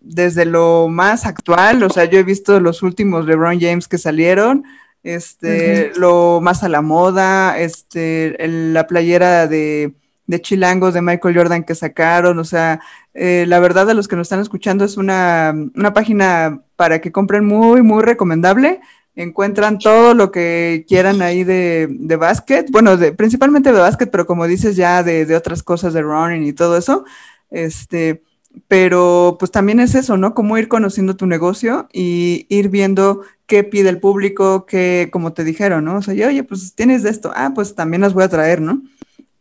desde 0.00 0.44
lo 0.44 0.88
más 0.88 1.26
actual, 1.26 1.82
o 1.82 1.90
sea, 1.90 2.04
yo 2.04 2.18
he 2.18 2.24
visto 2.24 2.60
los 2.60 2.82
últimos 2.82 3.26
LeBron 3.26 3.60
James 3.60 3.88
que 3.88 3.98
salieron, 3.98 4.64
este, 5.02 5.92
lo 5.96 6.40
más 6.42 6.62
a 6.62 6.68
la 6.68 6.82
moda, 6.82 7.58
este, 7.58 8.36
la 8.48 8.86
playera 8.86 9.46
de, 9.46 9.94
de, 10.26 10.40
Chilangos 10.40 10.94
de 10.94 11.02
Michael 11.02 11.36
Jordan 11.36 11.64
que 11.64 11.74
sacaron, 11.74 12.38
o 12.38 12.44
sea, 12.44 12.80
eh, 13.14 13.44
la 13.48 13.60
verdad 13.60 13.88
a 13.90 13.94
los 13.94 14.08
que 14.08 14.16
nos 14.16 14.26
están 14.26 14.40
escuchando 14.40 14.84
es 14.84 14.96
una, 14.96 15.54
una 15.74 15.92
página 15.92 16.62
para 16.76 17.00
que 17.00 17.12
compren 17.12 17.44
muy, 17.44 17.82
muy 17.82 18.02
recomendable. 18.02 18.80
Encuentran 19.16 19.78
todo 19.78 20.12
lo 20.12 20.32
que 20.32 20.84
quieran 20.88 21.22
ahí 21.22 21.44
de, 21.44 21.86
de 21.88 22.16
básquet, 22.16 22.68
bueno, 22.70 22.96
de, 22.96 23.12
principalmente 23.12 23.72
de 23.72 23.78
básquet, 23.78 24.10
pero 24.10 24.26
como 24.26 24.46
dices 24.46 24.74
ya 24.74 25.04
de, 25.04 25.24
de 25.24 25.36
otras 25.36 25.62
cosas 25.62 25.92
de 25.92 26.02
running 26.02 26.42
y 26.44 26.52
todo 26.52 26.76
eso, 26.76 27.04
este, 27.50 28.22
pero 28.68 29.36
pues 29.38 29.50
también 29.50 29.80
es 29.80 29.94
eso, 29.94 30.16
¿no? 30.16 30.34
Cómo 30.34 30.58
ir 30.58 30.68
conociendo 30.68 31.16
tu 31.16 31.26
negocio 31.26 31.88
y 31.92 32.46
ir 32.48 32.68
viendo 32.68 33.22
qué 33.46 33.64
pide 33.64 33.88
el 33.88 34.00
público, 34.00 34.66
qué, 34.66 35.08
como 35.12 35.32
te 35.32 35.44
dijeron, 35.44 35.84
¿no? 35.84 35.96
O 35.98 36.02
sea, 36.02 36.14
oye, 36.26 36.42
pues 36.44 36.74
tienes 36.74 37.02
de 37.02 37.10
esto, 37.10 37.32
ah, 37.34 37.52
pues 37.54 37.74
también 37.74 38.00
las 38.02 38.14
voy 38.14 38.24
a 38.24 38.28
traer, 38.28 38.60
¿no? 38.60 38.82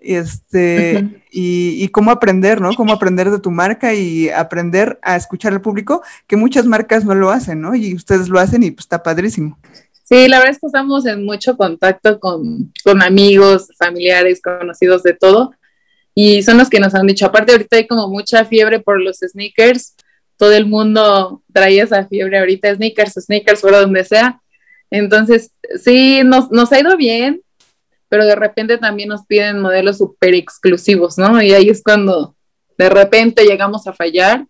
Este, 0.03 1.23
y, 1.31 1.87
cómo 1.89 2.11
aprender, 2.11 2.59
¿no? 2.59 2.73
Cómo 2.75 2.91
aprender 2.93 3.31
de 3.31 3.39
tu 3.39 3.51
marca 3.51 3.93
y 3.93 4.29
aprender 4.29 4.99
a 5.01 5.15
escuchar 5.15 5.53
al 5.53 5.61
público, 5.61 6.03
que 6.27 6.35
muchas 6.35 6.65
marcas 6.65 7.05
no 7.05 7.15
lo 7.15 7.31
hacen, 7.31 7.61
¿no? 7.61 7.73
Y 7.73 7.95
ustedes 7.95 8.27
lo 8.27 8.39
hacen 8.39 8.63
y 8.63 8.71
pues 8.71 8.85
está 8.85 9.01
padrísimo. 9.01 9.57
Sí, 10.03 10.27
la 10.27 10.39
verdad 10.39 10.51
es 10.51 10.59
que 10.59 10.67
estamos 10.67 11.05
en 11.05 11.23
mucho 11.23 11.55
contacto 11.55 12.19
con, 12.19 12.73
con 12.83 13.01
amigos, 13.01 13.69
familiares, 13.77 14.41
conocidos 14.41 15.03
de 15.03 15.13
todo 15.13 15.53
y 16.15 16.43
son 16.43 16.57
los 16.57 16.69
que 16.69 16.79
nos 16.79 16.93
han 16.93 17.07
dicho, 17.07 17.25
aparte 17.25 17.53
ahorita 17.53 17.77
hay 17.77 17.87
como 17.87 18.07
mucha 18.07 18.45
fiebre 18.45 18.79
por 18.79 19.01
los 19.01 19.17
sneakers, 19.17 19.95
todo 20.37 20.53
el 20.53 20.65
mundo 20.65 21.41
trae 21.51 21.79
esa 21.79 22.05
fiebre 22.05 22.37
ahorita, 22.39 22.75
sneakers, 22.75 23.13
sneakers, 23.13 23.61
por 23.61 23.71
donde 23.71 24.03
sea. 24.03 24.41
Entonces, 24.91 25.51
sí, 25.81 26.21
nos, 26.23 26.51
nos 26.51 26.71
ha 26.71 26.79
ido 26.79 26.97
bien, 26.97 27.41
pero 28.13 28.27
de 28.27 28.35
repente 28.35 28.77
también 28.77 29.09
nos 29.09 29.25
piden 29.25 29.59
modelos 29.59 29.97
súper 29.97 30.35
exclusivos, 30.35 31.17
¿no? 31.17 31.41
Y 31.41 31.51
ahí 31.51 31.69
es 31.69 31.81
cuando 31.81 32.35
de 32.77 32.87
repente 32.87 33.43
llegamos 33.43 33.87
a 33.87 33.93
fallar, 33.93 34.45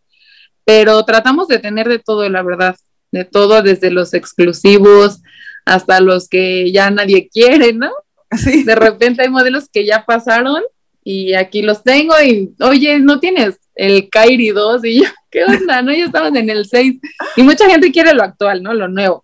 pero 0.65 1.01
tratamos 1.05 1.47
de 1.47 1.59
tener 1.59 1.87
de 1.87 1.97
todo, 1.97 2.27
la 2.27 2.43
verdad, 2.43 2.75
de 3.13 3.23
todo, 3.23 3.61
desde 3.61 3.89
los 3.89 4.13
exclusivos 4.13 5.21
hasta 5.63 6.01
los 6.01 6.27
que 6.27 6.73
ya 6.73 6.91
nadie 6.91 7.29
quiere, 7.29 7.71
¿no? 7.71 7.89
Sí. 8.35 8.65
De 8.65 8.75
repente 8.75 9.21
hay 9.21 9.29
modelos 9.29 9.69
que 9.71 9.85
ya 9.85 10.03
pasaron 10.05 10.61
y 11.01 11.33
aquí 11.33 11.61
los 11.61 11.83
tengo 11.83 12.15
y, 12.21 12.53
oye, 12.59 12.99
¿no 12.99 13.21
tienes 13.21 13.61
el 13.75 14.09
Kairi 14.09 14.49
2? 14.49 14.83
Y 14.83 15.03
yo, 15.03 15.09
¿qué 15.31 15.45
onda? 15.45 15.81
No, 15.81 15.93
ya 15.93 16.03
estamos 16.03 16.35
en 16.35 16.49
el 16.49 16.65
6. 16.65 16.95
Y 17.37 17.43
mucha 17.43 17.69
gente 17.69 17.93
quiere 17.93 18.13
lo 18.13 18.23
actual, 18.23 18.61
¿no? 18.61 18.73
Lo 18.73 18.89
nuevo. 18.89 19.22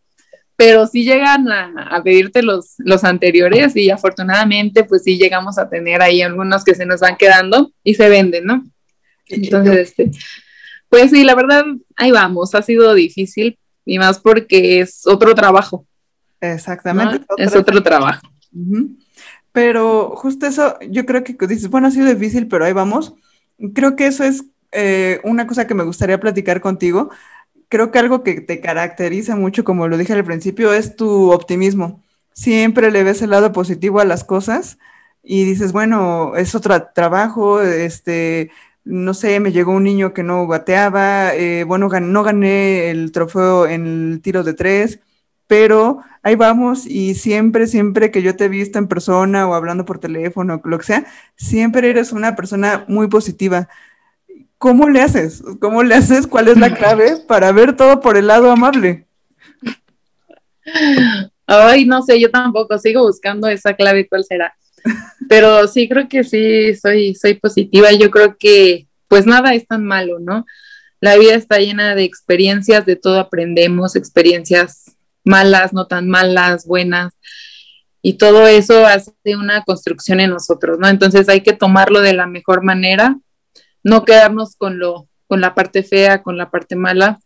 Pero 0.60 0.86
sí 0.88 1.06
llegan 1.06 1.50
a, 1.50 2.02
pedirte 2.04 2.44
los, 2.44 2.74
los 2.80 3.06
anteriores 3.06 3.78
y 3.78 3.90
afortunadamente, 3.90 4.84
pues 4.84 5.04
sí 5.04 5.18
llegamos 5.18 5.58
a 5.58 5.70
tener 5.70 6.02
ahí 6.02 6.22
algunos 6.22 6.66
que 6.66 6.76
se 6.76 6.86
nos 6.86 7.00
van 7.00 7.16
quedando 7.16 7.72
y 7.82 7.94
se 7.94 8.10
venden, 8.10 8.44
¿no? 8.44 8.66
Entonces, 9.30 9.78
este, 9.78 10.12
pues 10.90 11.12
sí, 11.12 11.24
la 11.24 11.34
verdad, 11.36 11.64
ahí 11.96 12.12
vamos. 12.12 12.54
Ha 12.56 12.62
sido 12.62 12.94
difícil 12.94 13.58
y 13.86 14.00
más 14.00 14.20
porque 14.20 14.82
es 14.82 15.08
otro 15.08 15.34
trabajo. 15.34 15.88
Exactamente. 16.42 17.26
Es 17.38 17.56
otro 17.56 17.82
trabajo. 17.82 18.28
Pero 19.54 20.10
justo 20.18 20.46
eso, 20.46 20.78
yo 20.90 21.06
creo 21.06 21.24
que 21.24 21.38
dices, 21.48 21.70
bueno, 21.70 21.88
ha 21.88 21.92
sido 21.92 22.14
difícil, 22.14 22.50
pero 22.50 22.66
ahí 22.66 22.74
vamos. 22.74 23.14
Creo 23.74 23.96
que 23.96 24.08
eso 24.08 24.26
es 24.26 24.44
eh, 24.74 25.22
una 25.24 25.48
cosa 25.48 25.68
que 25.68 25.74
me 25.74 25.86
gustaría 25.86 26.20
platicar 26.20 26.60
contigo. 26.60 27.12
Creo 27.70 27.92
que 27.92 28.00
algo 28.00 28.24
que 28.24 28.42
te 28.42 28.62
caracteriza 28.62 29.36
mucho, 29.36 29.64
como 29.64 29.88
lo 29.88 29.98
dije 29.98 30.14
al 30.14 30.24
principio, 30.26 30.74
es 30.74 30.96
tu 30.96 31.32
optimismo. 31.32 32.02
Siempre 32.34 32.92
le 32.92 33.04
ves 33.04 33.22
el 33.22 33.30
lado 33.32 33.52
positivo 33.54 34.00
a 34.00 34.06
las 34.06 34.24
cosas 34.24 34.80
y 35.24 35.44
dices, 35.46 35.72
bueno, 35.72 36.36
es 36.36 36.56
otro 36.56 36.82
trabajo, 36.94 37.62
este, 37.62 38.52
no 38.84 39.14
sé, 39.14 39.40
me 39.40 39.52
llegó 39.52 39.74
un 39.74 39.84
niño 39.84 40.14
que 40.14 40.24
no 40.24 40.48
bateaba, 40.48 41.36
eh, 41.36 41.64
bueno, 41.66 41.90
no 41.90 42.24
gané 42.24 42.90
el 42.90 43.12
trofeo 43.12 43.68
en 43.68 43.86
el 44.14 44.22
tiro 44.22 44.44
de 44.44 44.54
tres, 44.54 45.00
pero 45.48 46.00
ahí 46.24 46.36
vamos 46.36 46.86
y 46.88 47.16
siempre, 47.16 47.68
siempre 47.68 48.12
que 48.12 48.22
yo 48.22 48.36
te 48.36 48.46
he 48.46 48.50
visto 48.50 48.80
en 48.80 48.88
persona 48.88 49.48
o 49.48 49.54
hablando 49.54 49.86
por 49.86 50.00
teléfono, 50.00 50.62
lo 50.64 50.78
que 50.80 50.86
sea, 50.86 51.06
siempre 51.36 51.90
eres 51.90 52.12
una 52.14 52.36
persona 52.36 52.86
muy 52.88 53.08
positiva. 53.10 53.70
¿Cómo 54.60 54.90
le 54.90 55.02
haces? 55.02 55.42
¿Cómo 55.60 55.82
le 55.82 55.96
haces? 55.96 56.28
¿Cuál 56.28 56.50
es 56.50 56.58
la 56.58 56.74
clave 56.78 57.18
para 57.28 57.52
ver 57.52 57.76
todo 57.76 58.02
por 58.02 58.18
el 58.18 58.28
lado 58.28 58.52
amable? 58.52 59.08
Ay, 61.48 61.86
no 61.86 62.04
sé, 62.04 62.20
yo 62.20 62.30
tampoco 62.30 62.78
sigo 62.78 63.02
buscando 63.02 63.48
esa 63.48 63.74
clave, 63.74 64.08
¿cuál 64.08 64.24
será? 64.24 64.54
Pero 65.28 65.68
sí, 65.68 65.90
creo 65.90 66.08
que 66.08 66.24
sí, 66.24 66.76
soy, 66.76 67.16
soy 67.16 67.34
positiva. 67.36 67.92
Yo 67.94 68.12
creo 68.12 68.38
que 68.38 68.88
pues 69.08 69.26
nada 69.26 69.54
es 69.56 69.66
tan 69.66 69.84
malo, 69.84 70.20
¿no? 70.20 70.46
La 71.02 71.18
vida 71.18 71.34
está 71.34 71.58
llena 71.58 71.96
de 71.96 72.04
experiencias, 72.04 72.86
de 72.86 72.96
todo 72.96 73.20
aprendemos, 73.20 73.96
experiencias 73.96 74.98
malas, 75.24 75.74
no 75.74 75.88
tan 75.88 76.10
malas, 76.10 76.66
buenas, 76.66 77.14
y 78.02 78.14
todo 78.14 78.48
eso 78.48 78.86
hace 78.86 79.14
una 79.38 79.64
construcción 79.64 80.20
en 80.20 80.30
nosotros, 80.32 80.78
¿no? 80.80 80.88
Entonces 80.88 81.28
hay 81.30 81.42
que 81.42 81.54
tomarlo 81.54 82.02
de 82.02 82.14
la 82.14 82.28
mejor 82.28 82.64
manera, 82.64 83.18
no 83.84 84.06
quedarnos 84.06 84.56
con 84.56 84.80
lo, 84.80 85.08
con 85.28 85.42
la 85.42 85.56
parte 85.56 85.84
fea, 85.84 86.24
con 86.24 86.38
la 86.38 86.50
parte 86.50 86.76
mala. 86.76 87.20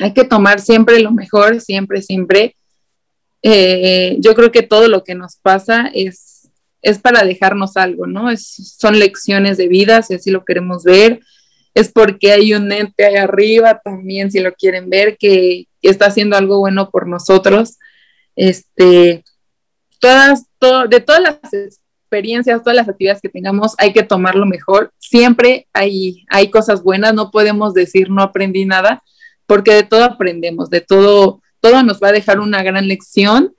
Hay 0.00 0.12
que 0.12 0.24
tomar 0.24 0.60
siempre 0.60 1.00
lo 1.00 1.12
mejor, 1.12 1.60
siempre, 1.60 2.02
siempre. 2.02 2.56
Eh, 3.42 4.16
yo 4.20 4.34
creo 4.34 4.50
que 4.50 4.62
todo 4.62 4.88
lo 4.88 5.04
que 5.04 5.14
nos 5.14 5.36
pasa 5.36 5.90
es, 5.94 6.50
es 6.82 6.98
para 6.98 7.24
dejarnos 7.24 7.76
algo, 7.76 8.06
¿no? 8.06 8.30
Es, 8.30 8.76
son 8.78 8.98
lecciones 8.98 9.56
de 9.56 9.68
vida, 9.68 10.02
si 10.02 10.14
así 10.14 10.30
lo 10.30 10.44
queremos 10.44 10.84
ver. 10.84 11.20
Es 11.74 11.90
porque 11.90 12.32
hay 12.32 12.54
un 12.54 12.70
ente 12.72 13.04
ahí 13.04 13.16
arriba 13.16 13.80
también, 13.82 14.30
si 14.30 14.40
lo 14.40 14.52
quieren 14.54 14.90
ver, 14.90 15.16
que, 15.16 15.66
está 15.80 16.06
haciendo 16.06 16.36
algo 16.36 16.58
bueno 16.58 16.90
por 16.90 17.06
nosotros. 17.06 17.78
Este, 18.34 19.22
todas, 20.00 20.44
de 20.88 21.00
todas 21.00 21.22
las 21.22 21.38
experiencias, 22.08 22.62
todas 22.62 22.76
las 22.76 22.88
actividades 22.88 23.20
que 23.20 23.28
tengamos, 23.28 23.74
hay 23.76 23.92
que 23.92 24.02
tomarlo 24.02 24.46
mejor. 24.46 24.92
Siempre 24.98 25.68
hay, 25.74 26.24
hay 26.30 26.50
cosas 26.50 26.82
buenas, 26.82 27.12
no 27.12 27.30
podemos 27.30 27.74
decir 27.74 28.10
no 28.10 28.22
aprendí 28.22 28.64
nada, 28.64 29.02
porque 29.46 29.74
de 29.74 29.82
todo 29.82 30.04
aprendemos, 30.04 30.70
de 30.70 30.80
todo, 30.80 31.42
todo 31.60 31.82
nos 31.82 32.00
va 32.02 32.08
a 32.08 32.12
dejar 32.12 32.40
una 32.40 32.62
gran 32.62 32.88
lección 32.88 33.54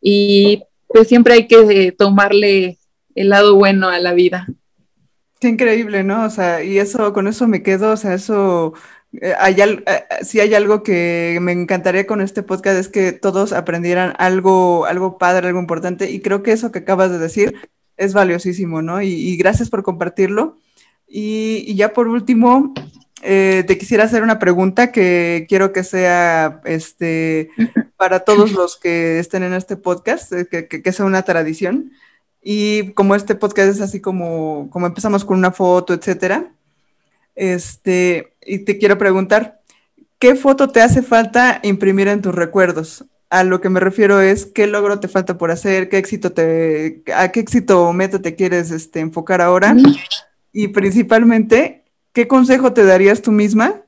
y 0.00 0.62
pues 0.88 1.06
siempre 1.08 1.34
hay 1.34 1.46
que 1.46 1.92
tomarle 1.92 2.78
el 3.14 3.28
lado 3.28 3.54
bueno 3.54 3.88
a 3.88 3.98
la 3.98 4.14
vida. 4.14 4.46
Qué 5.38 5.48
increíble, 5.48 6.02
¿no? 6.02 6.24
O 6.24 6.30
sea, 6.30 6.62
y 6.64 6.78
eso, 6.78 7.12
con 7.12 7.26
eso 7.28 7.46
me 7.46 7.62
quedo, 7.62 7.92
o 7.92 7.96
sea, 7.96 8.14
eso 8.14 8.74
eh, 8.74 8.74
hay, 9.38 9.60
eh, 9.60 9.84
eh, 9.86 10.24
si 10.24 10.40
hay 10.40 10.54
algo 10.54 10.82
que 10.82 11.38
me 11.40 11.52
encantaría 11.52 12.06
con 12.06 12.20
este 12.20 12.42
podcast 12.42 12.78
es 12.78 12.88
que 12.88 13.12
todos 13.12 13.52
aprendieran 13.52 14.14
algo, 14.18 14.86
algo 14.86 15.18
padre, 15.18 15.48
algo 15.48 15.60
importante, 15.60 16.10
y 16.10 16.20
creo 16.20 16.42
que 16.42 16.52
eso 16.52 16.70
que 16.70 16.80
acabas 16.80 17.10
de 17.10 17.18
decir 17.18 17.54
es 17.96 18.14
valiosísimo, 18.14 18.82
¿no? 18.82 19.02
Y, 19.02 19.36
gracias 19.36 19.68
por 19.68 19.82
compartirlo. 19.82 20.56
Y, 21.06 21.74
ya 21.74 21.92
por 21.92 22.08
último, 22.08 22.72
te 23.20 23.78
quisiera 23.78 24.04
hacer 24.04 24.22
una 24.22 24.38
pregunta 24.38 24.90
que 24.90 25.44
quiero 25.48 25.72
que 25.72 25.84
sea 25.84 26.62
este, 26.64 27.50
para 27.96 28.20
todos 28.20 28.52
los 28.52 28.76
que 28.78 29.18
estén 29.18 29.42
en 29.42 29.52
este 29.52 29.76
podcast, 29.76 30.32
que, 30.50 30.66
que, 30.68 30.92
sea 30.92 31.04
una 31.04 31.22
tradición. 31.22 31.92
Y 32.42 32.92
como 32.92 33.14
este 33.14 33.34
podcast 33.34 33.68
es 33.68 33.80
así 33.82 34.00
como, 34.00 34.70
como 34.70 34.86
empezamos 34.86 35.26
con 35.26 35.36
una 35.36 35.52
foto, 35.52 35.92
etcétera, 35.92 36.54
este, 37.34 38.29
y 38.44 38.60
te 38.60 38.78
quiero 38.78 38.98
preguntar, 38.98 39.60
¿qué 40.18 40.34
foto 40.34 40.68
te 40.68 40.80
hace 40.80 41.02
falta 41.02 41.60
imprimir 41.62 42.08
en 42.08 42.22
tus 42.22 42.34
recuerdos? 42.34 43.04
A 43.28 43.44
lo 43.44 43.60
que 43.60 43.68
me 43.68 43.80
refiero 43.80 44.20
es 44.20 44.46
qué 44.46 44.66
logro 44.66 44.98
te 45.00 45.08
falta 45.08 45.38
por 45.38 45.50
hacer, 45.50 45.88
qué 45.88 45.98
éxito 45.98 46.32
te, 46.32 47.02
a 47.14 47.30
qué 47.30 47.40
éxito 47.40 47.86
o 47.86 47.92
meta 47.92 48.20
te 48.20 48.34
quieres 48.34 48.70
este, 48.70 49.00
enfocar 49.00 49.40
ahora 49.40 49.76
y 50.52 50.68
principalmente, 50.68 51.84
¿qué 52.12 52.26
consejo 52.26 52.72
te 52.72 52.84
darías 52.84 53.22
tú 53.22 53.30
misma 53.30 53.82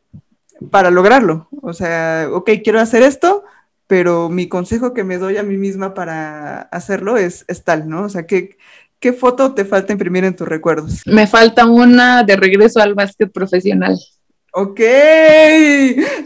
para 0.71 0.91
lograrlo? 0.91 1.49
O 1.61 1.73
sea, 1.73 2.29
ok, 2.31 2.51
quiero 2.63 2.79
hacer 2.81 3.03
esto, 3.03 3.43
pero 3.89 4.29
mi 4.29 4.49
consejo 4.49 4.95
que 4.95 5.03
me 5.03 5.19
doy 5.19 5.39
a 5.39 5.43
mí 5.43 5.57
misma 5.57 5.93
para 5.93 6.63
hacerlo 6.63 7.17
es, 7.17 7.45
es 7.49 7.65
tal, 7.65 7.89
¿no? 7.89 8.05
O 8.05 8.09
sea, 8.09 8.27
¿qué, 8.27 8.57
¿Qué 9.03 9.13
foto 9.13 9.53
te 9.53 9.65
falta 9.65 9.93
imprimir 9.93 10.23
en 10.23 10.37
tus 10.37 10.47
recuerdos? 10.47 11.03
Me 11.07 11.27
falta 11.27 11.67
una 11.67 12.23
de 12.23 12.37
regreso 12.37 12.79
al 12.79 12.95
básquet 12.95 13.33
profesional. 13.33 13.99
Ok, 14.53 14.81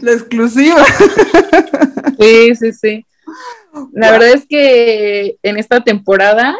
la 0.01 0.11
exclusiva. 0.11 0.85
Sí, 2.19 2.55
sí, 2.55 2.73
sí. 2.73 3.05
La 3.93 4.09
verdad 4.09 4.29
es 4.29 4.47
que 4.47 5.37
en 5.43 5.57
esta 5.57 5.83
temporada 5.83 6.57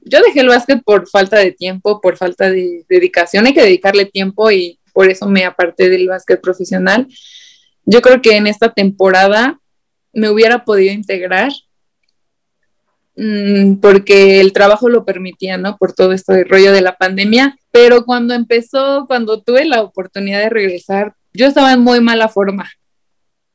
yo 0.00 0.20
dejé 0.22 0.40
el 0.40 0.48
básquet 0.48 0.82
por 0.82 1.08
falta 1.08 1.38
de 1.38 1.52
tiempo, 1.52 2.00
por 2.00 2.16
falta 2.16 2.50
de 2.50 2.84
dedicación. 2.88 3.46
Hay 3.46 3.54
que 3.54 3.62
dedicarle 3.62 4.06
tiempo 4.06 4.50
y 4.50 4.80
por 4.92 5.08
eso 5.08 5.28
me 5.28 5.44
aparté 5.44 5.88
del 5.88 6.08
básquet 6.08 6.40
profesional. 6.40 7.06
Yo 7.84 8.02
creo 8.02 8.20
que 8.20 8.36
en 8.36 8.48
esta 8.48 8.72
temporada 8.72 9.60
me 10.12 10.30
hubiera 10.30 10.64
podido 10.64 10.92
integrar 10.92 11.52
Mm, 13.16 13.76
porque 13.76 14.40
el 14.40 14.52
trabajo 14.52 14.88
lo 14.88 15.04
permitía, 15.04 15.56
¿no? 15.56 15.76
Por 15.76 15.92
todo 15.92 16.12
esto 16.12 16.32
de 16.32 16.44
rollo 16.44 16.72
de 16.72 16.80
la 16.80 16.96
pandemia. 16.96 17.56
Pero 17.70 18.04
cuando 18.04 18.34
empezó, 18.34 19.06
cuando 19.06 19.42
tuve 19.42 19.64
la 19.64 19.82
oportunidad 19.82 20.40
de 20.40 20.50
regresar, 20.50 21.14
yo 21.32 21.46
estaba 21.46 21.72
en 21.72 21.80
muy 21.80 22.00
mala 22.00 22.28
forma 22.28 22.70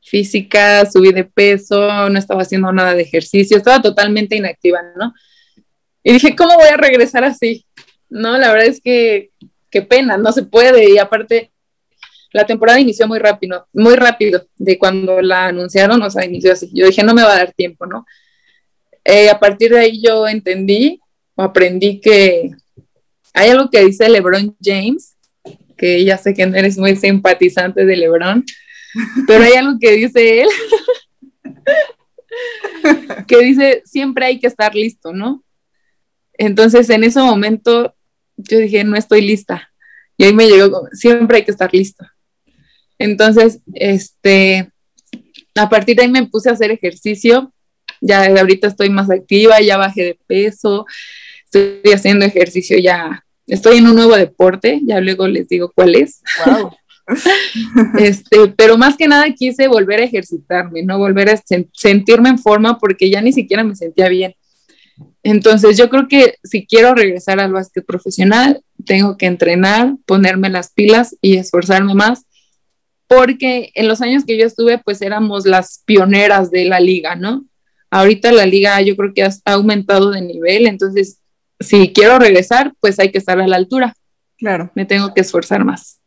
física, 0.01 0.89
subí 0.89 1.11
de 1.11 1.23
peso, 1.25 2.09
no 2.09 2.17
estaba 2.17 2.41
haciendo 2.41 2.71
nada 2.71 2.95
de 2.95 3.03
ejercicio, 3.03 3.57
estaba 3.57 3.81
totalmente 3.81 4.35
inactiva, 4.35 4.79
¿no? 4.97 5.13
Y 6.03 6.13
dije, 6.13 6.35
¿cómo 6.35 6.55
voy 6.55 6.69
a 6.69 6.77
regresar 6.77 7.23
así? 7.23 7.65
No, 8.09 8.37
la 8.37 8.51
verdad 8.51 8.67
es 8.67 8.81
que 8.81 9.31
qué 9.69 9.81
pena, 9.81 10.17
no 10.17 10.31
se 10.31 10.43
puede. 10.43 10.89
Y 10.89 10.97
aparte, 10.97 11.51
la 12.31 12.45
temporada 12.45 12.79
inició 12.79 13.07
muy 13.07 13.19
rápido, 13.19 13.67
muy 13.73 13.95
rápido, 13.95 14.47
de 14.57 14.79
cuando 14.79 15.21
la 15.21 15.47
anunciaron, 15.47 16.01
o 16.01 16.09
sea, 16.09 16.25
inició 16.25 16.53
así. 16.53 16.69
Yo 16.73 16.85
dije, 16.87 17.03
no 17.03 17.13
me 17.13 17.23
va 17.23 17.33
a 17.33 17.39
dar 17.39 17.53
tiempo, 17.53 17.85
¿no? 17.85 18.05
Eh, 19.11 19.27
a 19.27 19.39
partir 19.39 19.71
de 19.71 19.79
ahí 19.79 20.01
yo 20.03 20.27
entendí 20.27 21.01
o 21.33 21.41
aprendí 21.41 21.99
que 21.99 22.51
hay 23.33 23.49
algo 23.49 23.67
que 23.71 23.83
dice 23.83 24.07
LeBron 24.07 24.55
James, 24.61 25.15
que 25.75 26.05
ya 26.05 26.15
sé 26.15 26.35
que 26.35 26.45
no 26.45 26.55
eres 26.55 26.77
muy 26.77 26.95
simpatizante 26.95 27.85
de 27.85 27.97
LeBron, 27.97 28.45
pero 29.25 29.43
hay 29.43 29.53
algo 29.53 29.79
que 29.79 29.93
dice 29.93 30.41
él, 30.41 30.49
que 33.27 33.37
dice, 33.39 33.81
siempre 33.83 34.25
hay 34.27 34.39
que 34.39 34.45
estar 34.45 34.75
listo, 34.75 35.11
¿no? 35.11 35.43
Entonces 36.33 36.87
en 36.91 37.03
ese 37.03 37.19
momento 37.19 37.95
yo 38.37 38.59
dije, 38.59 38.83
no 38.83 38.95
estoy 38.95 39.21
lista. 39.21 39.71
Y 40.17 40.25
ahí 40.25 40.33
me 40.33 40.47
llegó, 40.47 40.87
siempre 40.91 41.37
hay 41.37 41.45
que 41.45 41.51
estar 41.51 41.73
listo. 41.73 42.05
Entonces, 42.99 43.59
este, 43.73 44.71
a 45.55 45.67
partir 45.67 45.95
de 45.95 46.03
ahí 46.03 46.11
me 46.11 46.27
puse 46.27 46.49
a 46.49 46.53
hacer 46.53 46.69
ejercicio 46.69 47.51
ya 48.01 48.25
ahorita 48.25 48.67
estoy 48.67 48.89
más 48.89 49.09
activa, 49.09 49.61
ya 49.61 49.77
bajé 49.77 50.03
de 50.03 50.19
peso, 50.27 50.85
estoy 51.45 51.91
haciendo 51.93 52.25
ejercicio 52.25 52.77
ya, 52.77 53.25
estoy 53.47 53.77
en 53.77 53.87
un 53.87 53.95
nuevo 53.95 54.15
deporte, 54.15 54.81
ya 54.85 54.99
luego 54.99 55.27
les 55.27 55.47
digo 55.47 55.71
cuál 55.73 55.95
es. 55.95 56.21
este, 57.99 58.47
pero 58.55 58.77
más 58.77 58.95
que 58.95 59.07
nada 59.07 59.31
quise 59.33 59.67
volver 59.67 59.99
a 59.99 60.05
ejercitarme, 60.05 60.83
no 60.83 60.97
volver 60.97 61.29
a 61.29 61.41
sentirme 61.73 62.29
en 62.29 62.39
forma 62.39 62.77
porque 62.77 63.09
ya 63.09 63.21
ni 63.21 63.33
siquiera 63.33 63.63
me 63.63 63.75
sentía 63.75 64.09
bien. 64.09 64.35
Entonces 65.23 65.77
yo 65.77 65.89
creo 65.89 66.07
que 66.07 66.35
si 66.43 66.65
quiero 66.65 66.93
regresar 66.93 67.39
al 67.39 67.51
básquet 67.51 67.85
profesional, 67.85 68.61
tengo 68.85 69.17
que 69.17 69.25
entrenar, 69.25 69.95
ponerme 70.05 70.49
las 70.49 70.71
pilas 70.71 71.17
y 71.21 71.37
esforzarme 71.37 71.93
más, 71.93 72.25
porque 73.07 73.71
en 73.73 73.87
los 73.87 74.01
años 74.01 74.23
que 74.25 74.37
yo 74.37 74.45
estuve, 74.45 74.77
pues 74.77 75.01
éramos 75.01 75.45
las 75.45 75.81
pioneras 75.85 76.51
de 76.51 76.65
la 76.65 76.79
liga, 76.79 77.15
¿no? 77.15 77.45
Ahorita 77.91 78.31
la 78.31 78.45
liga 78.45 78.79
yo 78.81 78.95
creo 78.95 79.13
que 79.13 79.23
ha 79.23 79.31
aumentado 79.45 80.11
de 80.11 80.21
nivel, 80.21 80.67
entonces 80.67 81.19
si 81.59 81.91
quiero 81.91 82.19
regresar, 82.19 82.73
pues 82.79 82.99
hay 82.99 83.11
que 83.11 83.17
estar 83.17 83.39
a 83.39 83.47
la 83.47 83.57
altura. 83.57 83.93
Claro. 84.37 84.71
Me 84.75 84.85
tengo 84.85 85.13
que 85.13 85.21
esforzar 85.21 85.65
más. 85.65 85.99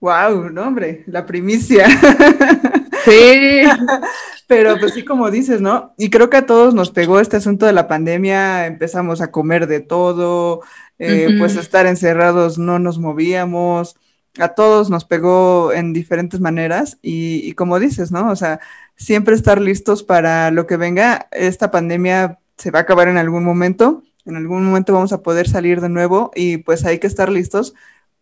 Wow, 0.00 0.50
no 0.50 0.62
hombre, 0.62 1.04
la 1.06 1.24
primicia. 1.24 1.86
Sí. 3.04 3.62
Pero 4.46 4.76
pues 4.78 4.94
sí, 4.94 5.04
como 5.04 5.30
dices, 5.30 5.60
¿no? 5.60 5.94
Y 5.96 6.10
creo 6.10 6.28
que 6.28 6.36
a 6.36 6.46
todos 6.46 6.74
nos 6.74 6.90
pegó 6.90 7.20
este 7.20 7.38
asunto 7.38 7.64
de 7.64 7.72
la 7.72 7.88
pandemia, 7.88 8.66
empezamos 8.66 9.20
a 9.20 9.30
comer 9.30 9.66
de 9.66 9.80
todo, 9.80 10.60
eh, 10.98 11.36
pues 11.38 11.56
estar 11.56 11.86
encerrados 11.86 12.58
no 12.58 12.78
nos 12.78 12.98
movíamos, 12.98 13.96
a 14.38 14.48
todos 14.48 14.90
nos 14.90 15.04
pegó 15.04 15.72
en 15.72 15.92
diferentes 15.92 16.40
maneras 16.40 16.98
y, 17.02 17.46
y, 17.48 17.52
como 17.52 17.78
dices, 17.78 18.12
¿no? 18.12 18.30
O 18.30 18.36
sea, 18.36 18.60
siempre 18.96 19.34
estar 19.34 19.60
listos 19.60 20.02
para 20.02 20.50
lo 20.50 20.66
que 20.66 20.76
venga. 20.76 21.28
Esta 21.32 21.70
pandemia 21.70 22.38
se 22.56 22.70
va 22.70 22.80
a 22.80 22.82
acabar 22.82 23.08
en 23.08 23.18
algún 23.18 23.44
momento, 23.44 24.02
en 24.24 24.36
algún 24.36 24.64
momento 24.64 24.92
vamos 24.92 25.12
a 25.12 25.22
poder 25.22 25.48
salir 25.48 25.80
de 25.80 25.88
nuevo 25.88 26.30
y 26.34 26.58
pues 26.58 26.84
hay 26.84 26.98
que 26.98 27.06
estar 27.06 27.30
listos, 27.30 27.74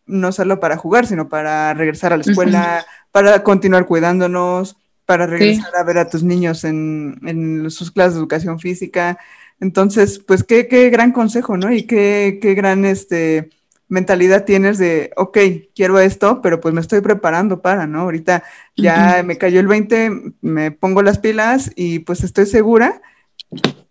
no 0.06 0.32
solo 0.32 0.58
para 0.58 0.76
jugar, 0.76 1.06
sino 1.06 1.28
para 1.28 1.74
regresar 1.74 2.12
a 2.12 2.16
la 2.16 2.22
escuela, 2.22 2.84
para 3.12 3.42
continuar 3.42 3.86
cuidándonos, 3.86 4.76
para 5.04 5.26
regresar 5.26 5.74
a 5.76 5.84
ver 5.84 5.98
a 5.98 6.08
tus 6.08 6.22
niños 6.22 6.64
en, 6.64 7.20
en, 7.26 7.70
sus 7.70 7.90
clases 7.90 8.14
de 8.14 8.20
educación 8.20 8.58
física. 8.58 9.18
Entonces, 9.60 10.18
pues 10.18 10.42
qué, 10.42 10.68
qué 10.68 10.88
gran 10.88 11.12
consejo, 11.12 11.56
¿no? 11.56 11.72
Y 11.72 11.82
qué, 11.82 12.38
qué 12.40 12.54
gran 12.54 12.84
este, 12.84 13.50
mentalidad 13.90 14.44
tienes 14.44 14.78
de, 14.78 15.10
ok, 15.16 15.38
quiero 15.74 15.98
esto, 15.98 16.40
pero 16.40 16.60
pues 16.60 16.72
me 16.72 16.80
estoy 16.80 17.02
preparando 17.02 17.60
para, 17.60 17.86
¿no? 17.86 18.00
Ahorita 18.02 18.44
ya 18.76 19.22
me 19.24 19.36
cayó 19.36 19.60
el 19.60 19.66
20, 19.66 20.10
me 20.40 20.70
pongo 20.70 21.02
las 21.02 21.18
pilas 21.18 21.70
y 21.76 21.98
pues 21.98 22.24
estoy 22.24 22.46
segura 22.46 23.02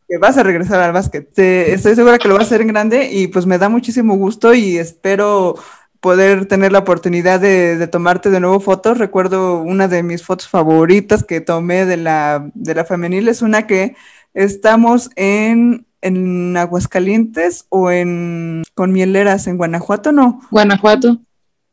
que 0.09 0.17
vas 0.17 0.37
a 0.37 0.43
regresar 0.43 0.79
al 0.79 0.93
básquet. 0.93 1.37
estoy 1.37 1.95
segura 1.95 2.17
que 2.17 2.27
lo 2.27 2.33
vas 2.33 2.43
a 2.43 2.45
hacer 2.47 2.61
en 2.61 2.69
grande 2.69 3.11
y 3.11 3.27
pues 3.27 3.45
me 3.45 3.59
da 3.59 3.69
muchísimo 3.69 4.15
gusto 4.15 4.55
y 4.55 4.77
espero 4.77 5.55
poder 5.99 6.45
tener 6.45 6.71
la 6.71 6.79
oportunidad 6.79 7.39
de, 7.39 7.87
tomarte 7.87 8.29
de 8.29 8.39
nuevo 8.39 8.59
fotos. 8.59 8.97
Recuerdo 8.97 9.61
una 9.61 9.87
de 9.87 10.01
mis 10.01 10.23
fotos 10.23 10.47
favoritas 10.47 11.23
que 11.23 11.41
tomé 11.41 11.85
de 11.85 11.97
la, 11.97 12.49
de 12.53 12.73
la 12.73 12.85
femenil, 12.85 13.27
es 13.27 13.41
una 13.41 13.67
que 13.67 13.95
estamos 14.33 15.09
en, 15.15 15.85
en 16.01 16.55
Aguascalientes 16.57 17.65
o 17.69 17.91
en 17.91 18.63
con 18.73 18.91
mieleras 18.91 19.47
en 19.47 19.57
Guanajuato, 19.57 20.11
¿no? 20.11 20.41
Guanajuato. 20.51 21.19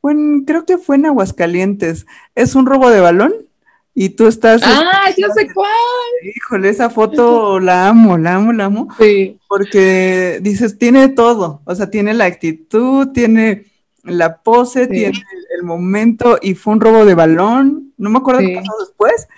Bueno, 0.03 0.45
creo 0.47 0.65
que 0.65 0.79
fue 0.79 0.97
en 0.97 1.07
Aguascalientes. 1.07 2.07
Es 2.35 2.55
un 2.55 2.67
robo 2.67 2.91
de 2.91 3.01
balón 3.01 3.35
y 3.95 4.11
tú 4.11 4.27
estás... 4.27 4.63
Ah, 4.65 5.11
yo 5.17 5.29
sé 5.35 5.49
cuál. 5.53 5.71
Híjole, 6.23 6.69
esa 6.69 6.91
foto 6.91 7.59
la 7.59 7.89
amo, 7.89 8.19
la 8.19 8.35
amo, 8.35 8.53
la 8.53 8.67
amo. 8.67 8.89
Sí. 8.99 9.39
Porque 9.49 10.39
dices, 10.43 10.79
tiene 10.79 11.09
todo, 11.09 11.63
o 11.65 11.75
sea, 11.75 11.91
tiene 11.91 12.15
la 12.15 12.27
actitud, 12.27 13.09
tiene 13.09 13.67
la 14.05 14.43
pose, 14.43 14.87
tiene 14.87 15.23
el 15.57 15.65
momento 15.65 16.39
y 16.41 16.55
fue 16.55 16.75
un 16.75 16.81
robo 16.81 17.05
de 17.05 17.15
balón. 17.15 17.93
No 17.97 18.11
me 18.11 18.19
acuerdo 18.19 18.41
qué 18.41 18.55
pasó 18.55 18.73
después, 18.79 19.29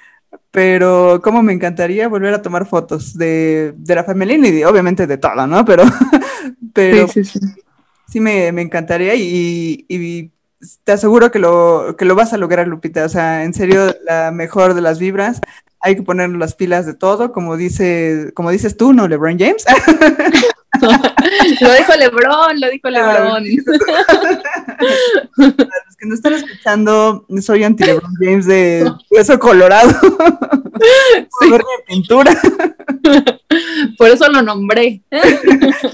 pero 0.51 1.21
como 1.23 1.43
me 1.43 1.53
encantaría 1.53 2.09
volver 2.09 2.35
a 2.35 2.43
tomar 2.43 2.67
fotos 2.67 3.17
de, 3.17 3.75
de 3.77 3.95
la 3.95 4.05
femenina 4.05 4.49
y 4.49 4.65
obviamente 4.65 5.07
de 5.07 5.19
toda, 5.19 5.47
¿no? 5.47 5.65
Pero, 5.65 5.85
pero 6.73 7.09
sí, 7.09 7.25
sí, 7.25 7.39
sí. 8.09 8.21
me, 8.21 8.51
me, 8.53 8.63
encantaría 8.63 9.15
y, 9.15 9.85
y, 9.89 10.31
te 10.85 10.93
aseguro 10.93 11.31
que 11.31 11.39
lo, 11.39 11.95
que 11.97 12.05
lo 12.05 12.15
vas 12.15 12.33
a 12.33 12.39
lograr, 12.39 12.67
Lupita. 12.67 13.05
O 13.05 13.09
sea, 13.09 13.45
en 13.45 13.55
serio, 13.55 13.95
la 14.05 14.31
mejor 14.33 14.75
de 14.75 14.81
las 14.81 14.99
vibras. 14.99 15.41
Hay 15.81 15.95
que 15.95 16.03
poner 16.03 16.31
las 16.31 16.55
pilas 16.55 16.87
de 16.87 16.95
todo, 16.95 17.31
como 17.31 17.57
dice, 17.57 18.33
como 18.35 18.51
dices 18.51 18.77
tú, 18.77 18.93
¿no? 18.93 19.07
LeBron 19.07 19.39
James. 19.39 19.65
lo 21.61 21.73
dijo 21.75 21.93
Lebron, 21.99 22.61
lo 22.61 22.71
dijo 22.71 22.91
Lebron. 22.91 23.45
Para 25.37 25.83
los 25.87 25.97
que 25.97 26.07
no 26.07 26.15
están 26.15 26.35
escuchando, 26.35 27.27
soy 27.41 27.65
anti 27.65 27.85
Lebron 27.85 28.15
James 28.21 28.47
de 28.47 28.91
hueso 29.11 29.39
colorado. 29.39 29.91
Sí. 31.41 31.51
Por 31.51 31.59
mi 31.59 31.85
pintura. 31.89 32.33
Por 33.99 34.11
eso 34.11 34.29
lo 34.29 34.43
nombré. 34.43 35.03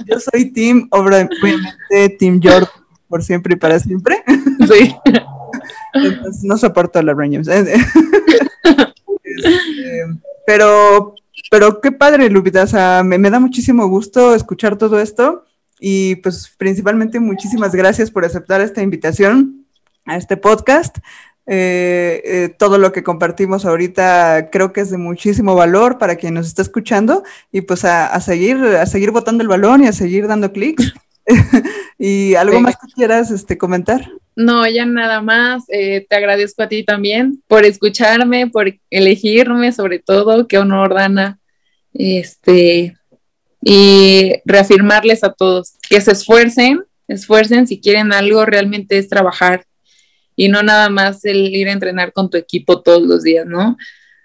Yo 0.04 0.20
soy 0.20 0.52
Team, 0.52 0.88
obviamente 0.90 1.34
Team 2.18 2.38
Jordan, 2.42 2.68
por 3.08 3.24
siempre 3.24 3.54
y 3.54 3.56
para 3.56 3.78
siempre. 3.78 4.22
Sí. 4.68 4.94
Entonces, 5.94 6.44
no 6.44 6.58
soporto 6.58 6.98
a 6.98 7.02
LeBron 7.02 7.32
James. 7.32 7.48
Este, 7.48 7.82
pero 10.46 11.14
pero 11.54 11.80
qué 11.80 11.92
padre, 11.92 12.30
Lupita, 12.30 12.64
o 12.64 12.66
sea, 12.66 13.04
me, 13.04 13.30
da 13.30 13.38
muchísimo 13.38 13.86
gusto 13.86 14.34
escuchar 14.34 14.76
todo 14.76 14.98
esto 14.98 15.44
y 15.78 16.16
pues 16.16 16.52
principalmente 16.58 17.20
muchísimas 17.20 17.76
gracias 17.76 18.10
por 18.10 18.24
aceptar 18.24 18.60
esta 18.60 18.82
invitación 18.82 19.64
a 20.04 20.16
este 20.16 20.36
podcast. 20.36 20.98
Eh, 21.46 22.22
eh, 22.24 22.48
todo 22.58 22.76
lo 22.78 22.90
que 22.90 23.04
compartimos 23.04 23.64
ahorita 23.64 24.50
creo 24.50 24.72
que 24.72 24.80
es 24.80 24.90
de 24.90 24.98
muchísimo 24.98 25.54
valor 25.54 25.98
para 25.98 26.16
quien 26.16 26.34
nos 26.34 26.48
está 26.48 26.62
escuchando 26.62 27.22
y 27.52 27.60
pues 27.60 27.84
a, 27.84 28.20
seguir 28.20 28.56
a 28.56 28.86
seguir 28.86 29.12
botando 29.12 29.42
el 29.42 29.48
balón 29.48 29.84
y 29.84 29.86
a 29.86 29.92
seguir 29.92 30.26
dando 30.26 30.50
clics. 30.52 30.92
y 32.00 32.34
algo 32.34 32.60
más 32.62 32.74
que 32.78 32.92
quieras 32.92 33.30
este, 33.30 33.56
comentar. 33.56 34.10
No, 34.34 34.66
ya 34.66 34.86
nada 34.86 35.22
más. 35.22 35.66
Eh, 35.68 36.04
te 36.10 36.16
agradezco 36.16 36.64
a 36.64 36.68
ti 36.68 36.82
también 36.82 37.44
por 37.46 37.64
escucharme, 37.64 38.48
por 38.48 38.74
elegirme, 38.90 39.70
sobre 39.70 40.00
todo. 40.00 40.48
Qué 40.48 40.58
honor, 40.58 40.94
Dana. 40.94 41.38
Este, 41.94 42.96
y 43.62 44.32
reafirmarles 44.44 45.24
a 45.24 45.32
todos 45.32 45.74
que 45.88 46.00
se 46.00 46.12
esfuercen, 46.12 46.82
esfuercen 47.08 47.66
si 47.66 47.80
quieren 47.80 48.12
algo, 48.12 48.44
realmente 48.44 48.98
es 48.98 49.08
trabajar 49.08 49.64
y 50.36 50.48
no 50.48 50.62
nada 50.62 50.90
más 50.90 51.24
el 51.24 51.54
ir 51.54 51.68
a 51.68 51.72
entrenar 51.72 52.12
con 52.12 52.28
tu 52.28 52.36
equipo 52.36 52.82
todos 52.82 53.02
los 53.02 53.22
días, 53.22 53.46
¿no? 53.46 53.76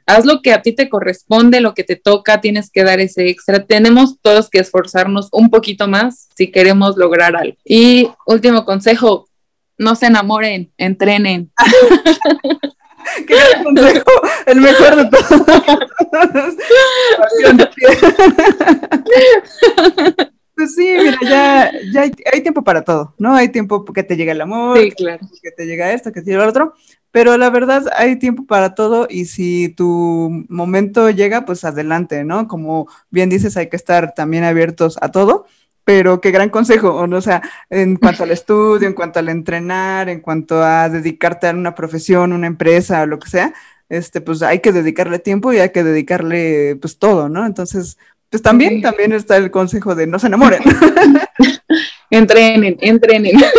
Haz 0.06 0.26
lo 0.26 0.42
que 0.42 0.52
a 0.52 0.64
ti 0.64 0.74
te 0.74 0.90
corresponde, 0.90 1.62
lo 1.62 1.76
que 1.76 1.84
te 1.84 1.96
toca, 1.96 2.42
tienes 2.42 2.72
que 2.72 2.84
dar 2.84 3.00
ese 3.00 3.30
extra. 3.30 3.64
Tenemos 3.64 4.20
todos 4.20 4.50
que 4.50 4.58
esforzarnos 4.58 5.30
un 5.32 5.52
poquito 5.52 5.88
más 5.88 6.30
si 6.36 6.52
queremos 6.52 6.98
lograr 6.98 7.36
algo. 7.36 7.56
Y 7.64 8.10
último 8.26 8.66
consejo, 8.66 9.30
no 9.78 9.96
se 9.96 10.08
enamoren, 10.08 10.74
entrenen. 10.78 11.52
Qué 13.28 13.36
consejo, 13.64 14.12
el 14.46 14.62
mejor 14.62 14.96
de 14.96 15.10
todos. 15.10 15.30
pues 20.56 20.76
sí, 20.76 20.96
mira, 20.98 21.18
ya, 21.22 21.72
ya 21.94 22.02
hay, 22.02 22.42
tiempo 22.42 22.64
para 22.64 22.84
todo, 22.84 23.14
¿no? 23.18 23.36
Hay 23.36 23.50
tiempo 23.50 23.86
que 23.86 24.04
te 24.04 24.18
llega 24.18 24.34
el 24.34 24.42
amor, 24.42 24.78
sí, 24.78 24.92
claro. 24.92 25.26
que 25.42 25.52
te 25.52 25.66
llega 25.66 25.94
esto, 25.94 26.12
que 26.12 26.22
te 26.22 26.32
llega 26.32 26.44
el 26.44 26.50
otro, 26.50 26.74
pero 27.12 27.38
la 27.38 27.50
verdad 27.50 27.86
hay 27.96 28.18
tiempo 28.18 28.46
para 28.46 28.76
todo 28.76 29.08
y 29.10 29.26
si 29.26 29.70
tu 29.70 30.46
momento 30.50 31.10
llega, 31.10 31.46
pues 31.46 31.64
adelante, 31.64 32.24
¿no? 32.24 32.48
Como 32.48 32.88
bien 33.10 33.30
dices, 33.30 33.58
hay 33.58 33.70
que 33.70 33.78
estar 33.78 34.14
también 34.14 34.44
abiertos 34.44 34.98
a 35.02 35.10
todo 35.10 35.48
pero 35.84 36.22
qué 36.22 36.32
gran 36.32 36.50
consejo, 36.50 36.94
o 36.94 37.22
sea, 37.22 37.42
en 37.70 37.96
cuanto 37.96 38.24
al 38.24 38.32
estudio, 38.32 38.88
en 38.88 38.94
cuanto 38.94 39.20
al 39.20 39.30
entrenar, 39.30 40.10
en 40.10 40.20
cuanto 40.20 40.64
a 40.64 40.88
dedicarte 40.90 41.48
a 41.48 41.52
una 41.52 41.74
profesión, 41.74 42.34
una 42.34 42.48
empresa 42.48 43.02
o 43.02 43.06
lo 43.08 43.18
que 43.20 43.30
sea, 43.30 43.54
este, 43.90 44.22
pues 44.22 44.42
hay 44.44 44.60
que 44.60 44.72
dedicarle 44.72 45.20
tiempo 45.20 45.52
y 45.52 45.60
hay 45.60 45.72
que 45.72 45.84
dedicarle 45.84 46.76
pues 46.80 47.00
todo, 47.00 47.28
¿no? 47.28 47.46
Entonces, 47.46 47.98
pues 48.30 48.44
también, 48.44 48.82
también 48.82 49.12
está 49.12 49.38
el 49.38 49.50
consejo 49.50 49.96
de 49.96 50.06
no 50.06 50.20
se 50.20 50.28
enamoren. 50.28 50.62
entrenen, 52.10 52.78
entrenen. 52.82 53.36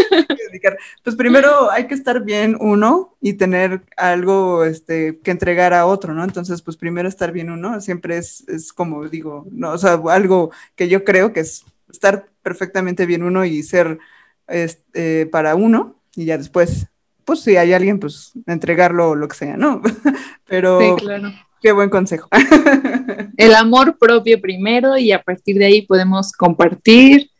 Pues 1.02 1.16
primero 1.16 1.70
hay 1.70 1.86
que 1.86 1.94
estar 1.94 2.22
bien 2.22 2.56
uno 2.60 3.16
y 3.20 3.34
tener 3.34 3.82
algo 3.96 4.64
este, 4.64 5.18
que 5.20 5.30
entregar 5.30 5.72
a 5.72 5.86
otro, 5.86 6.12
¿no? 6.12 6.22
Entonces, 6.22 6.60
pues 6.60 6.76
primero 6.76 7.08
estar 7.08 7.32
bien 7.32 7.50
uno, 7.50 7.80
siempre 7.80 8.18
es, 8.18 8.46
es 8.48 8.72
como 8.72 9.08
digo, 9.08 9.46
no, 9.50 9.72
o 9.72 9.78
sea, 9.78 10.00
algo 10.10 10.50
que 10.74 10.88
yo 10.88 11.04
creo 11.04 11.32
que 11.32 11.40
es 11.40 11.64
estar 11.92 12.28
perfectamente 12.42 13.06
bien 13.06 13.22
uno 13.22 13.44
y 13.44 13.62
ser 13.62 13.98
este, 14.46 15.26
para 15.26 15.54
uno 15.54 16.00
y 16.16 16.24
ya 16.26 16.38
después, 16.38 16.86
pues 17.24 17.40
si 17.40 17.56
hay 17.56 17.72
alguien, 17.72 18.00
pues 18.00 18.32
entregarlo 18.46 19.10
o 19.10 19.14
lo 19.14 19.28
que 19.28 19.36
sea, 19.36 19.56
¿no? 19.56 19.82
Pero 20.46 20.80
sí, 20.80 21.04
claro. 21.04 21.32
qué 21.60 21.72
buen 21.72 21.90
consejo. 21.90 22.28
El 23.36 23.54
amor 23.54 23.98
propio 23.98 24.40
primero 24.40 24.98
y 24.98 25.12
a 25.12 25.22
partir 25.22 25.56
de 25.58 25.66
ahí 25.66 25.82
podemos 25.82 26.32
compartir 26.32 27.30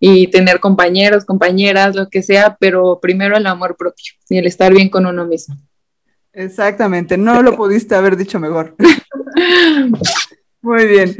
y 0.00 0.28
tener 0.28 0.60
compañeros, 0.60 1.24
compañeras, 1.24 1.96
lo 1.96 2.08
que 2.08 2.22
sea, 2.22 2.56
pero 2.60 3.00
primero 3.00 3.36
el 3.36 3.46
amor 3.46 3.76
propio 3.76 4.12
y 4.28 4.38
el 4.38 4.46
estar 4.46 4.72
bien 4.72 4.88
con 4.88 5.06
uno 5.06 5.26
mismo. 5.26 5.56
Exactamente, 6.32 7.18
no 7.18 7.42
lo 7.42 7.56
pudiste 7.56 7.96
haber 7.96 8.16
dicho 8.16 8.38
mejor. 8.38 8.76
Muy 10.62 10.86
bien. 10.86 11.16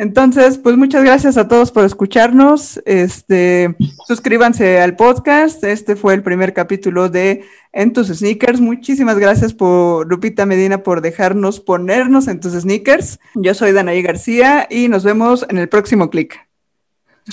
Entonces, 0.00 0.56
pues 0.56 0.78
muchas 0.78 1.04
gracias 1.04 1.36
a 1.36 1.46
todos 1.46 1.70
por 1.70 1.84
escucharnos. 1.84 2.80
Este, 2.86 3.76
suscríbanse 4.08 4.80
al 4.80 4.96
podcast. 4.96 5.62
Este 5.62 5.94
fue 5.94 6.14
el 6.14 6.22
primer 6.22 6.54
capítulo 6.54 7.10
de 7.10 7.44
En 7.70 7.92
tus 7.92 8.08
sneakers. 8.08 8.62
Muchísimas 8.62 9.18
gracias 9.18 9.52
por 9.52 10.08
Lupita 10.08 10.46
Medina 10.46 10.82
por 10.82 11.02
dejarnos 11.02 11.60
ponernos 11.60 12.28
en 12.28 12.40
tus 12.40 12.54
sneakers. 12.54 13.18
Yo 13.34 13.52
soy 13.52 13.72
Danaí 13.72 14.00
García 14.00 14.66
y 14.70 14.88
nos 14.88 15.04
vemos 15.04 15.44
en 15.50 15.58
el 15.58 15.68
próximo 15.68 16.08
clic. 16.08 16.48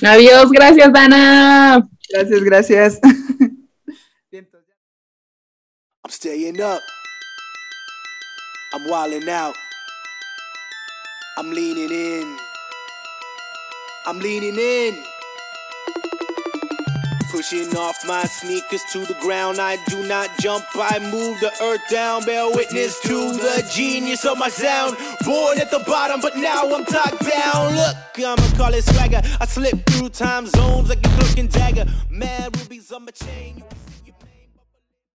Adiós, 0.04 0.52
gracias 0.52 0.92
Dana. 0.92 1.88
Gracias, 2.10 2.44
gracias. 2.44 3.00
I'm 6.34 6.44
I'm 8.74 8.92
wildin' 8.92 9.30
out. 9.30 9.56
I'm 11.38 11.54
leaning 11.54 11.92
in. 11.92 12.47
I'm 14.08 14.20
leaning 14.20 14.56
in. 14.58 15.04
Pushing 17.30 17.76
off 17.76 17.98
my 18.08 18.24
sneakers 18.24 18.82
to 18.94 19.00
the 19.00 19.16
ground. 19.20 19.60
I 19.60 19.76
do 19.88 20.08
not 20.08 20.30
jump, 20.40 20.64
I 20.76 20.98
move 21.12 21.42
the 21.42 21.52
earth 21.62 21.82
down. 21.92 22.24
Bear 22.24 22.50
witness 22.50 23.02
to 23.02 23.34
the 23.34 23.70
genius 23.70 24.24
of 24.24 24.38
my 24.38 24.48
sound. 24.48 24.96
Born 25.26 25.60
at 25.60 25.72
the 25.72 25.84
bottom, 25.86 26.22
but 26.22 26.38
now 26.38 26.74
I'm 26.74 26.86
top 26.86 27.20
down. 27.20 27.76
Look, 27.76 27.98
I'ma 28.18 28.58
call 28.58 28.74
it 28.74 28.86
swagger. 28.86 29.22
I 29.42 29.46
slip 29.46 29.86
through 29.88 30.08
time 30.10 30.48
zones 30.48 30.88
like 30.88 31.06
a 31.06 31.10
cloak 31.10 31.38
and 31.38 31.52
dagger. 31.52 31.86
Mad 32.10 32.58
rubies 32.58 32.90
on 32.94 33.04
my 33.04 33.12
chain. 33.12 33.62